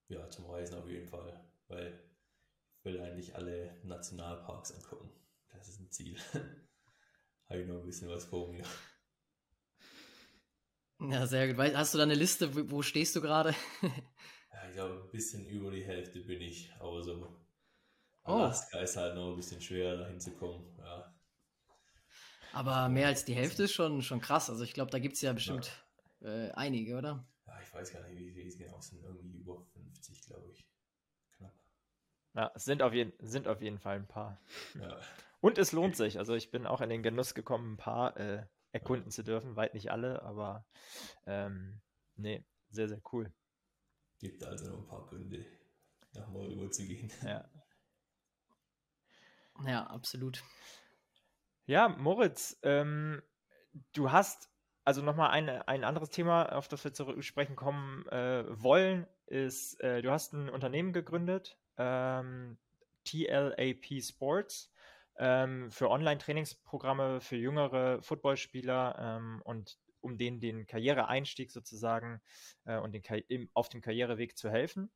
Ja, 0.08 0.30
zum 0.30 0.46
Reisen 0.46 0.76
auf 0.76 0.88
jeden 0.88 1.08
Fall, 1.08 1.44
weil 1.68 2.00
ich 2.78 2.86
will 2.86 3.00
eigentlich 3.02 3.36
alle 3.36 3.80
Nationalparks 3.84 4.74
angucken. 4.74 5.10
Das 5.50 5.68
ist 5.68 5.80
ein 5.80 5.92
Ziel. 5.92 6.18
habe 7.50 7.62
ich 7.62 7.68
noch 7.68 7.80
ein 7.80 7.86
bisschen 7.86 8.10
was 8.10 8.26
vor 8.26 8.52
mir. 8.52 8.64
Ja, 11.00 11.28
sehr 11.28 11.54
gut. 11.54 11.76
Hast 11.76 11.94
du 11.94 11.98
da 11.98 12.04
eine 12.04 12.16
Liste, 12.16 12.72
wo 12.72 12.82
stehst 12.82 13.16
du 13.16 13.22
gerade? 13.22 13.54
ja, 13.82 14.68
ich 14.68 14.74
glaube, 14.76 15.04
ein 15.04 15.12
bisschen 15.12 15.46
über 15.48 15.72
die 15.72 15.84
Hälfte 15.84 16.22
bin 16.22 16.42
ich, 16.42 16.72
aber 16.80 17.04
so. 17.04 17.28
Oh. 18.24 18.32
Alaska 18.32 18.80
oh. 18.80 18.84
ist 18.84 18.98
halt 18.98 19.16
noch 19.16 19.32
ein 19.32 19.36
bisschen 19.36 19.62
schwer, 19.62 19.98
da 19.98 20.08
hinzukommen. 20.08 20.66
Ja. 20.80 21.14
Aber 22.54 22.88
mehr 22.90 23.08
als 23.08 23.26
die 23.26 23.36
Hälfte 23.36 23.64
ist 23.64 23.74
schon, 23.74 24.02
schon 24.02 24.22
krass. 24.22 24.50
Also 24.50 24.64
ich 24.64 24.74
glaube, 24.74 24.90
da 24.90 25.00
gibt 25.00 25.16
es 25.16 25.22
ja 25.22 25.34
bestimmt 25.34 25.72
ja. 26.22 26.48
Äh, 26.48 26.52
einige, 26.52 26.98
oder? 26.98 27.28
Ja, 27.46 27.60
ich 27.62 27.74
weiß 27.74 27.92
gar 27.92 28.08
nicht, 28.08 28.18
wie 28.18 28.32
viele 28.32 28.48
es 28.48 28.58
genau 28.58 28.80
sind. 28.80 29.04
Irgendwie 29.04 29.40
über 29.40 29.68
50, 30.06 30.26
glaube 30.28 30.50
ich. 30.52 30.66
Knapp. 31.38 31.54
Ja, 32.34 32.52
es 32.56 32.66
sind 32.66 32.82
auf, 32.82 32.94
jeden, 32.94 33.14
sind 33.20 33.48
auf 33.48 33.62
jeden 33.62 33.80
Fall 33.80 33.98
ein 33.98 34.08
paar. 34.08 34.40
Ja. 34.80 35.00
Und 35.42 35.58
es 35.58 35.72
lohnt 35.72 35.96
sich. 35.96 36.18
Also 36.18 36.34
ich 36.36 36.52
bin 36.52 36.66
auch 36.66 36.82
in 36.82 36.90
den 36.90 37.04
Genuss 37.04 37.34
gekommen, 37.34 37.74
ein 37.74 37.78
paar 37.78 38.18
äh, 38.18 38.46
erkunden 38.72 39.12
zu 39.12 39.24
dürfen. 39.24 39.56
Weit 39.56 39.74
nicht 39.74 39.92
alle, 39.92 40.22
aber 40.24 40.66
ähm, 41.26 41.82
nee, 42.16 42.44
sehr, 42.70 42.88
sehr 42.88 43.02
cool. 43.12 43.32
Gibt 44.20 44.44
also 44.44 44.72
noch 44.72 44.80
ein 44.80 44.88
paar 44.88 45.06
Gründe, 45.08 45.46
nach 46.14 46.28
Morgen 46.30 46.72
zu 46.72 46.86
gehen. 46.86 47.12
Ja. 47.24 47.50
Ja, 49.66 49.88
absolut. 49.88 50.44
Ja, 51.66 51.88
Moritz, 51.88 52.60
ähm, 52.62 53.24
du 53.94 54.12
hast 54.12 54.50
also 54.86 55.02
nochmal 55.02 55.32
ein, 55.32 55.50
ein 55.50 55.84
anderes 55.84 56.12
Thema, 56.12 56.54
auf 56.54 56.68
das 56.68 56.84
wir 56.84 56.94
zu 56.94 57.22
sprechen 57.22 57.56
kommen 57.56 58.08
äh, 58.08 58.46
wollen, 58.48 59.08
ist, 59.26 59.82
äh, 59.82 60.02
du 60.04 60.12
hast 60.12 60.34
ein 60.34 60.50
Unternehmen 60.50 60.94
gegründet, 60.94 61.58
ähm, 61.78 62.58
TLAP 63.04 64.02
Sports 64.02 64.72
ähm, 65.18 65.72
für 65.72 65.90
Online-Trainingsprogramme 65.90 67.20
für 67.20 67.36
jüngere 67.36 68.02
Footballspieler 68.04 68.96
ähm, 69.00 69.42
und 69.44 69.78
um 70.06 70.18
denen 70.18 70.40
den 70.40 70.66
Karriereeinstieg 70.68 71.52
sozusagen 71.52 72.22
äh, 72.66 72.78
und 72.78 72.94
den 72.94 73.04
im, 73.28 73.50
auf 73.54 73.70
dem 73.70 73.82
Karriereweg 73.82 74.38
zu 74.38 74.50
helfen. 74.50 74.92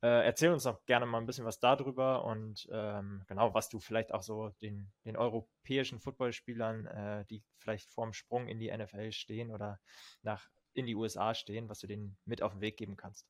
Äh, 0.00 0.24
erzähl 0.24 0.52
uns 0.52 0.62
doch 0.62 0.84
gerne 0.86 1.06
mal 1.06 1.18
ein 1.18 1.26
bisschen 1.26 1.44
was 1.44 1.60
darüber 1.60 2.24
und 2.24 2.68
ähm, 2.70 3.24
genau, 3.26 3.52
was 3.54 3.68
du 3.68 3.80
vielleicht 3.80 4.14
auch 4.14 4.22
so 4.22 4.50
den, 4.62 4.92
den 5.04 5.16
europäischen 5.16 6.00
Footballspielern, 6.00 6.86
äh, 6.86 7.24
die 7.26 7.42
vielleicht 7.56 7.90
vorm 7.90 8.12
Sprung 8.12 8.46
in 8.46 8.58
die 8.58 8.74
NFL 8.74 9.12
stehen 9.12 9.50
oder 9.50 9.80
nach 10.22 10.48
in 10.74 10.86
die 10.86 10.94
USA 10.94 11.34
stehen, 11.34 11.68
was 11.68 11.80
du 11.80 11.86
denen 11.86 12.16
mit 12.24 12.42
auf 12.42 12.52
den 12.52 12.60
Weg 12.60 12.76
geben 12.76 12.96
kannst. 12.96 13.26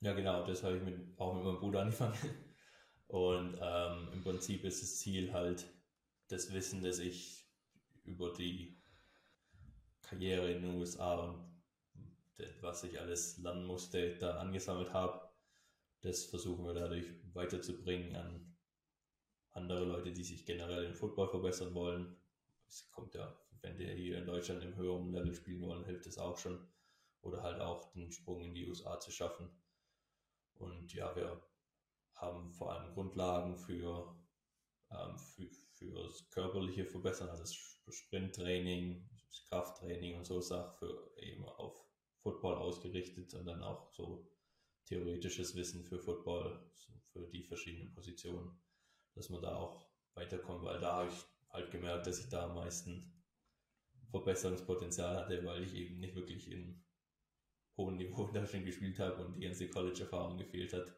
Ja, 0.00 0.12
genau, 0.14 0.46
das 0.46 0.62
habe 0.62 0.76
ich 0.76 0.82
mit, 0.82 1.18
auch 1.18 1.34
mit 1.34 1.44
meinem 1.44 1.58
Bruder 1.58 1.80
angefangen. 1.80 2.16
Und 3.06 3.58
ähm, 3.60 4.08
im 4.12 4.22
Prinzip 4.22 4.64
ist 4.64 4.82
das 4.82 4.98
Ziel 4.98 5.32
halt 5.32 5.68
das 6.28 6.52
Wissen, 6.52 6.82
das 6.82 7.00
ich 7.00 7.48
über 8.04 8.32
die 8.32 8.79
Karriere 10.10 10.50
in 10.50 10.62
den 10.62 10.74
USA 10.74 11.14
und 11.14 11.50
was 12.62 12.82
ich 12.82 12.98
alles 12.98 13.38
lernen 13.38 13.64
musste, 13.64 14.16
da 14.16 14.38
angesammelt 14.38 14.92
habe, 14.92 15.30
das 16.00 16.24
versuchen 16.24 16.64
wir 16.64 16.74
dadurch 16.74 17.06
weiterzubringen 17.32 18.16
an 18.16 18.56
andere 19.52 19.84
Leute, 19.84 20.12
die 20.12 20.24
sich 20.24 20.44
generell 20.44 20.84
im 20.84 20.94
Football 20.94 21.28
verbessern 21.28 21.74
wollen. 21.74 22.16
Es 22.66 22.90
kommt 22.90 23.14
ja, 23.14 23.38
wenn 23.62 23.76
die 23.76 23.86
hier 23.86 24.18
in 24.18 24.26
Deutschland 24.26 24.64
im 24.64 24.74
höheren 24.74 25.12
Level 25.12 25.34
spielen 25.34 25.62
wollen, 25.62 25.84
hilft 25.84 26.06
es 26.06 26.18
auch 26.18 26.38
schon. 26.38 26.66
Oder 27.22 27.42
halt 27.42 27.60
auch 27.60 27.92
den 27.92 28.10
Sprung 28.10 28.42
in 28.42 28.54
die 28.54 28.66
USA 28.66 28.98
zu 28.98 29.12
schaffen. 29.12 29.48
Und 30.54 30.92
ja, 30.92 31.14
wir 31.14 31.40
haben 32.14 32.50
vor 32.52 32.72
allem 32.72 32.92
Grundlagen 32.94 33.56
für, 33.56 34.16
ähm, 34.90 35.18
für, 35.18 35.48
für 35.74 35.92
das 35.92 36.28
körperliche 36.30 36.86
Verbessern, 36.86 37.28
also 37.28 37.42
das 37.42 37.54
Sprinttraining, 37.94 39.06
das 39.12 39.19
Krafttraining 39.48 40.16
und 40.16 40.26
so 40.26 40.40
Sachen 40.40 40.76
für 40.78 41.12
eben 41.16 41.44
auf 41.44 41.84
Football 42.22 42.56
ausgerichtet 42.56 43.32
und 43.34 43.46
dann 43.46 43.62
auch 43.62 43.92
so 43.92 44.30
theoretisches 44.86 45.54
Wissen 45.54 45.84
für 45.84 45.98
Football, 45.98 46.60
für 47.12 47.26
die 47.28 47.42
verschiedenen 47.42 47.92
Positionen, 47.92 48.60
dass 49.14 49.30
man 49.30 49.42
da 49.42 49.56
auch 49.56 49.88
weiterkommt, 50.14 50.64
weil 50.64 50.80
da 50.80 50.96
habe 50.96 51.10
ich 51.10 51.24
halt 51.50 51.70
gemerkt, 51.70 52.06
dass 52.06 52.20
ich 52.20 52.28
da 52.28 52.44
am 52.46 52.54
meisten 52.54 53.24
Verbesserungspotenzial 54.10 55.16
hatte, 55.16 55.44
weil 55.44 55.62
ich 55.62 55.74
eben 55.74 56.00
nicht 56.00 56.14
wirklich 56.14 56.50
in 56.50 56.84
hohem 57.76 57.96
Niveau 57.96 58.26
in 58.28 58.34
Deutschland 58.34 58.66
gespielt 58.66 58.98
habe 58.98 59.24
und 59.24 59.34
die 59.34 59.46
ganze 59.46 59.68
College-Erfahrung 59.68 60.36
gefehlt 60.38 60.72
hat. 60.72 60.92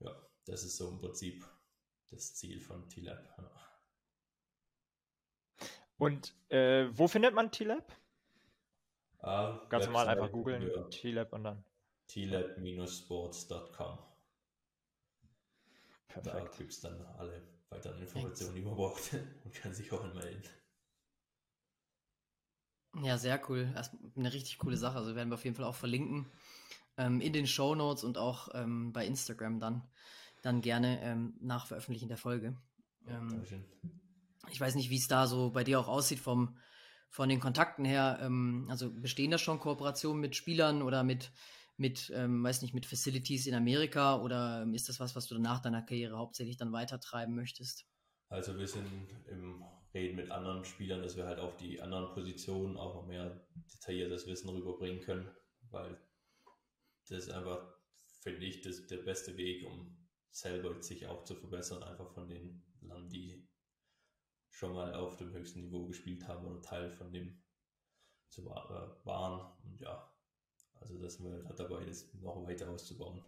Ja, 0.00 0.30
das 0.44 0.62
ist 0.62 0.76
so 0.76 0.88
im 0.90 0.98
Prinzip 0.98 1.44
das 2.10 2.34
Ziel 2.34 2.60
von 2.60 2.88
T-Lab. 2.88 3.22
Ja. 3.36 3.77
Und 5.98 6.34
äh, 6.48 6.86
wo 6.92 7.08
findet 7.08 7.34
man 7.34 7.50
T-Lab? 7.50 7.92
Ah, 9.20 9.60
Ganz 9.68 9.86
normal 9.86 10.08
einfach 10.08 10.30
googeln, 10.30 10.70
T-Lab 10.90 11.32
und 11.32 11.44
dann 11.44 11.64
tlab-sports.com. 12.08 13.98
Perfekt. 16.08 16.34
Da 16.34 16.56
gibt 16.56 16.72
es 16.72 16.80
dann 16.80 17.00
alle 17.18 17.42
weiteren 17.68 18.00
Informationen, 18.00 18.54
die 18.54 18.62
man 18.62 18.74
braucht 18.74 19.12
und 19.44 19.54
kann 19.54 19.74
sich 19.74 19.92
auch 19.92 20.02
anmelden. 20.02 20.42
Ja, 23.02 23.18
sehr 23.18 23.40
cool. 23.48 23.72
Eine 24.16 24.32
richtig 24.32 24.58
coole 24.58 24.76
Sache. 24.76 24.96
Also 24.96 25.14
werden 25.14 25.28
wir 25.28 25.34
auf 25.34 25.44
jeden 25.44 25.54
Fall 25.56 25.66
auch 25.66 25.74
verlinken 25.74 26.26
ähm, 26.96 27.20
in 27.20 27.32
den 27.32 27.46
Show 27.46 27.74
Notes 27.74 28.02
und 28.02 28.16
auch 28.18 28.48
ähm, 28.54 28.92
bei 28.92 29.06
Instagram 29.06 29.60
dann, 29.60 29.82
dann 30.42 30.62
gerne 30.62 31.00
ähm, 31.02 31.36
nach 31.40 31.66
Veröffentlichen 31.66 32.08
der 32.08 32.16
Folge. 32.16 32.56
Ähm, 33.06 33.44
ich 34.50 34.60
weiß 34.60 34.74
nicht, 34.74 34.90
wie 34.90 34.96
es 34.96 35.08
da 35.08 35.26
so 35.26 35.50
bei 35.50 35.64
dir 35.64 35.80
auch 35.80 35.88
aussieht 35.88 36.20
vom, 36.20 36.56
von 37.10 37.28
den 37.28 37.40
Kontakten 37.40 37.84
her. 37.84 38.18
Ähm, 38.22 38.66
also 38.70 38.90
bestehen 38.90 39.30
da 39.30 39.38
schon 39.38 39.60
Kooperationen 39.60 40.20
mit 40.20 40.36
Spielern 40.36 40.82
oder 40.82 41.04
mit 41.04 41.30
mit, 41.78 42.10
ähm, 42.14 42.42
weiß 42.42 42.62
nicht, 42.62 42.74
mit 42.74 42.86
Facilities 42.86 43.46
in 43.46 43.54
Amerika 43.54 44.20
oder 44.20 44.62
ähm, 44.62 44.74
ist 44.74 44.88
das 44.88 44.98
was, 44.98 45.14
was 45.14 45.28
du 45.28 45.38
nach 45.38 45.60
deiner 45.60 45.82
Karriere 45.82 46.18
hauptsächlich 46.18 46.56
dann 46.56 46.72
weitertreiben 46.72 47.34
möchtest? 47.36 47.86
Also 48.28 48.58
wir 48.58 48.66
sind 48.66 49.08
im 49.28 49.64
Reden 49.94 50.16
mit 50.16 50.30
anderen 50.30 50.64
Spielern, 50.64 51.02
dass 51.02 51.16
wir 51.16 51.26
halt 51.26 51.38
auf 51.38 51.56
die 51.56 51.80
anderen 51.80 52.12
Positionen 52.12 52.76
auch 52.76 52.94
noch 52.94 53.06
mehr 53.06 53.46
detailliertes 53.72 54.26
Wissen 54.26 54.50
rüberbringen 54.50 55.00
können, 55.00 55.30
weil 55.70 55.98
das 57.08 57.24
ist 57.24 57.30
einfach, 57.30 57.64
finde 58.20 58.44
ich, 58.44 58.60
das, 58.60 58.86
der 58.88 58.98
beste 58.98 59.36
Weg, 59.36 59.64
um 59.64 59.96
selber 60.30 60.82
sich 60.82 61.06
auch 61.06 61.24
zu 61.24 61.36
verbessern, 61.36 61.82
einfach 61.84 62.12
von 62.12 62.28
den 62.28 62.62
Ländern, 62.80 63.08
die 63.08 63.48
schon 64.58 64.74
mal 64.74 64.92
auf 64.94 65.16
dem 65.16 65.32
höchsten 65.32 65.60
Niveau 65.60 65.86
gespielt 65.86 66.26
haben 66.26 66.44
oder 66.44 66.60
Teil 66.60 66.90
von 66.90 67.12
dem 67.12 67.40
zu, 68.28 68.42
äh, 68.42 69.06
waren. 69.06 69.52
Und 69.64 69.80
ja, 69.80 70.10
also 70.80 70.98
das 71.00 71.14
sind 71.14 71.26
wir 71.30 71.44
halt 71.46 71.60
dabei, 71.60 71.84
das 71.84 72.12
noch 72.14 72.44
weiter 72.46 72.68
auszubauen. 72.68 73.22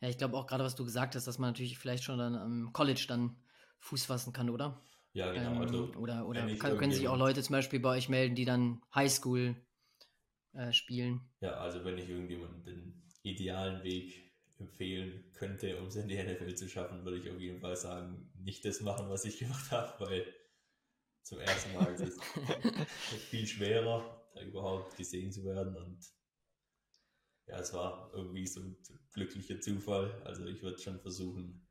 Ja, 0.00 0.08
ich 0.08 0.18
glaube 0.18 0.36
auch 0.36 0.46
gerade, 0.46 0.62
was 0.62 0.76
du 0.76 0.84
gesagt 0.84 1.16
hast, 1.16 1.26
dass 1.26 1.38
man 1.38 1.50
natürlich 1.50 1.76
vielleicht 1.78 2.04
schon 2.04 2.18
dann 2.18 2.36
am 2.36 2.72
College 2.72 3.04
dann 3.08 3.36
Fuß 3.80 4.04
fassen 4.04 4.32
kann, 4.32 4.48
oder? 4.48 4.80
Ja, 5.12 5.32
genau. 5.32 5.50
Ähm, 5.50 5.62
also, 5.62 5.92
oder 5.96 6.26
oder 6.28 6.48
kann, 6.56 6.76
können 6.76 6.92
sich 6.92 7.08
auch 7.08 7.16
Leute 7.16 7.42
zum 7.42 7.54
Beispiel 7.54 7.80
bei 7.80 7.96
euch 7.96 8.08
melden, 8.08 8.36
die 8.36 8.44
dann 8.44 8.80
Highschool 8.94 9.56
äh, 10.52 10.72
spielen? 10.72 11.20
Ja, 11.40 11.54
also 11.54 11.84
wenn 11.84 11.98
ich 11.98 12.08
irgendjemanden 12.08 12.62
den 12.62 13.02
idealen 13.24 13.82
Weg 13.82 14.21
empfehlen 14.62 15.24
könnte, 15.34 15.78
um 15.78 15.86
es 15.86 15.96
in 15.96 16.08
die 16.08 16.22
NFL 16.22 16.54
zu 16.54 16.68
schaffen, 16.68 17.04
würde 17.04 17.18
ich 17.18 17.30
auf 17.30 17.38
jeden 17.38 17.60
Fall 17.60 17.76
sagen, 17.76 18.30
nicht 18.34 18.64
das 18.64 18.80
machen, 18.80 19.08
was 19.10 19.24
ich 19.24 19.38
gemacht 19.38 19.70
habe, 19.70 20.04
weil 20.04 20.26
zum 21.22 21.38
ersten 21.38 21.72
Mal. 21.74 21.92
Es 21.94 22.00
ist 22.00 22.22
viel 23.30 23.46
schwerer, 23.46 24.28
da 24.34 24.42
überhaupt 24.42 24.96
gesehen 24.96 25.32
zu 25.32 25.44
werden. 25.44 25.76
Und 25.76 26.12
ja, 27.46 27.58
es 27.58 27.72
war 27.72 28.10
irgendwie 28.14 28.46
so 28.46 28.60
ein 28.60 28.76
glücklicher 29.12 29.60
Zufall. 29.60 30.22
Also 30.24 30.46
ich 30.46 30.62
würde 30.62 30.78
schon 30.78 31.00
versuchen, 31.00 31.66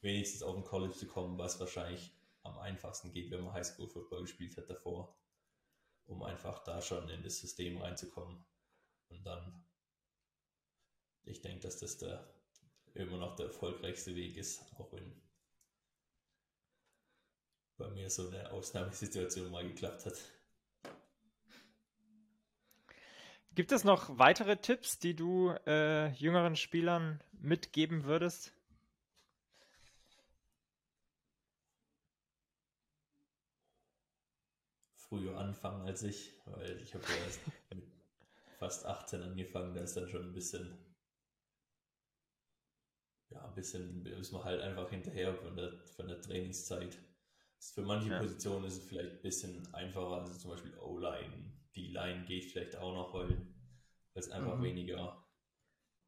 wenigstens 0.00 0.42
auf 0.42 0.56
ein 0.56 0.64
College 0.64 0.94
zu 0.94 1.06
kommen, 1.06 1.38
was 1.38 1.60
wahrscheinlich 1.60 2.12
am 2.42 2.58
einfachsten 2.58 3.12
geht, 3.12 3.30
wenn 3.30 3.44
man 3.44 3.52
Highschool-Football 3.52 4.22
gespielt 4.22 4.56
hat 4.56 4.68
davor, 4.68 5.16
um 6.06 6.22
einfach 6.22 6.64
da 6.64 6.82
schon 6.82 7.08
in 7.08 7.22
das 7.22 7.38
System 7.38 7.78
reinzukommen. 7.78 8.44
Und 9.08 9.24
dann, 9.24 9.64
ich 11.24 11.40
denke, 11.40 11.60
dass 11.60 11.78
das 11.78 11.98
der 11.98 12.28
immer 12.94 13.16
noch 13.16 13.36
der 13.36 13.46
erfolgreichste 13.46 14.14
Weg 14.14 14.36
ist, 14.36 14.62
auch 14.78 14.92
wenn 14.92 15.12
bei 17.78 17.88
mir 17.88 18.10
so 18.10 18.28
eine 18.28 18.50
Ausnahmesituation 18.50 19.50
mal 19.50 19.66
geklappt 19.66 20.06
hat. 20.06 20.14
Gibt 23.54 23.72
es 23.72 23.84
noch 23.84 24.18
weitere 24.18 24.56
Tipps, 24.56 24.98
die 24.98 25.14
du 25.14 25.50
äh, 25.66 26.10
jüngeren 26.12 26.56
Spielern 26.56 27.22
mitgeben 27.32 28.04
würdest? 28.04 28.54
Früher 34.94 35.36
anfangen 35.36 35.86
als 35.86 36.02
ich, 36.02 36.32
weil 36.46 36.80
ich 36.80 36.94
habe 36.94 37.04
ja 37.04 37.24
erst 37.26 37.40
mit 37.74 37.84
fast 38.58 38.86
18 38.86 39.22
angefangen, 39.22 39.74
da 39.74 39.82
ist 39.82 39.96
dann 39.96 40.08
schon 40.08 40.22
ein 40.22 40.32
bisschen, 40.32 40.78
ja, 43.32 43.44
ein 43.44 43.54
bisschen, 43.54 44.04
ist 44.06 44.32
man 44.32 44.44
halt 44.44 44.60
einfach 44.60 44.90
hinterher 44.90 45.34
von 45.34 45.56
der, 45.56 45.78
von 45.96 46.06
der 46.06 46.20
Trainingszeit. 46.20 46.98
Für 47.58 47.82
manche 47.82 48.10
ja. 48.10 48.18
Positionen 48.18 48.64
ist 48.66 48.78
es 48.78 48.84
vielleicht 48.84 49.12
ein 49.12 49.22
bisschen 49.22 49.74
einfacher, 49.74 50.22
also 50.22 50.34
zum 50.34 50.50
Beispiel 50.50 50.76
O-Line, 50.78 51.52
die 51.74 51.88
Line 51.88 52.24
geht 52.24 52.44
vielleicht 52.46 52.76
auch 52.76 52.92
noch, 52.92 53.14
weil 53.14 53.46
es 54.14 54.30
einfach 54.30 54.58
mhm. 54.58 54.64
weniger 54.64 55.24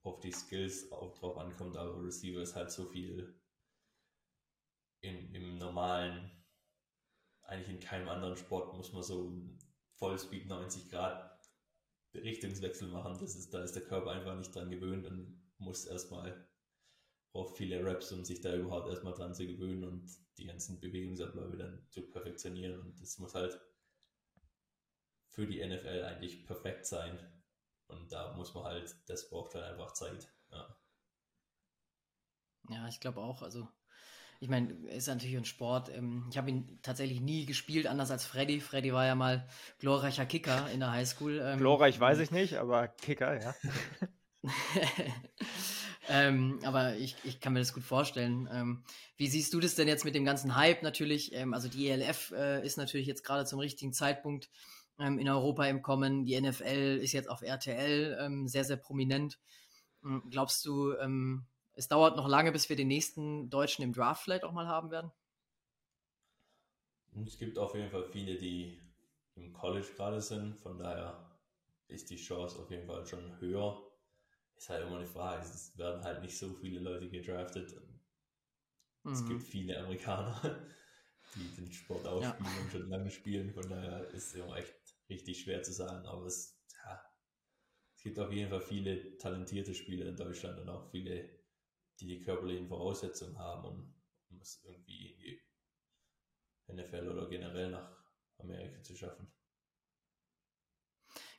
auf 0.02 0.20
die 0.20 0.32
Skills 0.32 0.92
auch 0.92 1.16
drauf 1.18 1.38
ankommt, 1.38 1.76
aber 1.76 2.02
Receiver 2.02 2.42
ist 2.42 2.54
halt 2.54 2.70
so 2.70 2.84
viel 2.86 3.40
in, 5.00 5.34
im 5.34 5.58
normalen, 5.58 6.30
eigentlich 7.42 7.68
in 7.68 7.80
keinem 7.80 8.08
anderen 8.08 8.36
Sport 8.36 8.74
muss 8.74 8.92
man 8.92 9.02
so 9.02 9.32
Vollspeed 9.96 10.46
90 10.46 10.90
Grad 10.90 11.34
Richtungswechsel 12.14 12.88
machen. 12.88 13.16
Das 13.20 13.34
ist, 13.34 13.52
da 13.52 13.62
ist 13.62 13.74
der 13.74 13.84
Körper 13.84 14.12
einfach 14.12 14.36
nicht 14.36 14.54
dran 14.54 14.70
gewöhnt 14.70 15.06
und 15.06 15.42
muss 15.58 15.84
erstmal 15.86 16.48
braucht 17.34 17.56
viele 17.56 17.84
Raps, 17.84 18.12
um 18.12 18.24
sich 18.24 18.40
da 18.40 18.54
überhaupt 18.54 18.88
erstmal 18.88 19.12
dran 19.12 19.34
zu 19.34 19.44
gewöhnen 19.44 19.84
und 19.84 20.08
die 20.38 20.46
ganzen 20.46 20.80
Bewegungsabläufe 20.80 21.56
dann 21.56 21.84
zu 21.90 22.02
perfektionieren. 22.02 22.80
Und 22.80 23.00
das 23.02 23.18
muss 23.18 23.34
halt 23.34 23.60
für 25.30 25.44
die 25.44 25.58
NFL 25.58 26.04
eigentlich 26.04 26.46
perfekt 26.46 26.86
sein. 26.86 27.18
Und 27.88 28.12
da 28.12 28.34
muss 28.36 28.54
man 28.54 28.64
halt, 28.64 28.94
das 29.06 29.28
braucht 29.28 29.56
halt 29.56 29.64
einfach 29.64 29.92
Zeit. 29.94 30.32
Ja, 30.52 30.76
ja 32.70 32.86
ich 32.88 33.00
glaube 33.00 33.20
auch. 33.20 33.42
Also, 33.42 33.66
ich 34.38 34.48
meine, 34.48 34.72
ist 34.90 35.08
natürlich 35.08 35.36
ein 35.36 35.44
Sport. 35.44 35.88
Ähm, 35.88 36.28
ich 36.30 36.38
habe 36.38 36.50
ihn 36.50 36.78
tatsächlich 36.82 37.20
nie 37.20 37.46
gespielt, 37.46 37.88
anders 37.88 38.12
als 38.12 38.24
Freddy. 38.24 38.60
Freddy 38.60 38.92
war 38.92 39.06
ja 39.06 39.16
mal 39.16 39.48
glorreicher 39.80 40.24
Kicker 40.24 40.70
in 40.70 40.78
der 40.78 40.92
Highschool. 40.92 41.40
Ähm, 41.42 41.58
Glorreich 41.58 41.98
weiß 41.98 42.20
ich 42.20 42.30
nicht, 42.30 42.58
aber 42.58 42.86
Kicker, 42.86 43.42
ja. 43.42 43.54
ähm, 46.08 46.60
aber 46.64 46.96
ich, 46.96 47.16
ich 47.24 47.40
kann 47.40 47.52
mir 47.52 47.60
das 47.60 47.72
gut 47.72 47.82
vorstellen. 47.82 48.48
Ähm, 48.52 48.84
wie 49.16 49.28
siehst 49.28 49.54
du 49.54 49.60
das 49.60 49.74
denn 49.74 49.88
jetzt 49.88 50.04
mit 50.04 50.14
dem 50.14 50.24
ganzen 50.24 50.56
Hype 50.56 50.82
natürlich? 50.82 51.32
Ähm, 51.34 51.54
also 51.54 51.68
die 51.68 51.88
ELF 51.88 52.32
äh, 52.32 52.64
ist 52.64 52.76
natürlich 52.76 53.06
jetzt 53.06 53.24
gerade 53.24 53.46
zum 53.46 53.58
richtigen 53.58 53.92
Zeitpunkt 53.92 54.50
ähm, 54.98 55.18
in 55.18 55.28
Europa 55.28 55.64
im 55.66 55.82
Kommen. 55.82 56.24
Die 56.24 56.40
NFL 56.40 57.00
ist 57.02 57.12
jetzt 57.12 57.28
auf 57.28 57.42
RTL 57.42 58.18
ähm, 58.20 58.48
sehr, 58.48 58.64
sehr 58.64 58.76
prominent. 58.76 59.38
Ähm, 60.04 60.22
glaubst 60.30 60.64
du, 60.66 60.92
es 61.76 61.88
dauert 61.88 62.16
noch 62.16 62.28
lange, 62.28 62.52
bis 62.52 62.68
wir 62.68 62.76
den 62.76 62.88
nächsten 62.88 63.50
Deutschen 63.50 63.82
im 63.82 63.92
Draft 63.92 64.22
vielleicht 64.22 64.44
auch 64.44 64.52
mal 64.52 64.68
haben 64.68 64.90
werden? 64.90 65.10
Es 67.26 67.38
gibt 67.38 67.58
auf 67.58 67.74
jeden 67.74 67.90
Fall 67.90 68.04
viele, 68.04 68.36
die 68.36 68.80
im 69.36 69.52
College 69.52 69.88
gerade 69.96 70.20
sind. 70.20 70.56
Von 70.58 70.78
daher 70.78 71.30
ist 71.88 72.10
die 72.10 72.16
Chance 72.16 72.58
auf 72.58 72.70
jeden 72.70 72.86
Fall 72.86 73.06
schon 73.06 73.38
höher. 73.40 73.80
Ist 74.64 74.70
halt 74.70 74.86
immer 74.86 74.96
eine 74.96 75.06
Frage. 75.06 75.42
Es 75.42 75.76
werden 75.76 76.02
halt 76.02 76.22
nicht 76.22 76.38
so 76.38 76.54
viele 76.54 76.80
Leute 76.80 77.10
gedraftet. 77.10 77.70
Mhm. 79.02 79.12
Es 79.12 79.26
gibt 79.26 79.42
viele 79.42 79.78
Amerikaner, 79.78 80.40
die 81.34 81.54
den 81.54 81.70
Sport 81.70 82.06
auch 82.06 82.22
ja. 82.22 82.32
spielen 82.32 82.62
und 82.62 82.72
schon 82.72 82.88
lange 82.88 83.10
spielen. 83.10 83.52
Von 83.52 83.68
daher 83.68 84.08
ist 84.08 84.28
es 84.28 84.34
immer 84.36 84.56
echt 84.56 84.74
richtig 85.10 85.42
schwer 85.42 85.62
zu 85.62 85.70
sagen. 85.74 86.06
Aber 86.06 86.24
es, 86.24 86.58
ja, 86.82 86.98
es 87.94 88.04
gibt 88.04 88.18
auf 88.18 88.32
jeden 88.32 88.48
Fall 88.48 88.62
viele 88.62 89.18
talentierte 89.18 89.74
Spieler 89.74 90.06
in 90.06 90.16
Deutschland 90.16 90.58
und 90.58 90.70
auch 90.70 90.90
viele, 90.90 91.28
die 92.00 92.06
die 92.06 92.22
körperlichen 92.22 92.66
Voraussetzungen 92.66 93.38
haben, 93.38 93.68
um, 93.68 93.94
um 94.30 94.40
es 94.40 94.64
irgendwie 94.64 95.12
in 95.12 95.18
die 95.18 95.42
NFL 96.72 97.10
oder 97.10 97.28
generell 97.28 97.70
nach 97.70 98.02
Amerika 98.38 98.82
zu 98.82 98.96
schaffen. 98.96 99.30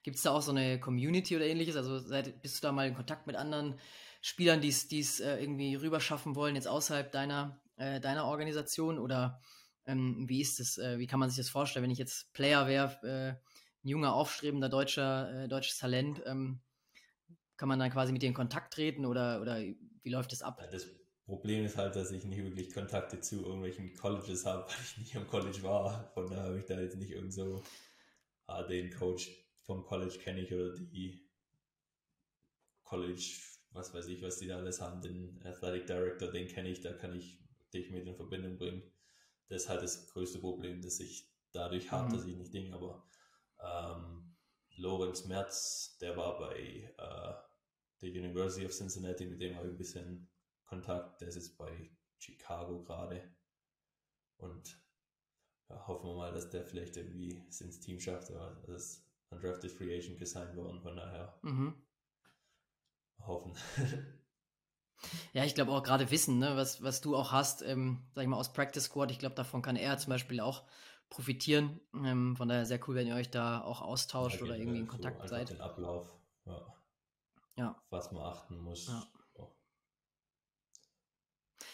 Gibt 0.06 0.18
es 0.18 0.22
da 0.22 0.34
auch 0.34 0.42
so 0.44 0.52
eine 0.52 0.80
Community 0.80 1.36
oder 1.36 1.48
ähnliches? 1.48 1.76
Also 1.76 1.98
seid, 1.98 2.40
bist 2.44 2.58
du 2.58 2.68
da 2.68 2.72
mal 2.72 2.88
in 2.88 2.94
Kontakt 2.94 3.26
mit 3.26 3.36
anderen 3.36 3.80
Spielern, 4.22 4.62
die 4.62 4.70
es 4.70 5.20
äh, 5.20 5.38
irgendwie 5.42 5.74
rüberschaffen 5.74 6.36
wollen, 6.36 6.54
jetzt 6.54 6.68
außerhalb 6.68 7.12
deiner, 7.12 7.60
äh, 7.78 8.00
deiner 8.00 8.26
Organisation? 8.26 9.00
Oder 9.00 9.42
ähm, 9.88 10.30
wie 10.30 10.42
ist 10.42 10.60
das, 10.60 10.78
äh, 10.78 11.00
wie 11.00 11.08
kann 11.08 11.20
man 11.20 11.30
sich 11.32 11.38
das 11.38 11.50
vorstellen, 11.50 11.82
wenn 11.82 11.90
ich 11.90 11.98
jetzt 11.98 12.32
Player 12.34 12.68
wäre, 12.68 13.00
äh, 13.02 13.30
ein 13.32 13.90
junger, 13.90 14.14
aufstrebender 14.14 14.70
deutscher, 14.70 15.46
äh, 15.46 15.48
deutsches 15.48 15.80
Talent, 15.80 16.22
ähm, 16.28 16.62
kann 17.58 17.68
man 17.68 17.80
dann 17.80 17.90
quasi 17.90 18.14
mit 18.14 18.22
dir 18.22 18.28
in 18.28 18.36
Kontakt 18.36 18.76
treten 18.76 19.08
oder, 19.08 19.42
oder 19.42 19.60
wie 19.60 20.10
läuft 20.12 20.34
das 20.34 20.44
ab? 20.44 20.62
Das 20.72 20.86
Problem 21.26 21.66
ist 21.66 21.78
halt, 21.78 21.96
dass 21.96 22.12
ich 22.12 22.26
nicht 22.26 22.44
wirklich 22.44 22.72
Kontakte 22.72 23.22
zu 23.22 23.44
irgendwelchen 23.44 23.96
Colleges 23.96 24.46
habe, 24.46 24.68
weil 24.68 24.84
ich 24.84 24.98
nicht 25.00 25.16
am 25.16 25.28
College 25.28 25.64
war. 25.64 26.12
Von 26.14 26.28
daher 26.28 26.44
habe 26.44 26.60
ich 26.60 26.66
da 26.66 26.80
jetzt 26.80 26.98
nicht 26.98 27.10
irgend 27.10 27.34
so 27.34 27.64
ah, 28.46 28.62
den 28.62 28.92
Coach 28.92 29.45
vom 29.66 29.84
College 29.84 30.18
kenne 30.20 30.42
ich 30.42 30.54
oder 30.54 30.74
die 30.74 31.28
College, 32.84 33.40
was 33.72 33.94
weiß 33.94 34.08
ich, 34.08 34.22
was 34.22 34.38
die 34.38 34.48
da 34.48 34.58
alles 34.58 34.80
haben, 34.80 35.02
den 35.02 35.42
Athletic 35.44 35.88
Director, 35.88 36.32
den 36.32 36.48
kenne 36.48 36.70
ich, 36.70 36.82
da 36.82 36.94
kann 36.94 37.16
ich 37.16 37.40
dich 37.74 37.90
mit 37.90 38.08
in 38.08 38.16
Verbindung 38.16 38.58
bringen. 38.58 38.84
Das 39.50 39.64
ist 39.64 39.70
halt 39.70 39.82
das 39.82 40.08
größte 40.08 40.40
Problem, 40.40 40.82
das 40.82 41.00
ich 41.00 41.30
dadurch 41.52 41.92
habe, 41.92 42.10
mhm. 42.10 42.14
dass 42.14 42.26
ich 42.26 42.36
nicht 42.36 42.54
Ding, 42.54 42.74
aber 42.74 43.08
ähm, 43.60 44.36
Lorenz 44.78 45.26
Merz, 45.26 45.98
der 46.00 46.16
war 46.16 46.38
bei 46.38 46.94
äh, 46.98 47.34
der 48.02 48.10
University 48.10 48.66
of 48.66 48.72
Cincinnati, 48.72 49.26
mit 49.26 49.42
dem 49.42 49.56
habe 49.56 49.68
ich 49.68 49.74
ein 49.74 49.78
bisschen 49.78 50.30
Kontakt, 50.66 51.22
der 51.22 51.30
ist 51.30 51.36
jetzt 51.36 51.58
bei 51.58 51.92
Chicago 52.20 52.84
gerade 52.84 53.36
und 54.38 54.80
ja, 55.70 55.88
hoffen 55.88 56.10
wir 56.10 56.16
mal, 56.16 56.34
dass 56.34 56.50
der 56.50 56.66
vielleicht 56.66 56.98
irgendwie 56.98 57.44
es 57.50 57.62
ins 57.62 57.80
Team 57.80 58.00
schafft, 58.00 58.32
aber 58.32 58.62
das 58.68 59.05
undrafted 59.30 59.72
Free 59.72 59.98
Agent 59.98 60.20
gesigned 60.20 60.56
worden, 60.56 60.82
von 60.82 60.96
daher 60.96 61.40
mhm. 61.42 61.74
hoffen. 63.20 63.56
Ja, 65.34 65.44
ich 65.44 65.56
glaube 65.56 65.72
auch 65.72 65.84
gerade 65.84 66.10
Wissen, 66.10 66.40
ne, 66.40 66.56
was, 66.56 66.82
was 66.82 67.02
du 67.02 67.16
auch 67.16 67.32
hast, 67.32 67.62
ähm, 67.62 68.08
sag 68.16 68.24
ich 68.24 68.28
mal, 68.28 68.38
aus 68.38 68.54
Practice 68.54 68.86
Squad, 68.86 69.12
ich 69.12 69.20
glaube, 69.20 69.36
davon 69.36 69.62
kann 69.62 69.76
er 69.76 69.98
zum 69.98 70.10
Beispiel 70.10 70.40
auch 70.40 70.64
profitieren. 71.10 71.82
Ähm, 71.94 72.36
von 72.36 72.48
daher 72.48 72.66
sehr 72.66 72.80
cool, 72.88 72.96
wenn 72.96 73.08
ihr 73.08 73.16
euch 73.16 73.30
da 73.30 73.62
auch 73.62 73.82
austauscht 73.82 74.38
ja, 74.40 74.46
oder 74.46 74.58
irgendwie 74.58 74.80
in 74.80 74.88
Kontakt 74.88 75.22
so 75.22 75.28
seid. 75.28 75.50
Den 75.50 75.62
Ablauf, 75.62 76.12
ja. 76.46 76.66
ja. 77.58 77.84
Was 77.90 78.12
man 78.12 78.24
achten 78.24 78.58
muss. 78.58 78.88
Ja. 78.88 79.08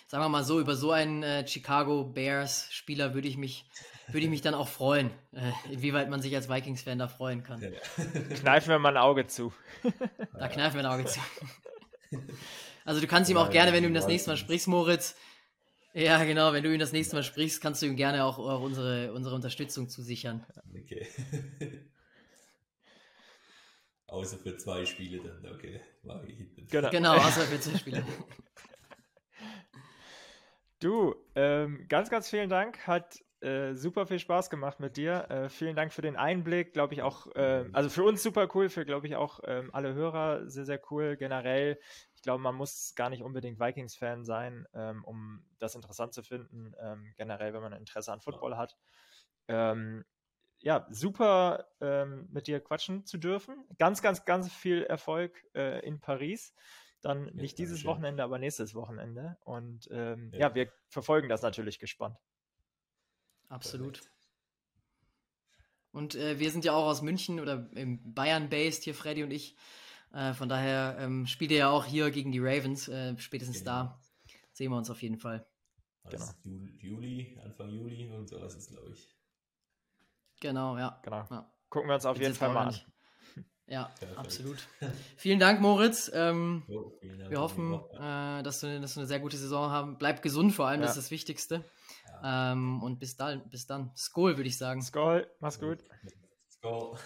Sagen 0.07 0.25
wir 0.25 0.29
mal 0.29 0.43
so, 0.43 0.59
über 0.59 0.75
so 0.75 0.91
einen 0.91 1.23
äh, 1.23 1.47
Chicago 1.47 2.03
Bears 2.03 2.67
Spieler 2.69 3.13
würde 3.13 3.29
ich 3.29 3.37
mich 3.37 3.69
würde 4.13 4.25
ich 4.25 4.29
mich 4.29 4.41
dann 4.41 4.53
auch 4.53 4.67
freuen, 4.67 5.11
äh, 5.33 5.51
inwieweit 5.71 6.09
man 6.09 6.21
sich 6.21 6.35
als 6.35 6.49
Vikings-Fan 6.49 6.99
da 6.99 7.07
freuen 7.07 7.43
kann. 7.43 7.59
Kneifen 8.39 8.69
wir 8.69 8.79
mal 8.79 8.95
ein 8.95 9.01
Auge 9.01 9.27
zu. 9.27 9.53
Da 10.33 10.47
kneifen 10.47 10.79
wir 10.79 10.87
ein 10.87 10.91
Auge 10.91 11.05
zu. 11.05 11.19
Also 12.83 12.99
du 12.99 13.05
kannst 13.05 13.29
ihm 13.29 13.37
auch 13.37 13.51
gerne, 13.51 13.73
wenn 13.73 13.83
du 13.83 13.89
ihm 13.89 13.93
das 13.93 14.07
nächste 14.07 14.31
Mal 14.31 14.37
sprichst, 14.37 14.67
Moritz, 14.67 15.15
ja 15.93 16.23
genau, 16.23 16.51
wenn 16.51 16.63
du 16.63 16.73
ihm 16.73 16.79
das 16.79 16.91
nächste 16.91 17.15
Mal 17.15 17.21
sprichst, 17.21 17.61
kannst 17.61 17.83
du 17.83 17.85
ihm 17.85 17.95
gerne 17.95 18.25
auch, 18.25 18.39
auch 18.39 18.61
unsere, 18.61 19.13
unsere 19.13 19.35
Unterstützung 19.35 19.87
zusichern. 19.87 20.43
Okay. 20.75 21.07
außer 24.07 24.39
für 24.39 24.57
zwei 24.57 24.83
Spiele 24.87 25.19
dann, 25.19 25.53
okay. 25.53 25.79
Genau. 26.71 26.89
genau, 26.89 27.13
außer 27.17 27.41
für 27.41 27.59
zwei 27.59 27.77
Spiele. 27.77 28.03
Du, 30.81 31.13
ähm, 31.35 31.85
ganz, 31.87 32.09
ganz 32.09 32.27
vielen 32.27 32.49
Dank. 32.49 32.87
Hat 32.87 33.19
äh, 33.41 33.73
super 33.73 34.05
viel 34.05 34.19
Spaß 34.19 34.49
gemacht 34.49 34.79
mit 34.79 34.97
dir. 34.97 35.29
Äh, 35.29 35.49
vielen 35.49 35.75
Dank 35.75 35.93
für 35.93 36.01
den 36.01 36.15
Einblick, 36.15 36.73
glaube 36.73 36.93
ich 36.93 37.01
auch, 37.01 37.27
äh, 37.35 37.65
also 37.73 37.89
für 37.89 38.03
uns 38.03 38.21
super 38.21 38.47
cool, 38.53 38.69
für 38.69 38.85
glaube 38.85 39.07
ich 39.07 39.15
auch 39.15 39.39
ähm, 39.45 39.69
alle 39.73 39.93
Hörer 39.93 40.47
sehr, 40.49 40.65
sehr 40.65 40.79
cool. 40.91 41.17
Generell, 41.17 41.79
ich 42.13 42.21
glaube, 42.21 42.41
man 42.41 42.55
muss 42.55 42.93
gar 42.95 43.09
nicht 43.09 43.23
unbedingt 43.23 43.59
Vikings-Fan 43.59 44.25
sein, 44.25 44.67
ähm, 44.73 45.03
um 45.03 45.43
das 45.57 45.75
interessant 45.75 46.13
zu 46.13 46.21
finden. 46.21 46.73
Ähm, 46.79 47.13
generell, 47.17 47.53
wenn 47.53 47.61
man 47.61 47.73
Interesse 47.73 48.13
an 48.13 48.21
Football 48.21 48.57
hat. 48.57 48.77
Ähm, 49.47 50.05
ja, 50.59 50.85
super 50.89 51.67
ähm, 51.81 52.27
mit 52.31 52.45
dir 52.45 52.59
quatschen 52.59 53.05
zu 53.05 53.17
dürfen. 53.17 53.65
Ganz, 53.79 54.01
ganz, 54.01 54.25
ganz 54.25 54.53
viel 54.53 54.83
Erfolg 54.83 55.43
äh, 55.55 55.83
in 55.85 55.99
Paris. 55.99 56.53
Dann 57.01 57.25
nicht 57.33 57.57
dieses 57.57 57.83
Wochenende, 57.85 58.23
aber 58.23 58.37
nächstes 58.37 58.75
Wochenende. 58.75 59.37
Und 59.43 59.89
ähm, 59.91 60.29
ja. 60.33 60.49
ja. 60.49 60.55
wir 60.55 60.71
verfolgen 60.87 61.29
das 61.29 61.41
natürlich 61.41 61.79
gespannt. 61.79 62.19
Absolut. 63.51 63.93
Perfekt. 63.93 64.11
Und 65.91 66.15
äh, 66.15 66.39
wir 66.39 66.51
sind 66.51 66.63
ja 66.63 66.73
auch 66.73 66.85
aus 66.85 67.01
München 67.01 67.39
oder 67.39 67.69
im 67.73 68.13
Bayern 68.13 68.49
based 68.49 68.83
hier, 68.83 68.95
Freddy 68.95 69.23
und 69.23 69.31
ich. 69.31 69.55
Äh, 70.13 70.33
von 70.33 70.49
daher 70.49 70.97
ähm, 70.99 71.27
spielt 71.27 71.51
ihr 71.51 71.57
ja 71.57 71.69
auch 71.69 71.85
hier 71.85 72.11
gegen 72.11 72.31
die 72.31 72.39
Ravens. 72.39 72.87
Äh, 72.87 73.17
spätestens 73.17 73.59
genau. 73.59 73.71
da 73.71 74.01
sehen 74.53 74.71
wir 74.71 74.77
uns 74.77 74.89
auf 74.89 75.01
jeden 75.01 75.17
Fall. 75.17 75.45
Genau. 76.09 76.25
Juli, 76.79 77.37
Anfang 77.43 77.69
Juli 77.69 78.09
und 78.09 78.27
sowas 78.27 78.55
ist, 78.55 78.71
glaube 78.71 78.91
ich. 78.91 79.15
Genau, 80.39 80.77
ja. 80.77 80.99
Genau. 81.03 81.27
Ja. 81.29 81.53
Gucken 81.69 81.89
wir 81.89 81.95
uns 81.95 82.05
auf 82.05 82.17
Jetzt 82.17 82.23
jeden 82.23 82.35
Fall 82.35 82.53
mal 82.53 82.67
an. 82.67 82.75
Ja, 83.67 83.85
Perfekt. 83.99 84.19
absolut. 84.19 84.67
vielen 85.15 85.39
Dank, 85.39 85.61
Moritz. 85.61 86.11
Ähm, 86.13 86.63
jo, 86.67 86.99
Dank 87.01 87.29
wir 87.29 87.39
hoffen, 87.39 87.73
äh, 87.93 88.43
dass, 88.43 88.63
wir, 88.63 88.81
dass 88.81 88.97
wir 88.97 89.01
eine 89.01 89.07
sehr 89.07 89.21
gute 89.21 89.37
Saison 89.37 89.71
haben. 89.71 89.97
Bleib 89.97 90.21
gesund 90.21 90.53
vor 90.53 90.67
allem, 90.67 90.81
ja. 90.81 90.87
das 90.87 90.97
ist 90.97 91.05
das 91.05 91.11
Wichtigste. 91.11 91.63
Ähm, 92.23 92.81
und 92.83 92.99
bis 92.99 93.15
dann, 93.15 93.49
bis 93.49 93.67
dann. 93.67 93.91
Skol, 93.95 94.37
würde 94.37 94.49
ich 94.49 94.57
sagen. 94.57 94.81
Skol, 94.81 95.27
mach's 95.39 95.59
gut. 95.59 95.79
Skol. 96.49 96.97